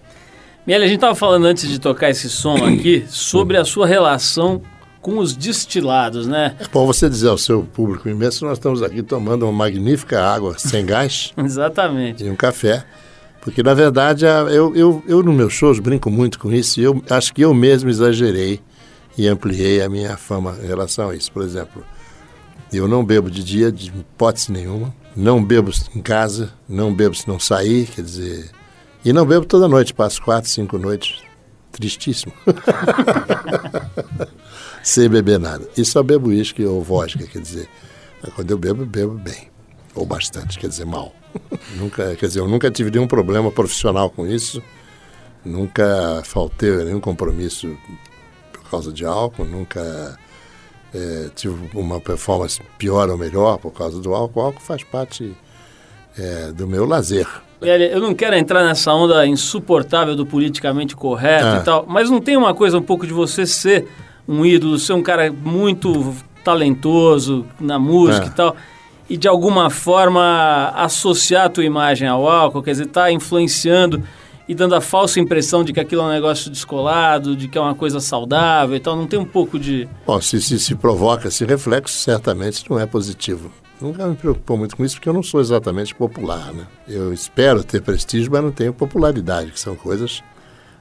Miele, 0.65 0.85
a 0.85 0.87
gente 0.87 0.95
estava 0.95 1.13
falando 1.13 1.45
antes 1.45 1.69
de 1.69 1.77
tocar 1.77 2.09
esse 2.09 2.29
som 2.29 2.55
aqui 2.65 3.05
sobre 3.09 3.57
a 3.57 3.65
sua 3.65 3.85
relação 3.85 4.61
com 5.01 5.19
os 5.19 5.35
destilados, 5.35 6.25
né? 6.25 6.55
É 6.59 6.67
bom 6.71 6.87
você 6.87 7.07
dizer 7.07 7.27
ao 7.27 7.37
seu 7.37 7.61
público 7.61 8.09
imenso 8.09 8.45
nós 8.45 8.57
estamos 8.57 8.81
aqui 8.81 9.03
tomando 9.03 9.43
uma 9.43 9.51
magnífica 9.51 10.23
água 10.23 10.57
sem 10.57 10.85
gás. 10.85 11.33
Exatamente. 11.37 12.23
E 12.23 12.29
um 12.29 12.35
café. 12.35 12.83
Porque, 13.41 13.61
na 13.61 13.75
verdade, 13.75 14.25
eu, 14.25 14.75
eu, 14.75 15.03
eu 15.05 15.21
nos 15.21 15.35
meus 15.35 15.53
shows 15.53 15.77
brinco 15.79 16.09
muito 16.09 16.39
com 16.39 16.51
isso 16.51 16.79
e 16.79 16.83
eu 16.83 17.03
acho 17.11 17.31
que 17.31 17.43
eu 17.43 17.53
mesmo 17.53 17.89
exagerei 17.89 18.59
e 19.17 19.27
ampliei 19.27 19.81
a 19.81 19.89
minha 19.89 20.17
fama 20.17 20.57
em 20.61 20.67
relação 20.67 21.09
a 21.09 21.15
isso. 21.15 21.31
Por 21.31 21.43
exemplo, 21.43 21.83
eu 22.71 22.87
não 22.87 23.03
bebo 23.03 23.29
de 23.29 23.43
dia, 23.43 23.71
de 23.71 23.89
hipótese 23.89 24.51
nenhuma. 24.51 24.93
Não 25.15 25.43
bebo 25.43 25.71
em 25.95 26.01
casa, 26.01 26.51
não 26.67 26.93
bebo 26.93 27.15
se 27.15 27.27
não 27.27 27.39
sair, 27.39 27.87
quer 27.87 28.01
dizer... 28.01 28.51
E 29.03 29.13
não 29.13 29.25
bebo 29.25 29.45
toda 29.45 29.67
noite, 29.67 29.93
passo 29.93 30.21
quatro, 30.21 30.49
cinco 30.49 30.77
noites. 30.77 31.21
Tristíssimo. 31.71 32.33
Sem 34.83 35.07
beber 35.07 35.39
nada. 35.39 35.69
E 35.77 35.85
só 35.85 36.01
bebo 36.01 36.29
uísque 36.29 36.65
ou 36.65 36.83
vodka, 36.83 37.25
quer 37.27 37.39
dizer... 37.39 37.69
Quando 38.33 38.49
eu 38.51 38.57
bebo, 38.57 38.85
bebo 38.85 39.13
bem. 39.13 39.49
Ou 39.93 40.05
bastante, 40.05 40.57
quer 40.57 40.67
dizer, 40.67 40.85
mal. 40.85 41.13
nunca, 41.77 42.15
quer 42.15 42.27
dizer, 42.27 42.39
eu 42.39 42.47
nunca 42.47 42.71
tive 42.71 42.91
nenhum 42.91 43.07
problema 43.07 43.51
profissional 43.51 44.09
com 44.09 44.25
isso. 44.25 44.61
Nunca 45.43 46.21
faltei 46.23 46.75
nenhum 46.83 46.99
compromisso 46.99 47.77
causa 48.75 48.91
de 48.91 49.05
álcool, 49.05 49.45
nunca 49.45 50.17
é, 50.93 51.29
tive 51.35 51.55
uma 51.73 51.99
performance 51.99 52.59
pior 52.77 53.09
ou 53.09 53.17
melhor 53.17 53.57
por 53.57 53.71
causa 53.71 54.01
do 54.01 54.13
álcool. 54.13 54.39
O 54.41 54.43
álcool 54.43 54.61
faz 54.61 54.83
parte 54.83 55.33
é, 56.17 56.51
do 56.51 56.67
meu 56.67 56.85
lazer. 56.85 57.27
Eu 57.61 58.01
não 58.01 58.13
quero 58.13 58.35
entrar 58.35 58.63
nessa 58.65 58.93
onda 58.93 59.25
insuportável 59.25 60.15
do 60.15 60.25
politicamente 60.25 60.95
correto 60.95 61.45
Ah. 61.45 61.59
e 61.61 61.63
tal, 61.63 61.85
mas 61.87 62.09
não 62.09 62.19
tem 62.19 62.35
uma 62.37 62.53
coisa 62.53 62.77
um 62.77 62.81
pouco 62.81 63.07
de 63.07 63.13
você 63.13 63.45
ser 63.45 63.87
um 64.27 64.45
ídolo, 64.45 64.77
ser 64.77 64.93
um 64.93 65.01
cara 65.01 65.31
muito 65.31 66.13
talentoso 66.43 67.45
na 67.59 67.79
música 67.79 68.25
É. 68.25 68.27
e 68.27 68.31
tal, 68.31 68.55
e 69.09 69.17
de 69.17 69.27
alguma 69.27 69.69
forma 69.69 70.71
associar 70.75 71.45
a 71.45 71.49
tua 71.49 71.63
imagem 71.63 72.07
ao 72.07 72.27
álcool, 72.27 72.61
quer 72.61 72.71
dizer, 72.71 72.87
tá 72.87 73.11
influenciando 73.11 74.03
e 74.47 74.53
dando 74.53 74.75
a 74.75 74.81
falsa 74.81 75.19
impressão 75.19 75.63
de 75.63 75.73
que 75.73 75.79
aquilo 75.79 76.01
é 76.03 76.05
um 76.05 76.09
negócio 76.09 76.51
descolado, 76.51 77.35
de 77.35 77.47
que 77.47 77.57
é 77.57 77.61
uma 77.61 77.75
coisa 77.75 77.99
saudável 77.99 78.75
e 78.75 78.79
tal, 78.79 78.95
não 78.95 79.07
tem 79.07 79.19
um 79.19 79.25
pouco 79.25 79.57
de... 79.57 79.87
Bom, 80.05 80.21
se, 80.21 80.41
se, 80.41 80.59
se 80.59 80.75
provoca 80.75 81.27
esse 81.27 81.43
reflexo, 81.45 81.97
certamente 81.97 82.69
não 82.69 82.79
é 82.79 82.85
positivo. 82.85 83.51
Nunca 83.81 84.07
me 84.07 84.15
preocupou 84.15 84.57
muito 84.57 84.77
com 84.77 84.85
isso, 84.85 84.95
porque 84.95 85.09
eu 85.09 85.13
não 85.13 85.23
sou 85.23 85.41
exatamente 85.41 85.93
popular, 85.93 86.53
né? 86.53 86.65
Eu 86.87 87.11
espero 87.11 87.63
ter 87.63 87.81
prestígio, 87.81 88.31
mas 88.31 88.41
não 88.41 88.51
tenho 88.51 88.73
popularidade, 88.73 89.51
que 89.51 89.59
são 89.59 89.75
coisas 89.75 90.23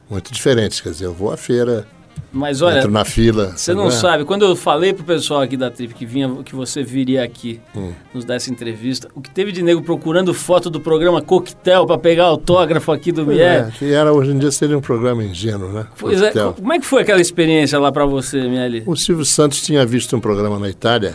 muito 0.08 0.32
diferentes. 0.32 0.80
Quer 0.80 0.90
dizer, 0.90 1.06
eu 1.06 1.14
vou 1.14 1.32
à 1.32 1.36
feira, 1.36 1.88
Mas 2.32 2.60
olha, 2.62 2.78
Entro 2.78 2.90
na 2.90 3.04
fila. 3.04 3.52
Você 3.56 3.72
não 3.74 3.86
é? 3.86 3.90
sabe, 3.92 4.24
quando 4.24 4.44
eu 4.44 4.56
falei 4.56 4.92
pro 4.92 5.04
pessoal 5.04 5.40
aqui 5.40 5.56
da 5.56 5.70
Trip 5.70 5.94
que 5.94 6.04
vinha, 6.04 6.28
que 6.44 6.52
você 6.54 6.82
viria 6.82 7.22
aqui 7.22 7.60
Hum. 7.76 7.92
nos 8.12 8.24
dar 8.24 8.34
essa 8.34 8.50
entrevista, 8.50 9.08
o 9.14 9.20
que 9.20 9.30
teve 9.30 9.52
de 9.52 9.62
nego 9.62 9.80
procurando 9.82 10.34
foto 10.34 10.68
do 10.68 10.80
programa 10.80 11.22
Coquetel 11.22 11.86
para 11.86 11.96
pegar 11.96 12.24
autógrafo 12.24 12.90
aqui 12.90 13.12
do 13.12 13.24
Pois 13.24 13.36
Miele. 13.36 13.68
é, 13.68 13.72
que 13.78 13.92
era, 13.92 14.12
hoje 14.12 14.32
em 14.32 14.38
dia 14.38 14.50
seria 14.50 14.76
um 14.76 14.80
programa 14.80 15.22
ingênuo, 15.22 15.72
né? 15.72 15.86
Pois 15.96 16.20
é, 16.20 16.32
como 16.32 16.72
é 16.72 16.80
que 16.80 16.86
foi 16.86 17.02
aquela 17.02 17.20
experiência 17.20 17.78
lá 17.78 17.92
para 17.92 18.04
você, 18.04 18.40
Miele? 18.48 18.82
O 18.84 18.96
Silvio 18.96 19.24
Santos 19.24 19.62
tinha 19.62 19.86
visto 19.86 20.16
um 20.16 20.20
programa 20.20 20.58
na 20.58 20.68
Itália 20.68 21.14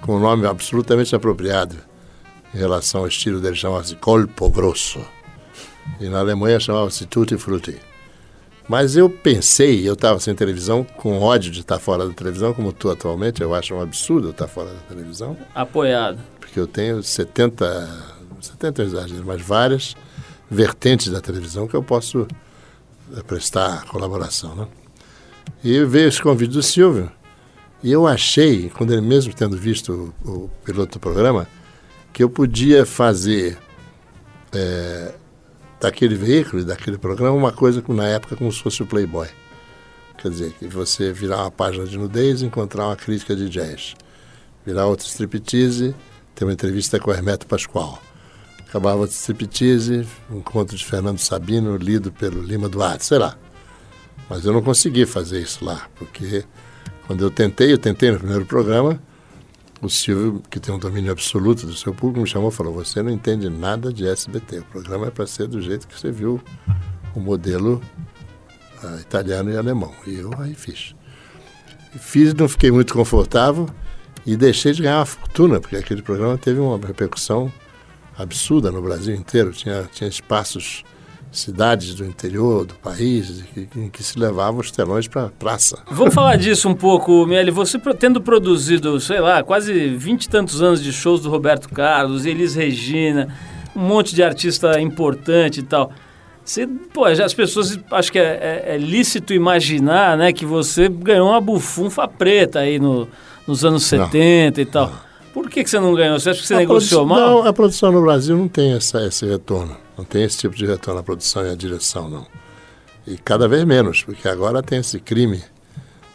com 0.00 0.16
um 0.16 0.20
nome 0.20 0.44
absolutamente 0.46 1.14
apropriado 1.14 1.76
em 2.52 2.58
relação 2.58 3.02
ao 3.02 3.06
estilo 3.06 3.40
dele, 3.40 3.54
chamava-se 3.54 3.94
Colpo 3.94 4.50
Grosso. 4.50 4.98
E 6.00 6.08
na 6.08 6.18
Alemanha 6.18 6.58
chamava-se 6.58 7.06
Tutti 7.06 7.36
Frutti. 7.38 7.76
Mas 8.68 8.96
eu 8.96 9.08
pensei, 9.08 9.88
eu 9.88 9.94
estava 9.94 10.20
sem 10.20 10.34
televisão, 10.34 10.84
com 10.84 11.18
ódio 11.20 11.50
de 11.50 11.60
estar 11.60 11.78
fora 11.78 12.06
da 12.06 12.12
televisão, 12.12 12.52
como 12.52 12.70
tu 12.70 12.90
atualmente, 12.90 13.40
eu 13.40 13.54
acho 13.54 13.74
um 13.74 13.80
absurdo 13.80 14.28
estar 14.28 14.46
fora 14.46 14.68
da 14.68 14.80
televisão, 14.80 15.36
Apoiado. 15.54 16.18
porque 16.38 16.60
eu 16.60 16.66
tenho 16.66 17.02
70, 17.02 17.88
70 18.42 18.82
exageros, 18.82 19.24
mas 19.24 19.40
várias 19.40 19.96
vertentes 20.50 21.08
da 21.10 21.20
televisão 21.20 21.66
que 21.66 21.74
eu 21.74 21.82
posso 21.82 22.28
eh, 23.16 23.22
prestar 23.22 23.86
colaboração, 23.86 24.54
né? 24.54 24.68
E 25.64 25.82
veio 25.84 26.08
esse 26.08 26.20
convite 26.20 26.52
do 26.52 26.62
Silvio, 26.62 27.10
e 27.82 27.90
eu 27.90 28.06
achei, 28.06 28.68
quando 28.68 28.92
ele 28.92 29.00
mesmo 29.00 29.32
tendo 29.32 29.56
visto 29.56 30.12
o, 30.22 30.30
o 30.30 30.50
piloto 30.62 30.98
do 30.98 31.00
programa, 31.00 31.48
que 32.12 32.22
eu 32.22 32.28
podia 32.28 32.84
fazer 32.84 33.56
eh, 34.52 35.14
daquele 35.80 36.14
veículo, 36.14 36.62
e 36.62 36.64
daquele 36.64 36.98
programa, 36.98 37.36
uma 37.36 37.52
coisa 37.52 37.80
que 37.80 37.92
na 37.92 38.06
época 38.06 38.36
como 38.36 38.52
se 38.52 38.62
fosse 38.62 38.82
o 38.82 38.86
Playboy. 38.86 39.28
Quer 40.16 40.30
dizer, 40.30 40.52
que 40.58 40.66
você 40.66 41.12
virar 41.12 41.42
uma 41.42 41.50
página 41.50 41.86
de 41.86 41.96
nudez 41.96 42.42
e 42.42 42.46
encontrar 42.46 42.86
uma 42.86 42.96
crítica 42.96 43.36
de 43.36 43.48
jazz. 43.48 43.94
Virar 44.66 44.86
outro 44.86 45.06
striptease, 45.06 45.94
ter 46.34 46.44
uma 46.44 46.52
entrevista 46.52 46.98
com 46.98 47.10
o 47.10 47.14
Hermeto 47.14 47.46
Pascoal. 47.46 48.02
Acabava 48.68 48.98
outro 48.98 49.14
striptease, 49.14 50.06
um 50.30 50.40
conto 50.40 50.74
de 50.74 50.84
Fernando 50.84 51.18
Sabino, 51.18 51.76
lido 51.76 52.10
pelo 52.10 52.42
Lima 52.42 52.68
Duarte, 52.68 53.04
sei 53.04 53.18
lá. 53.18 53.38
Mas 54.28 54.44
eu 54.44 54.52
não 54.52 54.60
consegui 54.60 55.06
fazer 55.06 55.40
isso 55.40 55.64
lá, 55.64 55.88
porque 55.96 56.44
quando 57.06 57.24
eu 57.24 57.30
tentei, 57.30 57.72
eu 57.72 57.78
tentei 57.78 58.10
no 58.10 58.18
primeiro 58.18 58.44
programa, 58.44 59.00
o 59.80 59.88
Silvio, 59.88 60.42
que 60.50 60.58
tem 60.58 60.74
um 60.74 60.78
domínio 60.78 61.12
absoluto 61.12 61.66
do 61.66 61.74
seu 61.74 61.94
público, 61.94 62.20
me 62.20 62.26
chamou 62.26 62.50
e 62.50 62.52
falou: 62.52 62.74
Você 62.74 63.02
não 63.02 63.10
entende 63.10 63.48
nada 63.48 63.92
de 63.92 64.06
SBT. 64.06 64.58
O 64.58 64.64
programa 64.64 65.06
é 65.06 65.10
para 65.10 65.26
ser 65.26 65.46
do 65.46 65.60
jeito 65.60 65.86
que 65.86 65.98
você 65.98 66.10
viu 66.10 66.40
o 67.14 67.20
modelo 67.20 67.80
ah, 68.82 68.98
italiano 69.00 69.50
e 69.50 69.56
alemão. 69.56 69.92
E 70.06 70.14
eu 70.14 70.30
aí 70.38 70.54
fiz. 70.54 70.94
Fiz, 71.98 72.34
não 72.34 72.48
fiquei 72.48 72.70
muito 72.70 72.92
confortável 72.92 73.68
e 74.26 74.36
deixei 74.36 74.72
de 74.72 74.82
ganhar 74.82 74.98
uma 74.98 75.06
fortuna, 75.06 75.60
porque 75.60 75.76
aquele 75.76 76.02
programa 76.02 76.36
teve 76.36 76.60
uma 76.60 76.78
repercussão 76.78 77.52
absurda 78.16 78.70
no 78.70 78.82
Brasil 78.82 79.14
inteiro. 79.14 79.52
Tinha, 79.52 79.88
tinha 79.92 80.08
espaços, 80.08 80.84
cidades 81.30 81.94
do 81.94 82.04
interior 82.04 82.64
do 82.64 82.74
país, 82.74 83.44
em 83.76 83.88
que, 83.88 84.02
se 84.02 84.18
levavam 84.18 84.60
os 84.60 84.70
telões 84.70 85.06
para 85.06 85.24
a 85.26 85.28
praça. 85.28 85.78
Vamos 85.90 86.14
falar 86.14 86.36
disso 86.36 86.68
um 86.68 86.74
pouco, 86.74 87.26
Miele. 87.26 87.50
Você 87.50 87.78
tendo 87.98 88.20
produzido, 88.20 88.98
sei 89.00 89.20
lá, 89.20 89.42
quase 89.42 89.88
vinte 89.90 90.24
e 90.24 90.28
tantos 90.28 90.62
anos 90.62 90.82
de 90.82 90.92
shows 90.92 91.20
do 91.22 91.30
Roberto 91.30 91.68
Carlos, 91.68 92.24
Elis 92.26 92.54
Regina, 92.54 93.28
um 93.76 93.80
monte 93.80 94.14
de 94.14 94.22
artista 94.22 94.80
importante 94.80 95.60
e 95.60 95.62
tal. 95.62 95.92
Você, 96.44 96.66
pô, 96.66 97.04
as 97.04 97.34
pessoas 97.34 97.78
acho 97.92 98.10
que 98.10 98.18
é, 98.18 98.64
é- 98.66 98.74
é 98.74 98.78
lícito 98.78 99.34
imaginar, 99.34 100.16
né, 100.16 100.32
que 100.32 100.46
você 100.46 100.88
ganhou 100.88 101.28
uma 101.28 101.40
bufunfa 101.42 102.08
preta 102.08 102.60
aí 102.60 102.78
no- 102.78 103.06
nos 103.46 103.64
anos 103.64 103.84
70 103.84 104.60
e 104.62 104.64
tal. 104.64 104.90
Por 105.34 105.48
que, 105.50 105.62
que 105.62 105.68
você 105.70 105.78
não 105.78 105.94
ganhou? 105.94 106.18
Você 106.18 106.30
acha 106.30 106.40
que 106.40 106.46
você 106.46 106.54
A 106.54 106.58
negociou 106.58 107.04
mal? 107.06 107.20
Não, 107.20 107.46
a 107.46 107.52
produção 107.52 107.92
no 107.92 108.00
Brasil 108.02 108.36
não 108.36 108.48
tem 108.48 108.72
essa, 108.72 109.04
esse 109.06 109.26
retorno. 109.26 109.76
Não 109.98 110.04
tem 110.04 110.22
esse 110.22 110.38
tipo 110.38 110.54
de 110.54 110.64
retorno, 110.64 111.00
a 111.00 111.02
produção 111.02 111.44
e 111.44 111.50
a 111.50 111.56
direção, 111.56 112.08
não. 112.08 112.24
E 113.04 113.18
cada 113.18 113.48
vez 113.48 113.64
menos, 113.64 114.04
porque 114.04 114.28
agora 114.28 114.62
tem 114.62 114.78
esse 114.78 115.00
crime 115.00 115.42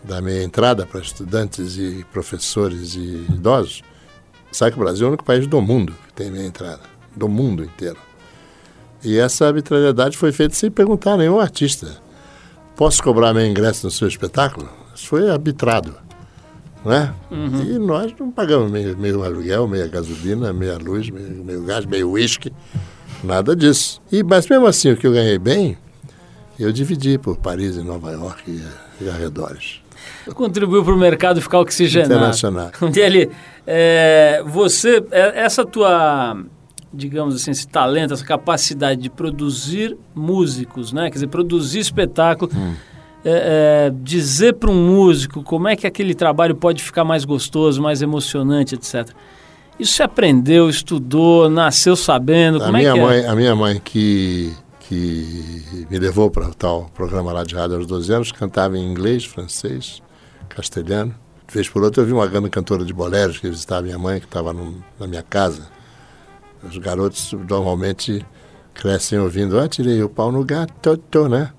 da 0.02 0.22
meia 0.22 0.42
entrada 0.42 0.86
para 0.86 1.02
estudantes 1.02 1.78
e 1.78 2.06
professores 2.12 2.96
e 2.96 3.26
idosos. 3.30 3.82
Sabe 4.54 4.72
que 4.72 4.78
o 4.78 4.84
Brasil 4.84 5.06
é 5.06 5.08
o 5.08 5.10
único 5.10 5.26
país 5.26 5.46
do 5.48 5.62
mundo 5.62 5.94
que 6.08 6.14
tem 6.14 6.32
meia 6.32 6.46
entrada. 6.46 6.82
Do 7.14 7.28
mundo 7.28 7.64
inteiro. 7.64 7.98
E 9.04 9.18
essa 9.18 9.48
arbitrariedade 9.48 10.18
foi 10.18 10.32
feita 10.32 10.56
sem 10.56 10.72
perguntar 10.72 11.14
a 11.14 11.18
nenhum 11.18 11.40
artista. 11.40 12.02
Posso 12.78 13.04
cobrar 13.04 13.34
meu 13.34 13.46
ingresso 13.46 13.86
no 13.86 13.92
seu 13.92 14.08
espetáculo? 14.08 14.70
Isso 14.96 15.08
foi 15.08 15.30
arbitrado. 15.30 15.96
Não 16.86 16.94
é? 16.94 17.14
E 17.66 17.78
nós 17.80 18.14
não 18.18 18.32
pagamos 18.32 18.72
meio, 18.72 18.98
meio 18.98 19.24
aluguel, 19.24 19.68
meia 19.68 19.88
gasolina, 19.88 20.54
meia 20.54 20.78
luz, 20.78 21.10
meio, 21.10 21.44
meio 21.44 21.64
gás, 21.64 21.86
meio 21.86 22.12
uísque. 22.12 22.52
Nada 23.24 23.56
disso. 23.56 24.02
E, 24.12 24.22
mas 24.24 24.48
mesmo 24.48 24.68
assim, 24.68 24.92
o 24.92 24.98
que 24.98 25.08
eu 25.08 25.14
ganhei 25.14 25.40
bem, 25.40 25.78
eu 26.60 26.72
dividi 26.72 27.18
por 27.18 27.38
Paris 27.38 27.78
e 27.78 27.82
Nova 27.84 28.12
York 28.12 28.44
e, 28.50 29.04
e 29.04 29.10
arredores. 29.10 29.82
Contribuiu 30.36 30.84
para 30.84 30.94
o 30.94 30.98
mercado 30.98 31.42
ficar 31.42 31.60
oxigenado. 31.60 32.14
Internacional. 32.14 32.72
Dele, 32.92 33.30
é, 33.66 34.44
você, 34.46 35.04
é, 35.12 35.42
essa 35.42 35.66
tua, 35.66 36.38
digamos 36.94 37.36
assim, 37.36 37.52
esse 37.52 37.68
talento, 37.68 38.14
essa 38.14 38.26
capacidade 38.26 39.02
de 39.02 39.10
produzir 39.10 39.98
músicos, 40.14 40.92
né? 40.92 41.06
Quer 41.06 41.16
dizer, 41.16 41.28
produzir 41.28 41.80
espetáculo, 41.80 42.52
é, 43.26 43.88
é, 43.88 43.94
dizer 44.02 44.54
para 44.54 44.70
um 44.70 44.88
músico 44.88 45.44
como 45.44 45.68
é 45.68 45.76
que 45.76 45.88
aquele 45.88 46.14
trabalho 46.14 46.56
pode 46.56 46.84
ficar 46.84 47.04
mais 47.04 47.26
gostoso, 47.26 47.82
mais 47.82 48.02
emocionante, 48.02 48.76
etc. 48.76 49.10
Isso 49.84 49.96
você 49.96 50.04
aprendeu, 50.04 50.70
estudou, 50.70 51.50
nasceu 51.50 51.94
sabendo? 51.94 52.56
A 52.56 52.68
como 52.68 52.78
minha, 52.78 52.90
é 52.90 52.94
que 52.94 53.02
mãe, 53.02 53.20
é? 53.20 53.28
a 53.28 53.36
minha 53.36 53.54
mãe, 53.54 53.82
que, 53.84 54.54
que 54.80 55.86
me 55.90 56.00
levou 56.00 56.32
para 56.32 56.48
o 56.48 56.54
tal 56.54 56.90
programa 56.94 57.34
lá 57.34 57.44
de 57.44 57.54
rádio 57.54 57.76
aos 57.76 57.86
12 57.86 58.14
anos, 58.14 58.32
cantava 58.32 58.78
em 58.78 58.90
inglês, 58.90 59.26
francês, 59.26 60.02
castelhano. 60.48 61.14
De 61.46 61.54
vez 61.54 61.68
por 61.68 61.84
outra, 61.84 62.02
eu 62.02 62.06
vi 62.08 62.14
uma 62.14 62.26
grande 62.26 62.50
cantora 62.50 62.86
de 62.86 62.94
boleros 62.94 63.40
que 63.40 63.50
visitava 63.50 63.82
minha 63.82 64.00
mãe, 64.00 64.22
que 64.22 64.26
estava 64.26 64.54
na 64.54 65.06
minha 65.06 65.22
casa. 65.22 65.68
Os 66.64 66.78
garotos 66.78 67.34
normalmente 67.34 68.26
crescem 68.74 69.20
ouvindo, 69.20 69.60
ah, 69.60 69.68
tirei 69.68 70.02
o 70.02 70.08
pau 70.08 70.32
no 70.32 70.46
gato, 70.46 70.98
tô, 71.12 71.28
né? 71.28 71.52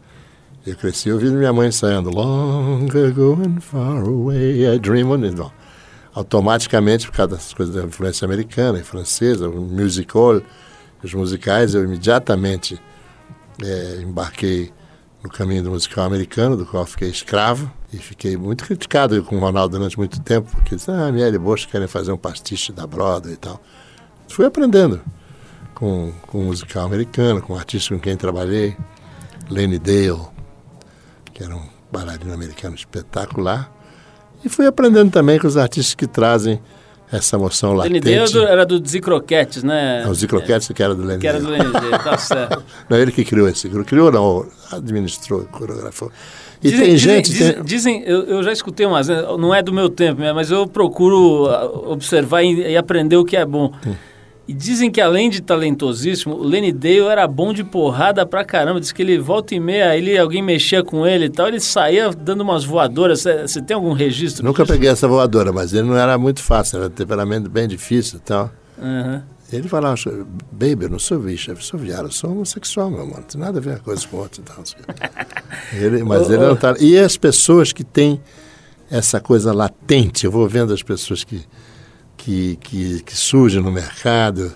Eu 0.67 0.75
cresci 0.77 1.13
ouvindo 1.13 1.35
minha 1.35 1.53
mãe 1.53 1.69
ensaiando 1.69 2.09
Long 2.09 2.87
ago 2.87 3.39
and 3.47 3.61
far 3.61 4.03
away, 4.03 4.65
I 4.75 4.79
dream 4.79 5.11
on 5.11 5.23
it. 5.25 5.37
Bom, 5.37 5.53
automaticamente, 6.15 7.07
por 7.07 7.17
causa 7.17 7.35
das 7.35 7.53
coisas 7.53 7.75
da 7.75 7.83
influência 7.83 8.25
americana 8.25 8.79
e 8.79 8.85
francesa, 8.85 9.49
o 9.49 9.61
music 9.61 10.13
hall, 10.15 10.41
os 11.03 11.13
musicais, 11.13 11.75
eu 11.75 11.85
imediatamente 11.85 12.81
eh, 13.63 14.01
embarquei 14.03 14.73
no 15.23 15.29
caminho 15.29 15.65
do 15.65 15.71
musical 15.71 16.05
americano, 16.05 16.57
do 16.57 16.65
qual 16.65 16.87
fiquei 16.87 17.09
escravo, 17.09 17.71
e 17.93 17.99
fiquei 17.99 18.37
muito 18.37 18.65
criticado 18.65 19.23
com 19.23 19.37
o 19.37 19.41
Ronaldo 19.41 19.77
durante 19.77 19.97
muito 19.97 20.21
tempo, 20.21 20.51
porque 20.51 20.77
disse, 20.77 20.91
ah, 20.91 21.11
Miele 21.11 21.39
Bosch 21.39 21.67
querem 21.67 21.89
fazer 21.89 22.13
um 22.13 22.17
pastiche 22.17 22.73
da 22.73 22.87
Broadway 22.87 23.35
e 23.35 23.37
tal. 23.37 23.61
Fui 24.29 24.45
aprendendo 24.45 25.01
com, 25.75 26.13
com 26.27 26.41
o 26.41 26.45
musical 26.45 26.85
americano, 26.85 27.41
com 27.41 27.55
o 27.55 27.57
artista 27.57 27.95
com 27.95 28.01
quem 28.01 28.17
trabalhei, 28.17 28.77
Lenny 29.49 29.79
Dale, 29.79 30.27
que 31.33 31.43
era 31.43 31.55
um 31.55 31.63
bailarino 31.91 32.33
americano 32.33 32.75
espetacular, 32.75 33.73
e 34.45 34.49
fui 34.49 34.67
aprendendo 34.67 35.11
também 35.11 35.39
com 35.39 35.47
os 35.47 35.57
artistas 35.57 35.95
que 35.95 36.07
trazem 36.07 36.61
essa 37.13 37.37
emoção 37.37 37.75
Lenny 37.75 38.01
latente. 38.01 38.33
Day 38.33 38.45
era 38.45 38.67
do, 38.67 39.01
Croquettes, 39.01 39.63
né? 39.63 40.03
Não, 40.05 40.11
o 40.11 40.15
Zico 40.15 40.37
Croquettes, 40.37 40.69
que 40.75 40.83
era 40.83 40.95
do 40.95 41.05
Lenny 41.05 41.21
Que 41.21 41.29
era 41.29 41.41
do. 41.41 41.49
Lenny 41.49 41.71
Day, 41.71 41.91
tá 42.03 42.19
certo. 42.19 42.63
Não, 42.89 42.97
ele 42.97 43.13
que 43.13 43.25
criou 43.25 43.49
esse 43.49 43.69
grupo. 43.69 43.89
Criou, 43.89 44.11
não, 44.11 44.47
administrou, 44.73 45.45
coreografou. 45.45 46.11
E 46.63 46.71
Dizem- 46.71 46.87
tem 46.87 46.97
gente. 46.97 47.31
Dizem, 47.31 47.53
tem- 47.53 47.63
dizem- 47.65 48.03
eu, 48.05 48.25
eu 48.25 48.43
já 48.43 48.53
escutei 48.53 48.87
umas, 48.87 49.09
né, 49.09 49.23
não 49.39 49.55
é 49.55 49.63
do 49.63 49.73
meu 49.73 49.89
tempo, 49.89 50.23
mas 50.35 50.51
eu 50.51 50.67
procuro 50.67 51.47
ah, 51.47 51.67
observar 51.91 52.43
e, 52.43 52.71
e 52.73 52.77
aprender 52.77 53.17
o 53.17 53.25
que 53.25 53.37
é 53.37 53.45
bom. 53.45 53.73
Hum. 53.87 53.95
E 54.47 54.53
dizem 54.53 54.91
que 54.91 55.01
além 55.01 55.31
de 55.31 55.41
talentosíssimo, 55.41 56.35
o 56.35 56.43
Lenny 56.43 56.71
Dale 56.71 57.01
era 57.01 57.27
bom 57.27 57.53
de 57.53 57.65
porrada 57.65 58.27
pra 58.27 58.45
caramba. 58.45 58.79
Diz 58.79 58.93
que 58.93 59.01
ele 59.01 59.19
volta 59.19 59.55
e 59.55 59.61
meia, 59.61 59.97
ele, 59.97 60.19
alguém 60.19 60.43
mexia 60.43 60.85
com 60.85 61.07
ele 61.07 61.27
e 61.27 61.31
tal, 61.31 61.49
ele 61.49 61.61
saía 61.61 62.11
dando 62.11 62.43
umas 62.43 62.63
voadoras. 62.65 63.25
Você 63.25 63.63
tem 63.63 63.75
algum 63.75 63.93
registro? 63.93 64.45
Nunca 64.45 64.63
disso? 64.63 64.75
peguei 64.75 64.91
essa 64.91 65.09
voadora, 65.09 65.51
mas 65.51 65.73
ele 65.73 65.89
não 65.89 65.97
era 65.97 66.19
muito 66.19 66.43
fácil, 66.43 66.77
era 66.77 66.87
um 66.89 66.91
temperamento 66.91 67.49
bem 67.49 67.67
difícil 67.67 68.19
e 68.19 68.21
tal. 68.21 68.51
Aham. 68.79 69.23
Ele 69.53 69.69
falava, 69.69 69.97
baby, 70.51 70.85
eu 70.87 70.91
não 70.91 70.99
sou 70.99 71.19
bicha, 71.19 71.53
eu 71.53 71.57
sou 71.57 71.79
viado, 71.79 72.07
eu 72.07 72.13
sou 72.13 72.31
homossexual, 72.31 72.91
meu 72.91 73.07
mano. 73.07 73.19
Não 73.19 73.23
tem 73.23 73.41
nada 73.41 73.59
a 73.59 73.63
ver 73.63 73.71
uma 73.71 73.79
coisa 73.79 74.07
com 74.09 74.17
outra 74.17 74.41
e 74.41 74.45
tal. 74.45 74.65
Ele, 75.73 76.03
mas 76.03 76.29
ele 76.29 76.45
não 76.45 76.57
tá. 76.57 76.75
E 76.81 76.99
as 76.99 77.17
pessoas 77.17 77.73
que 77.73 77.85
têm 77.85 78.21
essa 78.91 79.21
coisa 79.21 79.53
latente, 79.53 80.25
eu 80.27 80.31
vou 80.31 80.49
vendo 80.49 80.73
as 80.73 80.83
pessoas 80.83 81.23
que, 81.25 81.43
que, 82.25 82.57
que, 82.57 83.03
que 83.03 83.15
surgem 83.15 83.61
no 83.63 83.71
mercado, 83.71 84.55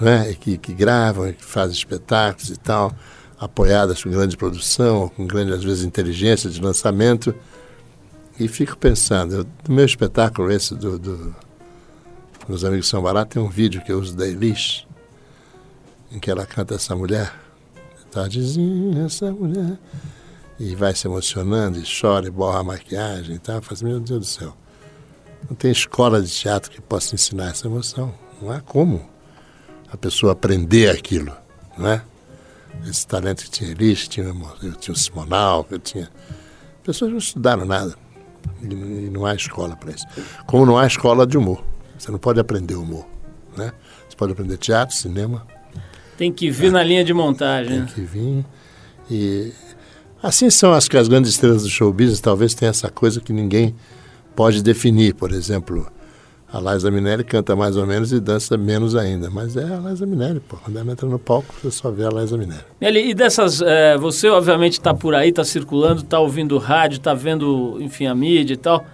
né? 0.00 0.32
que, 0.34 0.56
que 0.56 0.72
gravam, 0.72 1.32
que 1.32 1.44
fazem 1.44 1.76
espetáculos 1.76 2.50
e 2.50 2.56
tal. 2.56 2.94
apoiadas 3.36 4.02
com 4.02 4.10
grande 4.10 4.36
produção, 4.36 5.08
com 5.08 5.26
grande, 5.26 5.52
às 5.52 5.64
vezes, 5.64 5.84
inteligência 5.84 6.48
de 6.48 6.60
lançamento. 6.60 7.34
E 8.38 8.46
fico 8.46 8.76
pensando, 8.78 9.46
no 9.68 9.74
meu 9.74 9.84
espetáculo, 9.84 10.52
esse 10.52 10.74
do, 10.76 10.96
do 10.96 11.34
Meus 12.48 12.64
Amigos 12.64 12.88
São 12.88 13.02
Barato, 13.02 13.32
tem 13.32 13.42
um 13.42 13.48
vídeo 13.48 13.82
que 13.82 13.90
eu 13.90 13.98
uso 13.98 14.16
da 14.16 14.26
Elis, 14.26 14.86
em 16.12 16.20
que 16.20 16.30
ela 16.30 16.46
canta 16.46 16.76
essa 16.76 16.94
mulher, 16.94 17.32
tardezinha, 18.12 19.04
essa 19.04 19.32
mulher, 19.32 19.78
e 20.60 20.76
vai 20.76 20.94
se 20.94 21.08
emocionando, 21.08 21.78
e 21.78 21.82
chora, 21.82 22.28
e 22.28 22.30
borra 22.30 22.60
a 22.60 22.64
maquiagem 22.64 23.34
e 23.34 23.38
tal. 23.38 23.60
Faz, 23.60 23.82
meu 23.82 23.98
Deus 23.98 24.20
do 24.20 24.26
céu, 24.26 24.56
não 25.48 25.56
tem 25.56 25.70
escola 25.70 26.20
de 26.20 26.30
teatro 26.30 26.70
que 26.70 26.80
possa 26.80 27.14
ensinar 27.14 27.50
essa 27.50 27.66
emoção. 27.66 28.14
Não 28.40 28.50
há 28.50 28.60
como 28.60 29.08
a 29.90 29.96
pessoa 29.96 30.32
aprender 30.32 30.90
aquilo, 30.90 31.32
não 31.76 31.88
é? 31.88 32.02
Esse 32.86 33.06
talento 33.06 33.44
que 33.44 33.50
tinha 33.50 33.70
Elis, 33.70 34.08
tinha, 34.08 34.26
eu 34.62 34.72
tinha 34.72 34.92
o 34.92 34.98
Simonal, 34.98 35.66
eu 35.70 35.78
tinha... 35.78 36.10
Pessoas 36.82 37.10
não 37.10 37.18
estudaram 37.18 37.64
nada. 37.64 37.96
E, 38.60 38.66
e 38.66 39.10
não 39.10 39.24
há 39.24 39.34
escola 39.34 39.76
para 39.76 39.92
isso. 39.92 40.06
Como 40.46 40.66
não 40.66 40.76
há 40.76 40.86
escola 40.86 41.26
de 41.26 41.38
humor. 41.38 41.64
Você 41.96 42.10
não 42.10 42.18
pode 42.18 42.40
aprender 42.40 42.74
humor, 42.74 43.06
né? 43.56 43.72
Você 44.08 44.16
pode 44.16 44.32
aprender 44.32 44.58
teatro, 44.58 44.94
cinema, 44.94 45.46
tem 46.16 46.32
que 46.32 46.50
vir 46.50 46.68
é. 46.68 46.70
na 46.70 46.82
linha 46.82 47.04
de 47.04 47.12
montagem. 47.12 47.84
Tem 47.84 47.94
que 47.94 48.00
vir. 48.02 48.44
E 49.10 49.52
assim 50.22 50.48
são 50.48 50.72
as 50.72 50.88
que 50.88 50.96
as 50.96 51.08
grandes 51.08 51.30
estrelas 51.30 51.62
do 51.62 51.70
show 51.70 51.92
business 51.92 52.20
talvez 52.20 52.54
tenha 52.54 52.70
essa 52.70 52.90
coisa 52.90 53.20
que 53.20 53.32
ninguém 53.32 53.74
pode 54.34 54.62
definir. 54.62 55.14
Por 55.14 55.32
exemplo, 55.32 55.86
a 56.52 56.60
Liza 56.60 56.88
Minelli 56.88 57.24
canta 57.24 57.56
mais 57.56 57.76
ou 57.76 57.84
menos 57.84 58.12
e 58.12 58.20
dança 58.20 58.56
menos 58.56 58.94
ainda. 58.94 59.28
Mas 59.28 59.56
é 59.56 59.64
a 59.64 59.90
Liza 59.90 60.06
Minelli, 60.06 60.38
pô. 60.38 60.56
Quando 60.56 60.78
ela 60.78 60.92
entra 60.92 61.08
no 61.08 61.18
palco, 61.18 61.52
você 61.60 61.70
só 61.70 61.90
vê 61.90 62.04
a 62.04 62.10
Liza 62.10 62.36
Minelli. 62.36 63.10
E 63.10 63.12
dessas, 63.12 63.60
é, 63.60 63.98
você 63.98 64.28
obviamente 64.28 64.74
está 64.74 64.94
por 64.94 65.14
aí, 65.14 65.30
está 65.30 65.42
circulando, 65.42 66.02
está 66.02 66.20
ouvindo 66.20 66.56
rádio, 66.58 66.98
está 66.98 67.12
vendo, 67.12 67.78
enfim, 67.80 68.06
a 68.06 68.14
mídia 68.14 68.54
e 68.54 68.56
tal. 68.56 68.86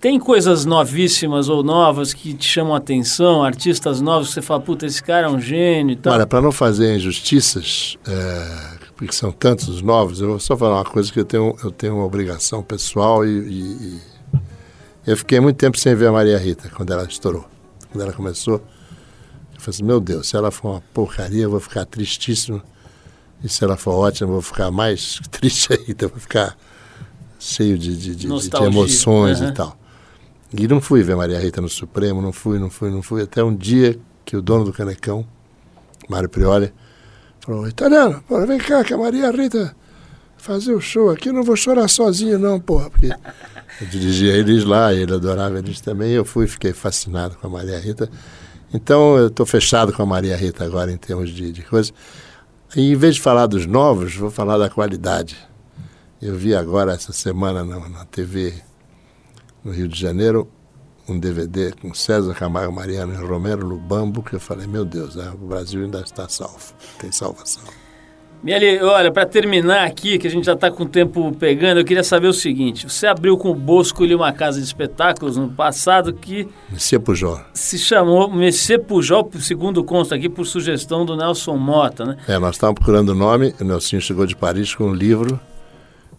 Tem 0.00 0.20
coisas 0.20 0.64
novíssimas 0.66 1.48
ou 1.48 1.64
novas 1.64 2.12
que 2.12 2.34
te 2.34 2.46
chamam 2.46 2.74
a 2.74 2.76
atenção, 2.76 3.42
artistas 3.42 4.00
novos 4.02 4.28
que 4.28 4.34
você 4.34 4.42
fala, 4.42 4.60
puta, 4.60 4.84
esse 4.84 5.02
cara 5.02 5.26
é 5.28 5.30
um 5.30 5.40
gênio 5.40 5.94
e 5.94 5.96
tal? 5.96 6.12
Olha, 6.12 6.26
para 6.26 6.42
não 6.42 6.52
fazer 6.52 6.94
injustiças, 6.94 7.96
é, 8.06 8.76
porque 8.94 9.14
são 9.14 9.32
tantos 9.32 9.66
os 9.66 9.80
novos, 9.80 10.20
eu 10.20 10.28
vou 10.28 10.38
só 10.38 10.56
falar 10.58 10.76
uma 10.76 10.84
coisa 10.84 11.10
que 11.10 11.18
eu 11.18 11.24
tenho, 11.24 11.56
eu 11.64 11.70
tenho 11.70 11.94
uma 11.94 12.04
obrigação 12.04 12.62
pessoal 12.62 13.24
e, 13.24 13.30
e, 13.30 13.60
e 13.62 14.00
eu 15.06 15.16
fiquei 15.16 15.38
muito 15.40 15.56
tempo 15.56 15.78
sem 15.78 15.94
ver 15.94 16.06
a 16.06 16.12
Maria 16.12 16.38
Rita 16.38 16.68
quando 16.70 16.92
ela 16.92 17.04
estourou. 17.04 17.44
Quando 17.90 18.02
ela 18.02 18.12
começou, 18.12 18.54
eu 19.54 19.60
falei 19.60 19.70
assim, 19.70 19.84
meu 19.84 20.00
Deus, 20.00 20.28
se 20.28 20.36
ela 20.36 20.50
for 20.50 20.70
uma 20.72 20.80
porcaria, 20.92 21.44
eu 21.44 21.50
vou 21.50 21.60
ficar 21.60 21.84
tristíssimo. 21.84 22.62
E 23.42 23.48
se 23.48 23.62
ela 23.62 23.76
for 23.76 23.92
ótima, 23.92 24.28
eu 24.28 24.32
vou 24.32 24.42
ficar 24.42 24.70
mais 24.70 25.20
triste 25.30 25.72
ainda, 25.72 26.06
eu 26.06 26.08
vou 26.08 26.18
ficar 26.18 26.56
cheio 27.38 27.78
de, 27.78 27.96
de, 27.96 28.16
de, 28.16 28.26
de 28.26 28.64
emoções 28.64 29.40
uhum. 29.40 29.48
e 29.48 29.52
tal. 29.52 29.78
E 30.56 30.66
não 30.68 30.80
fui 30.80 31.02
ver 31.02 31.16
Maria 31.16 31.38
Rita 31.38 31.60
no 31.60 31.68
Supremo, 31.68 32.22
não 32.22 32.32
fui, 32.32 32.58
não 32.58 32.70
fui, 32.70 32.90
não 32.90 33.02
fui. 33.02 33.22
Até 33.22 33.42
um 33.44 33.54
dia 33.54 33.98
que 34.24 34.36
o 34.36 34.40
dono 34.40 34.64
do 34.64 34.72
Canecão, 34.72 35.26
Mário 36.08 36.28
Prioli, 36.28 36.72
falou, 37.40 37.68
italiano, 37.68 38.22
vem 38.46 38.58
cá 38.58 38.82
que 38.82 38.94
a 38.94 38.96
Maria 38.96 39.30
Rita 39.30 39.76
fazer 40.44 40.74
o 40.74 40.80
show 40.80 41.08
aqui, 41.08 41.32
não 41.32 41.42
vou 41.42 41.56
chorar 41.56 41.88
sozinho 41.88 42.38
não, 42.38 42.60
porra, 42.60 42.90
porque 42.90 43.10
eu 43.80 43.86
dirigia 43.86 44.34
eles 44.34 44.62
lá, 44.62 44.92
ele 44.92 45.14
adorava 45.14 45.58
eles 45.58 45.80
também, 45.80 46.12
eu 46.12 46.24
fui, 46.24 46.46
fiquei 46.46 46.74
fascinado 46.74 47.34
com 47.36 47.46
a 47.46 47.50
Maria 47.50 47.78
Rita. 47.80 48.10
Então 48.72 49.16
eu 49.16 49.28
estou 49.28 49.46
fechado 49.46 49.90
com 49.90 50.02
a 50.02 50.06
Maria 50.06 50.36
Rita 50.36 50.62
agora 50.62 50.92
em 50.92 50.98
termos 50.98 51.30
de, 51.30 51.50
de 51.50 51.62
coisa. 51.62 51.92
E 52.76 52.92
em 52.92 52.94
vez 52.94 53.14
de 53.14 53.22
falar 53.22 53.46
dos 53.46 53.64
novos, 53.64 54.14
vou 54.14 54.30
falar 54.30 54.58
da 54.58 54.68
qualidade. 54.68 55.34
Eu 56.20 56.34
vi 56.36 56.54
agora 56.54 56.92
essa 56.92 57.12
semana 57.12 57.64
na, 57.64 57.88
na 57.88 58.04
TV 58.04 58.52
no 59.64 59.72
Rio 59.72 59.88
de 59.88 59.98
Janeiro, 59.98 60.46
um 61.08 61.18
DVD 61.18 61.72
com 61.72 61.94
César 61.94 62.34
Camargo 62.34 62.72
Mariano 62.72 63.14
e 63.14 63.16
Romero 63.16 63.66
Lubambo, 63.66 64.22
que 64.22 64.34
eu 64.34 64.40
falei, 64.40 64.66
meu 64.66 64.84
Deus, 64.84 65.16
né, 65.16 65.32
o 65.34 65.46
Brasil 65.46 65.82
ainda 65.82 66.00
está 66.00 66.28
salvo, 66.28 66.74
tem 66.98 67.10
salvação. 67.10 67.83
Miele, 68.44 68.78
olha, 68.82 69.10
para 69.10 69.24
terminar 69.24 69.86
aqui, 69.86 70.18
que 70.18 70.26
a 70.26 70.30
gente 70.30 70.44
já 70.44 70.52
está 70.52 70.70
com 70.70 70.82
o 70.82 70.86
tempo 70.86 71.34
pegando, 71.40 71.80
eu 71.80 71.84
queria 71.84 72.04
saber 72.04 72.26
o 72.26 72.32
seguinte: 72.34 72.86
você 72.86 73.06
abriu 73.06 73.38
com 73.38 73.50
o 73.50 73.54
Bosco 73.54 74.04
ali 74.04 74.14
uma 74.14 74.30
casa 74.34 74.58
de 74.58 74.66
espetáculos 74.66 75.38
no 75.38 75.48
passado 75.48 76.12
que. 76.12 76.46
Messias 76.70 77.02
Pujol. 77.02 77.40
Se 77.54 77.78
chamou 77.78 78.30
Messias 78.30 78.82
Pujol, 78.86 79.30
segundo 79.40 79.82
consta 79.82 80.14
aqui, 80.14 80.28
por 80.28 80.44
sugestão 80.44 81.06
do 81.06 81.16
Nelson 81.16 81.56
Mota, 81.56 82.04
né? 82.04 82.18
É, 82.28 82.38
nós 82.38 82.56
estávamos 82.56 82.80
procurando 82.80 83.08
o 83.08 83.14
nome, 83.14 83.54
o 83.58 83.64
Nelson 83.64 83.98
chegou 83.98 84.26
de 84.26 84.36
Paris 84.36 84.74
com 84.74 84.88
um 84.88 84.94
livro 84.94 85.40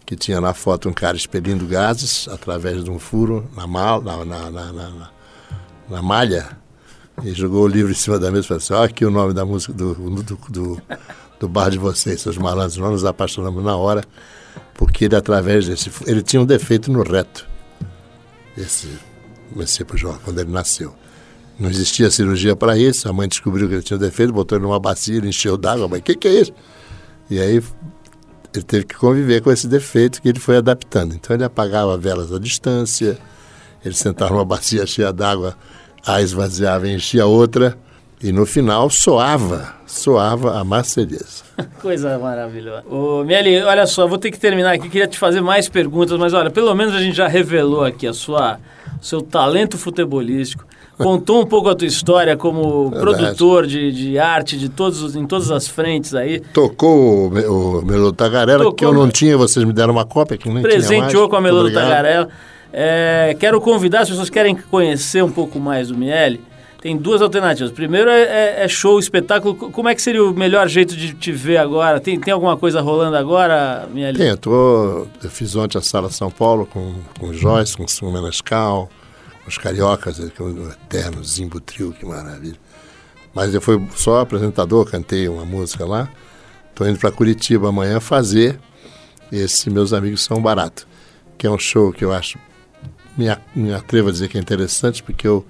que 0.04 0.16
tinha 0.16 0.40
na 0.40 0.52
foto 0.52 0.88
um 0.88 0.92
cara 0.92 1.16
expelindo 1.16 1.64
gases 1.64 2.26
através 2.26 2.82
de 2.82 2.90
um 2.90 2.98
furo 2.98 3.48
na, 3.56 3.68
mal, 3.68 4.02
na, 4.02 4.24
na, 4.24 4.50
na, 4.50 5.10
na 5.88 6.02
malha 6.02 6.48
e 7.22 7.32
jogou 7.32 7.64
o 7.64 7.68
livro 7.68 7.92
em 7.92 7.94
cima 7.94 8.18
da 8.18 8.30
mesa 8.30 8.44
e 8.44 8.48
falou 8.48 8.58
assim, 8.58 8.74
olha 8.74 8.84
aqui 8.84 9.04
o 9.04 9.10
nome 9.10 9.32
da 9.32 9.44
música 9.44 9.72
do, 9.72 9.94
do, 9.94 10.38
do, 10.48 10.82
do 11.38 11.48
bar 11.48 11.70
de 11.70 11.78
vocês, 11.78 12.20
seus 12.20 12.38
malandros, 12.38 12.76
nós 12.76 12.90
nos 12.90 13.04
apaixonamos 13.04 13.62
na 13.62 13.76
hora, 13.76 14.04
porque 14.74 15.04
ele 15.06 15.16
através 15.16 15.66
desse... 15.66 15.90
Ele 16.06 16.22
tinha 16.22 16.40
um 16.40 16.46
defeito 16.46 16.90
no 16.90 17.02
reto, 17.02 17.46
esse 18.56 18.88
Messias 19.54 19.86
Pujol, 19.86 20.18
quando 20.24 20.40
ele 20.40 20.50
nasceu. 20.50 20.94
Não 21.58 21.70
existia 21.70 22.10
cirurgia 22.10 22.54
para 22.54 22.76
isso, 22.76 23.08
a 23.08 23.12
mãe 23.12 23.28
descobriu 23.28 23.68
que 23.68 23.74
ele 23.74 23.82
tinha 23.82 23.96
um 23.96 24.00
defeito, 24.00 24.32
botou 24.32 24.58
ele 24.58 24.64
numa 24.64 24.78
bacia, 24.78 25.16
ele 25.16 25.28
encheu 25.28 25.56
d'água, 25.56 25.88
mas 25.88 26.00
o 26.00 26.02
que, 26.02 26.14
que 26.14 26.28
é 26.28 26.40
isso? 26.40 26.52
E 27.30 27.40
aí 27.40 27.62
ele 28.54 28.64
teve 28.64 28.84
que 28.84 28.94
conviver 28.94 29.40
com 29.42 29.50
esse 29.50 29.66
defeito 29.66 30.20
que 30.20 30.28
ele 30.28 30.38
foi 30.38 30.56
adaptando. 30.58 31.14
Então 31.14 31.34
ele 31.34 31.44
apagava 31.44 31.96
velas 31.96 32.32
à 32.32 32.38
distância, 32.38 33.18
ele 33.84 33.94
sentava 33.94 34.32
numa 34.32 34.44
bacia 34.44 34.86
cheia 34.86 35.12
d'água, 35.12 35.56
a 36.04 36.20
esvaziava 36.20 36.88
e 36.88 36.94
enchia 36.94 37.26
outra, 37.26 37.76
e 38.22 38.32
no 38.32 38.46
final 38.46 38.88
soava, 38.88 39.74
soava 39.86 40.58
a 40.58 40.64
Marselhesa. 40.64 41.44
Coisa 41.80 42.18
maravilhosa. 42.18 42.84
Ô, 42.88 43.22
Mieli, 43.24 43.62
olha 43.62 43.86
só, 43.86 44.06
vou 44.06 44.18
ter 44.18 44.30
que 44.30 44.38
terminar 44.38 44.72
aqui, 44.72 44.88
queria 44.88 45.06
te 45.06 45.18
fazer 45.18 45.40
mais 45.40 45.68
perguntas, 45.68 46.18
mas 46.18 46.32
olha, 46.32 46.50
pelo 46.50 46.74
menos 46.74 46.94
a 46.94 47.00
gente 47.00 47.16
já 47.16 47.28
revelou 47.28 47.84
aqui 47.84 48.06
a 48.06 48.12
sua, 48.12 48.58
seu 49.00 49.20
talento 49.20 49.76
futebolístico, 49.76 50.64
contou 50.96 51.42
um 51.42 51.46
pouco 51.46 51.68
a 51.68 51.74
tua 51.74 51.86
história 51.86 52.36
como 52.36 52.88
Verdade. 52.90 53.00
produtor 53.00 53.66
de, 53.66 53.92
de 53.92 54.18
arte 54.18 54.56
de 54.56 54.70
todos, 54.70 55.14
em 55.14 55.26
todas 55.26 55.50
as 55.50 55.68
frentes 55.68 56.14
aí. 56.14 56.40
Tocou 56.40 57.30
o, 57.30 57.78
o 57.78 57.84
Melô 57.84 58.12
Tagarela, 58.12 58.64
Tocou, 58.64 58.74
que 58.74 58.84
eu 58.84 58.94
não 58.94 59.10
tinha, 59.10 59.36
vocês 59.36 59.64
me 59.64 59.74
deram 59.74 59.92
uma 59.92 60.06
cópia 60.06 60.38
que 60.38 60.48
nem 60.48 60.62
Presenteou 60.62 61.28
com 61.28 61.36
a 61.36 61.40
Melô 61.40 61.70
Tagarela. 61.70 62.28
É, 62.72 63.36
quero 63.38 63.60
convidar, 63.60 64.00
as 64.00 64.08
pessoas 64.08 64.28
querem 64.28 64.54
conhecer 64.54 65.22
um 65.22 65.30
pouco 65.30 65.58
mais 65.58 65.88
do 65.88 65.96
Miele, 65.96 66.40
tem 66.80 66.96
duas 66.96 67.22
alternativas. 67.22 67.72
Primeiro 67.72 68.10
é, 68.10 68.22
é, 68.22 68.64
é, 68.64 68.68
show, 68.68 68.98
espetáculo. 68.98 69.54
Como 69.54 69.88
é 69.88 69.94
que 69.94 70.02
seria 70.02 70.22
o 70.22 70.32
melhor 70.32 70.68
jeito 70.68 70.96
de 70.96 71.14
te 71.14 71.32
ver 71.32 71.56
agora? 71.58 72.00
Tem, 72.00 72.18
tem 72.18 72.32
alguma 72.32 72.56
coisa 72.56 72.80
rolando 72.80 73.16
agora, 73.16 73.88
Miele? 73.92 74.18
Tem, 74.18 74.28
eu, 74.28 74.36
tô, 74.36 75.06
eu 75.22 75.30
fiz 75.30 75.56
ontem 75.56 75.78
a 75.78 75.82
Sala 75.82 76.10
São 76.10 76.30
Paulo 76.30 76.66
com, 76.66 76.94
com 77.18 77.28
o 77.28 77.34
Joyce, 77.34 77.76
com 77.76 77.86
o 78.06 78.12
Menescal, 78.12 78.88
os 79.46 79.58
cariocas, 79.58 80.18
o 80.18 80.70
eterno 80.70 81.24
Zimbo 81.24 81.60
Trio, 81.60 81.92
que 81.92 82.04
maravilha. 82.04 82.56
Mas 83.34 83.54
eu 83.54 83.60
fui 83.60 83.80
só 83.94 84.20
apresentador, 84.20 84.90
cantei 84.90 85.28
uma 85.28 85.44
música 85.44 85.84
lá. 85.84 86.08
Estou 86.70 86.88
indo 86.88 86.98
para 86.98 87.10
Curitiba 87.10 87.68
amanhã 87.68 88.00
fazer 88.00 88.58
esse 89.30 89.70
Meus 89.70 89.92
Amigos 89.92 90.22
São 90.22 90.40
Barato, 90.40 90.86
que 91.36 91.46
é 91.46 91.50
um 91.50 91.58
show 91.58 91.92
que 91.92 92.04
eu 92.04 92.12
acho, 92.12 92.38
me, 93.16 93.26
me 93.54 93.74
atrevo 93.74 94.08
a 94.08 94.12
dizer 94.12 94.28
que 94.28 94.36
é 94.36 94.40
interessante, 94.40 95.02
porque 95.02 95.26
eu, 95.26 95.44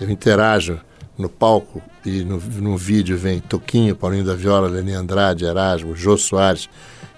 eu 0.00 0.10
interajo 0.10 0.80
no 1.16 1.28
palco 1.28 1.82
e 2.04 2.22
no, 2.22 2.38
no 2.38 2.76
vídeo 2.76 3.16
vem 3.18 3.40
Toquinho, 3.40 3.96
Paulinho 3.96 4.24
da 4.24 4.34
Viola, 4.34 4.68
Leni 4.68 4.92
Andrade, 4.92 5.44
Erasmo, 5.44 5.96
Jô 5.96 6.16
Soares, 6.16 6.68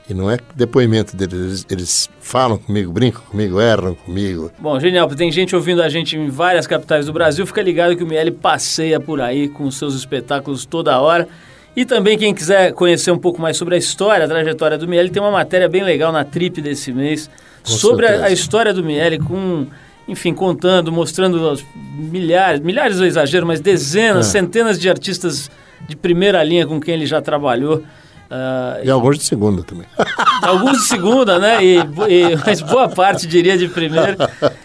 e 0.09 0.14
não 0.14 0.28
é 0.28 0.39
depoimento 0.57 1.16
deles, 1.16 1.39
eles, 1.39 1.66
eles, 1.70 2.11
falam 2.20 2.59
comigo, 2.59 2.91
brincam 2.91 3.22
comigo, 3.22 3.61
erram 3.61 3.95
comigo. 3.95 4.51
Bom, 4.59 4.81
genial, 4.81 5.09
tem 5.09 5.31
gente 5.31 5.55
ouvindo 5.55 5.83
a 5.83 5.89
gente 5.89 6.16
em 6.16 6.28
várias 6.28 6.66
capitais 6.66 7.07
do 7.07 7.12
Brasil, 7.12 7.47
fica 7.47 7.62
ligado 7.62 7.95
que 7.95 8.03
o 8.03 8.07
Miele 8.07 8.33
passeia 8.33 8.99
por 8.99 9.20
aí 9.20 9.49
com 9.49 9.70
seus 9.70 9.95
espetáculos 9.95 10.64
toda 10.64 10.99
hora. 10.99 11.28
E 11.76 11.85
também 11.85 12.18
quem 12.18 12.35
quiser 12.35 12.72
conhecer 12.72 13.12
um 13.12 13.18
pouco 13.18 13.41
mais 13.41 13.57
sobre 13.57 13.76
a 13.76 13.78
história, 13.78 14.24
a 14.24 14.28
trajetória 14.28 14.76
do 14.76 14.89
Miele, 14.89 15.11
tem 15.11 15.22
uma 15.22 15.31
matéria 15.31 15.68
bem 15.68 15.85
legal 15.85 16.11
na 16.11 16.24
Trip 16.24 16.61
desse 16.61 16.93
mês 16.93 17.31
com 17.62 17.70
sobre 17.70 18.07
a, 18.07 18.24
a, 18.24 18.31
história 18.33 18.74
do 18.74 18.83
Miele, 18.83 19.18
com, 19.18 19.66
enfim, 20.11 20.35
contando, 20.35 20.91
mostrando 20.91 21.57
milhares, 21.95 22.61
milhares 22.61 23.01
é 23.01 23.07
exagero, 23.07 23.47
mas 23.47 23.61
dezenas, 23.61 24.27
é. 24.27 24.31
centenas 24.31 24.79
de 24.79 24.91
artistas 24.91 25.49
de 25.89 25.95
primeira 25.95 26.43
linha 26.43 26.67
com 26.67 26.81
quem 26.81 26.95
ele 26.95 27.07
já 27.07 27.23
trabalhou. 27.23 27.77
Uh, 27.79 28.85
e, 28.85 28.91
alguns 28.91 29.19
de 29.19 29.25
segunda 29.25 29.63
também. 29.63 29.87
Alguns 30.43 30.79
de 30.79 30.89
segunda, 30.89 31.39
né? 31.39 31.65
E, 31.65 31.79
e, 31.79 32.37
mas 32.47 32.61
boa 32.61 32.89
parte, 32.89 33.27
diria, 33.27 33.59
de 33.59 33.69
primeira. 33.69 34.17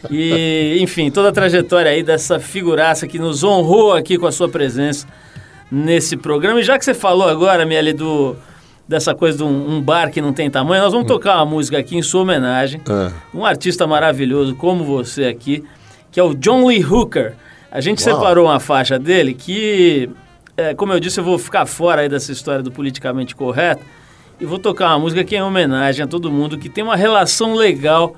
E, 0.10 0.78
enfim, 0.80 1.10
toda 1.10 1.30
a 1.30 1.32
trajetória 1.32 1.90
aí 1.92 2.04
dessa 2.04 2.40
figuraça 2.40 3.08
que 3.08 3.18
nos 3.18 3.44
honrou 3.44 3.94
aqui 3.94 4.18
com 4.18 4.28
a 4.28 4.32
sua 4.32 4.48
presença 4.48 5.08
nesse 5.72 6.16
programa. 6.16 6.60
E 6.60 6.64
já 6.64 6.78
que 6.78 6.86
você 6.86 6.94
falou 6.94 7.28
agora, 7.28 7.66
Miele, 7.66 7.92
do, 7.92 8.36
dessa 8.88 9.16
coisa 9.16 9.38
de 9.38 9.44
um, 9.44 9.76
um 9.76 9.82
bar 9.82 10.12
que 10.12 10.22
não 10.22 10.32
tem 10.32 10.50
tamanho, 10.50 10.84
nós 10.84 10.94
vamos 10.94 11.08
tocar 11.08 11.38
uma 11.38 11.46
música 11.46 11.78
aqui 11.78 11.98
em 11.98 12.02
sua 12.02 12.22
homenagem. 12.22 12.82
Ah. 12.88 13.12
Um 13.34 13.46
artista 13.46 13.88
maravilhoso 13.88 14.56
como 14.56 14.84
você 14.84 15.26
aqui, 15.26 15.64
que 16.12 16.20
é 16.20 16.24
o 16.24 16.34
John 16.34 16.68
Lee 16.68 16.86
Hooker. 16.86 17.34
A 17.72 17.82
gente 17.82 18.06
Uau. 18.06 18.16
separou 18.16 18.46
uma 18.46 18.60
faixa 18.60 19.00
dele 19.00 19.34
que, 19.34 20.10
é, 20.56 20.74
como 20.74 20.94
eu 20.94 21.00
disse, 21.00 21.20
eu 21.20 21.24
vou 21.24 21.38
ficar 21.38 21.66
fora 21.66 22.02
aí 22.02 22.10
dessa 22.10 22.32
história 22.32 22.62
do 22.62 22.72
politicamente 22.72 23.36
correto 23.36 23.84
e 24.40 24.46
vou 24.46 24.60
tocar 24.60 24.90
uma 24.90 25.00
música 25.00 25.24
que 25.24 25.36
é 25.36 25.40
em 25.40 25.42
homenagem 25.42 26.04
a 26.04 26.08
todo 26.08 26.32
mundo 26.32 26.58
que 26.58 26.70
tem 26.70 26.84
uma 26.84 26.96
relação 26.96 27.54
legal 27.54 28.16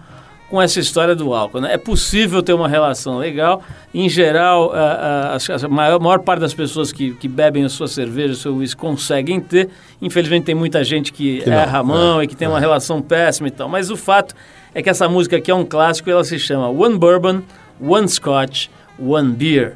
com 0.50 0.62
essa 0.62 0.80
história 0.80 1.14
do 1.14 1.34
álcool. 1.34 1.60
Né? 1.62 1.74
É 1.74 1.78
possível 1.78 2.42
ter 2.42 2.54
uma 2.54 2.68
relação 2.70 3.18
legal. 3.18 3.62
Em 3.94 4.08
geral, 4.08 4.72
a, 4.74 5.36
a- 5.36 5.66
a 5.66 5.68
maior, 5.68 6.00
maior 6.00 6.20
parte 6.20 6.40
das 6.40 6.54
pessoas 6.54 6.92
que, 6.92 7.12
que 7.16 7.28
bebem 7.28 7.66
a 7.66 7.70
sua 7.70 7.88
cerveja, 7.88 8.34
o 8.34 8.36
seu 8.36 8.56
uísque, 8.56 8.80
conseguem 8.80 9.40
ter. 9.42 9.70
Infelizmente, 10.02 10.46
tem 10.46 10.56
muita 10.56 10.84
gente 10.84 11.12
que, 11.12 11.40
Que 11.42 11.50
não, 11.50 11.58
erra 11.58 11.80
a 11.80 11.84
mão 11.84 12.22
é, 12.22 12.24
e 12.24 12.28
que 12.28 12.36
tem 12.36 12.48
uma 12.48 12.60
relação 12.60 13.02
péssima 13.02 13.48
e 13.50 13.52
tal. 13.52 13.68
Mas 13.68 13.90
o 13.90 13.98
fato 13.98 14.34
é 14.74 14.82
que 14.82 14.90
essa 14.90 15.10
música 15.10 15.36
aqui 15.38 15.52
é 15.52 15.56
um 15.56 15.66
clássico 15.66 16.10
e 16.10 16.12
ela 16.14 16.24
se 16.24 16.40
chama 16.40 16.70
One 16.70 16.98
Bourbon, 16.98 17.42
One 17.82 18.08
Scotch, 18.08 18.68
One 19.00 19.32
Beer. 19.34 19.74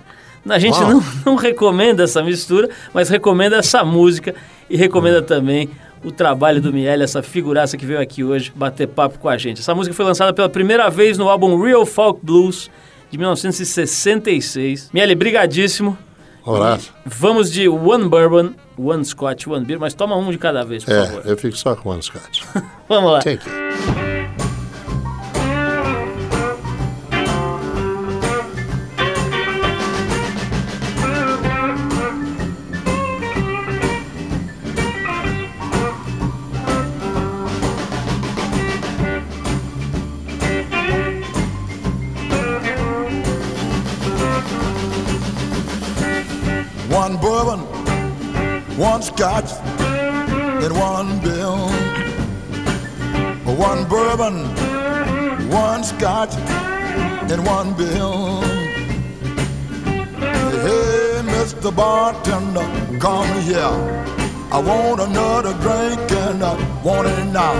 A 0.49 0.57
gente 0.57 0.79
não, 0.79 1.03
não 1.25 1.35
recomenda 1.35 2.03
essa 2.03 2.23
mistura, 2.23 2.69
mas 2.93 3.09
recomenda 3.09 3.57
essa 3.57 3.83
música 3.83 4.33
e 4.69 4.75
recomenda 4.77 5.21
também 5.21 5.69
o 6.03 6.11
trabalho 6.11 6.61
do 6.61 6.73
Miele, 6.73 7.03
essa 7.03 7.21
figuraça 7.21 7.77
que 7.77 7.85
veio 7.85 7.99
aqui 7.99 8.23
hoje 8.23 8.51
bater 8.55 8.87
papo 8.87 9.19
com 9.19 9.29
a 9.29 9.37
gente. 9.37 9.61
Essa 9.61 9.75
música 9.75 9.95
foi 9.95 10.05
lançada 10.05 10.33
pela 10.33 10.49
primeira 10.49 10.89
vez 10.89 11.17
no 11.17 11.29
álbum 11.29 11.61
Real 11.61 11.85
Folk 11.85 12.19
Blues 12.23 12.69
de 13.09 13.17
1966. 13.17 14.89
Miele, 14.93 15.15
brigadíssimo. 15.15 15.97
Abraço. 16.45 16.91
Vamos 17.05 17.51
de 17.51 17.69
One 17.69 18.09
Bourbon, 18.09 18.53
One 18.77 19.05
Scotch, 19.05 19.47
One 19.47 19.63
Beer, 19.63 19.79
mas 19.79 19.93
toma 19.93 20.15
um 20.15 20.31
de 20.31 20.37
cada 20.37 20.63
vez, 20.63 20.83
por 20.83 20.93
favor. 20.93 21.21
É, 21.25 21.31
eu 21.31 21.37
fico 21.37 21.55
só 21.55 21.75
com 21.75 21.89
o 21.89 22.01
Scott. 22.01 22.43
Vamos 22.89 23.11
lá. 23.11 23.19
Take 23.19 23.47
it. 23.47 24.10
Scotch, 49.15 49.51
and 50.63 50.73
one 50.77 51.19
bill. 51.19 51.57
One 53.57 53.87
bourbon, 53.87 54.35
one 55.49 55.83
scotch, 55.83 56.33
and 57.31 57.45
one 57.45 57.73
bill. 57.73 58.41
Hey, 60.65 61.21
Mr. 61.33 61.75
Bartender, 61.75 62.65
come 62.99 63.41
here. 63.41 63.77
I 64.51 64.59
want 64.59 64.99
another 65.01 65.53
drink 65.65 66.11
and 66.11 66.43
I 66.43 66.53
want 66.83 67.07
it 67.07 67.25
now. 67.31 67.55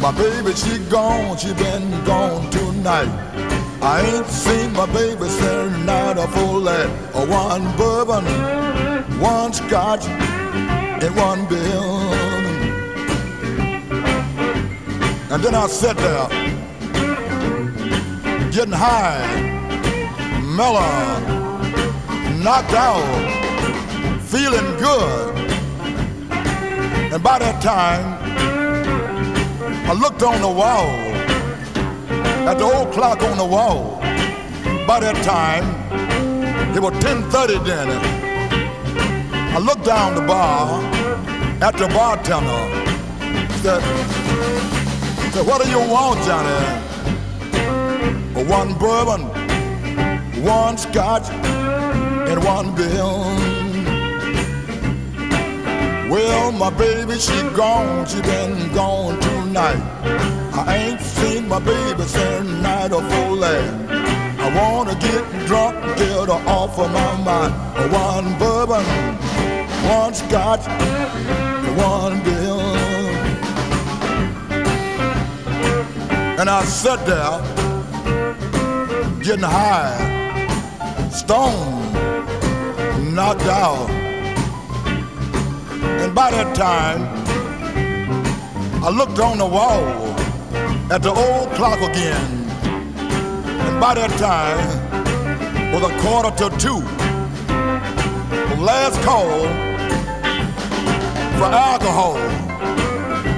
My 0.00 0.12
baby, 0.12 0.52
she 0.54 0.78
gone, 0.90 1.36
she 1.36 1.52
been 1.54 2.04
gone 2.04 2.50
tonight. 2.50 3.10
I 3.82 4.02
ain't 4.02 4.26
seen 4.26 4.72
my 4.72 4.86
baby 4.86 5.28
since 5.28 5.76
night 5.86 6.18
of 6.18 6.32
full 6.34 6.60
lead. 6.60 6.88
One 7.14 7.64
bourbon, 7.76 8.24
one 9.20 9.52
scotch, 9.52 10.04
and 11.02 11.16
one 11.16 11.46
bill. 11.46 12.12
And 15.32 15.42
then 15.42 15.54
I 15.54 15.66
sat 15.68 15.96
there, 15.96 16.28
getting 18.50 18.72
high, 18.72 19.24
mellow, 20.56 20.80
knocked 22.42 22.74
out, 22.74 24.20
feeling 24.22 24.76
good. 24.78 25.36
And 27.12 27.22
by 27.22 27.38
that 27.38 27.62
time, 27.62 28.18
I 29.88 29.92
looked 29.94 30.22
on 30.22 30.40
the 30.40 30.48
wall, 30.48 30.88
at 32.48 32.58
the 32.58 32.64
old 32.64 32.92
clock 32.92 33.22
on 33.22 33.36
the 33.38 33.44
wall. 33.44 33.98
By 34.86 35.00
that 35.00 35.16
time, 35.24 35.64
it 36.76 36.82
was 36.82 36.92
10:30 37.04 37.58
then. 37.64 38.19
I 39.52 39.58
looked 39.58 39.84
down 39.84 40.14
the 40.14 40.22
bar 40.22 40.80
at 41.60 41.76
the 41.76 41.88
bartender. 41.88 42.62
Said, 43.62 43.82
said, 45.32 45.46
"What 45.46 45.62
do 45.62 45.68
you 45.68 45.80
want, 45.80 46.22
Johnny?" 46.24 46.60
Oh, 48.36 48.44
one 48.44 48.74
bourbon, 48.74 49.22
one 50.44 50.78
scotch, 50.78 51.28
and 51.30 52.44
one 52.44 52.74
bill. 52.76 53.24
Well, 56.10 56.52
my 56.52 56.70
baby, 56.70 57.18
she 57.18 57.40
gone, 57.54 58.06
she 58.06 58.20
been 58.22 58.72
gone 58.72 59.18
tonight. 59.20 59.82
I 60.52 60.76
ain't 60.76 61.00
seen 61.00 61.48
my 61.48 61.58
baby 61.58 62.02
since 62.04 62.48
night 62.62 62.92
of 62.92 63.02
full 63.12 63.36
land. 63.36 63.90
I 64.40 64.48
wanna 64.56 64.94
get 64.94 65.24
drunk, 65.46 65.76
get 65.96 66.28
her 66.28 66.42
off 66.48 66.78
of 66.78 66.90
my 66.90 67.16
mind. 67.28 67.54
Oh, 67.76 67.88
one 67.92 68.38
bourbon, 68.38 68.84
one 69.88 70.14
scotch, 70.14 70.66
one 71.76 72.22
bill. 72.22 72.60
And 76.40 76.48
I 76.48 76.64
sat 76.64 77.04
there, 77.06 77.40
getting 79.22 79.44
high, 79.44 79.96
stoned, 81.10 81.94
knocked 83.14 83.46
out. 83.46 83.90
And 86.02 86.14
by 86.14 86.30
that 86.30 86.54
time, 86.54 87.02
I 88.82 88.88
looked 88.90 89.18
on 89.18 89.38
the 89.38 89.46
wall 89.46 89.80
at 90.90 91.02
the 91.02 91.10
old 91.10 91.50
clock 91.52 91.80
again. 91.80 92.48
And 93.66 93.80
by 93.80 93.94
that 93.94 94.10
time, 94.18 94.80
was 95.72 95.82
a 95.84 96.00
quarter 96.00 96.30
to 96.36 96.50
two. 96.58 96.80
The 98.48 98.60
last 98.60 99.00
call 99.02 99.69
for 101.40 101.46
alcohol. 101.46 102.16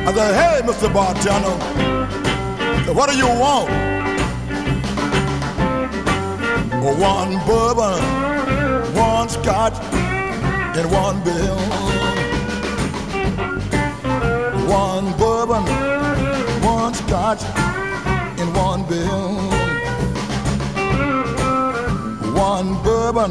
I 0.08 0.12
said, 0.12 0.34
hey, 0.34 0.56
Mr. 0.66 0.92
Bartender, 0.92 1.54
what 2.96 3.08
do 3.08 3.16
you 3.16 3.28
want? 3.28 3.70
One 6.98 7.32
bourbon, 7.46 8.02
one 8.96 9.28
scotch, 9.28 9.78
and 10.76 10.90
one 10.90 11.22
bill. 11.22 11.58
One 14.66 15.06
bourbon, 15.16 15.62
one 16.60 16.94
scotch, 16.94 17.44
and 18.40 18.52
one 18.56 18.82
bill. 18.88 19.28
One 22.34 22.82
bourbon, 22.82 23.30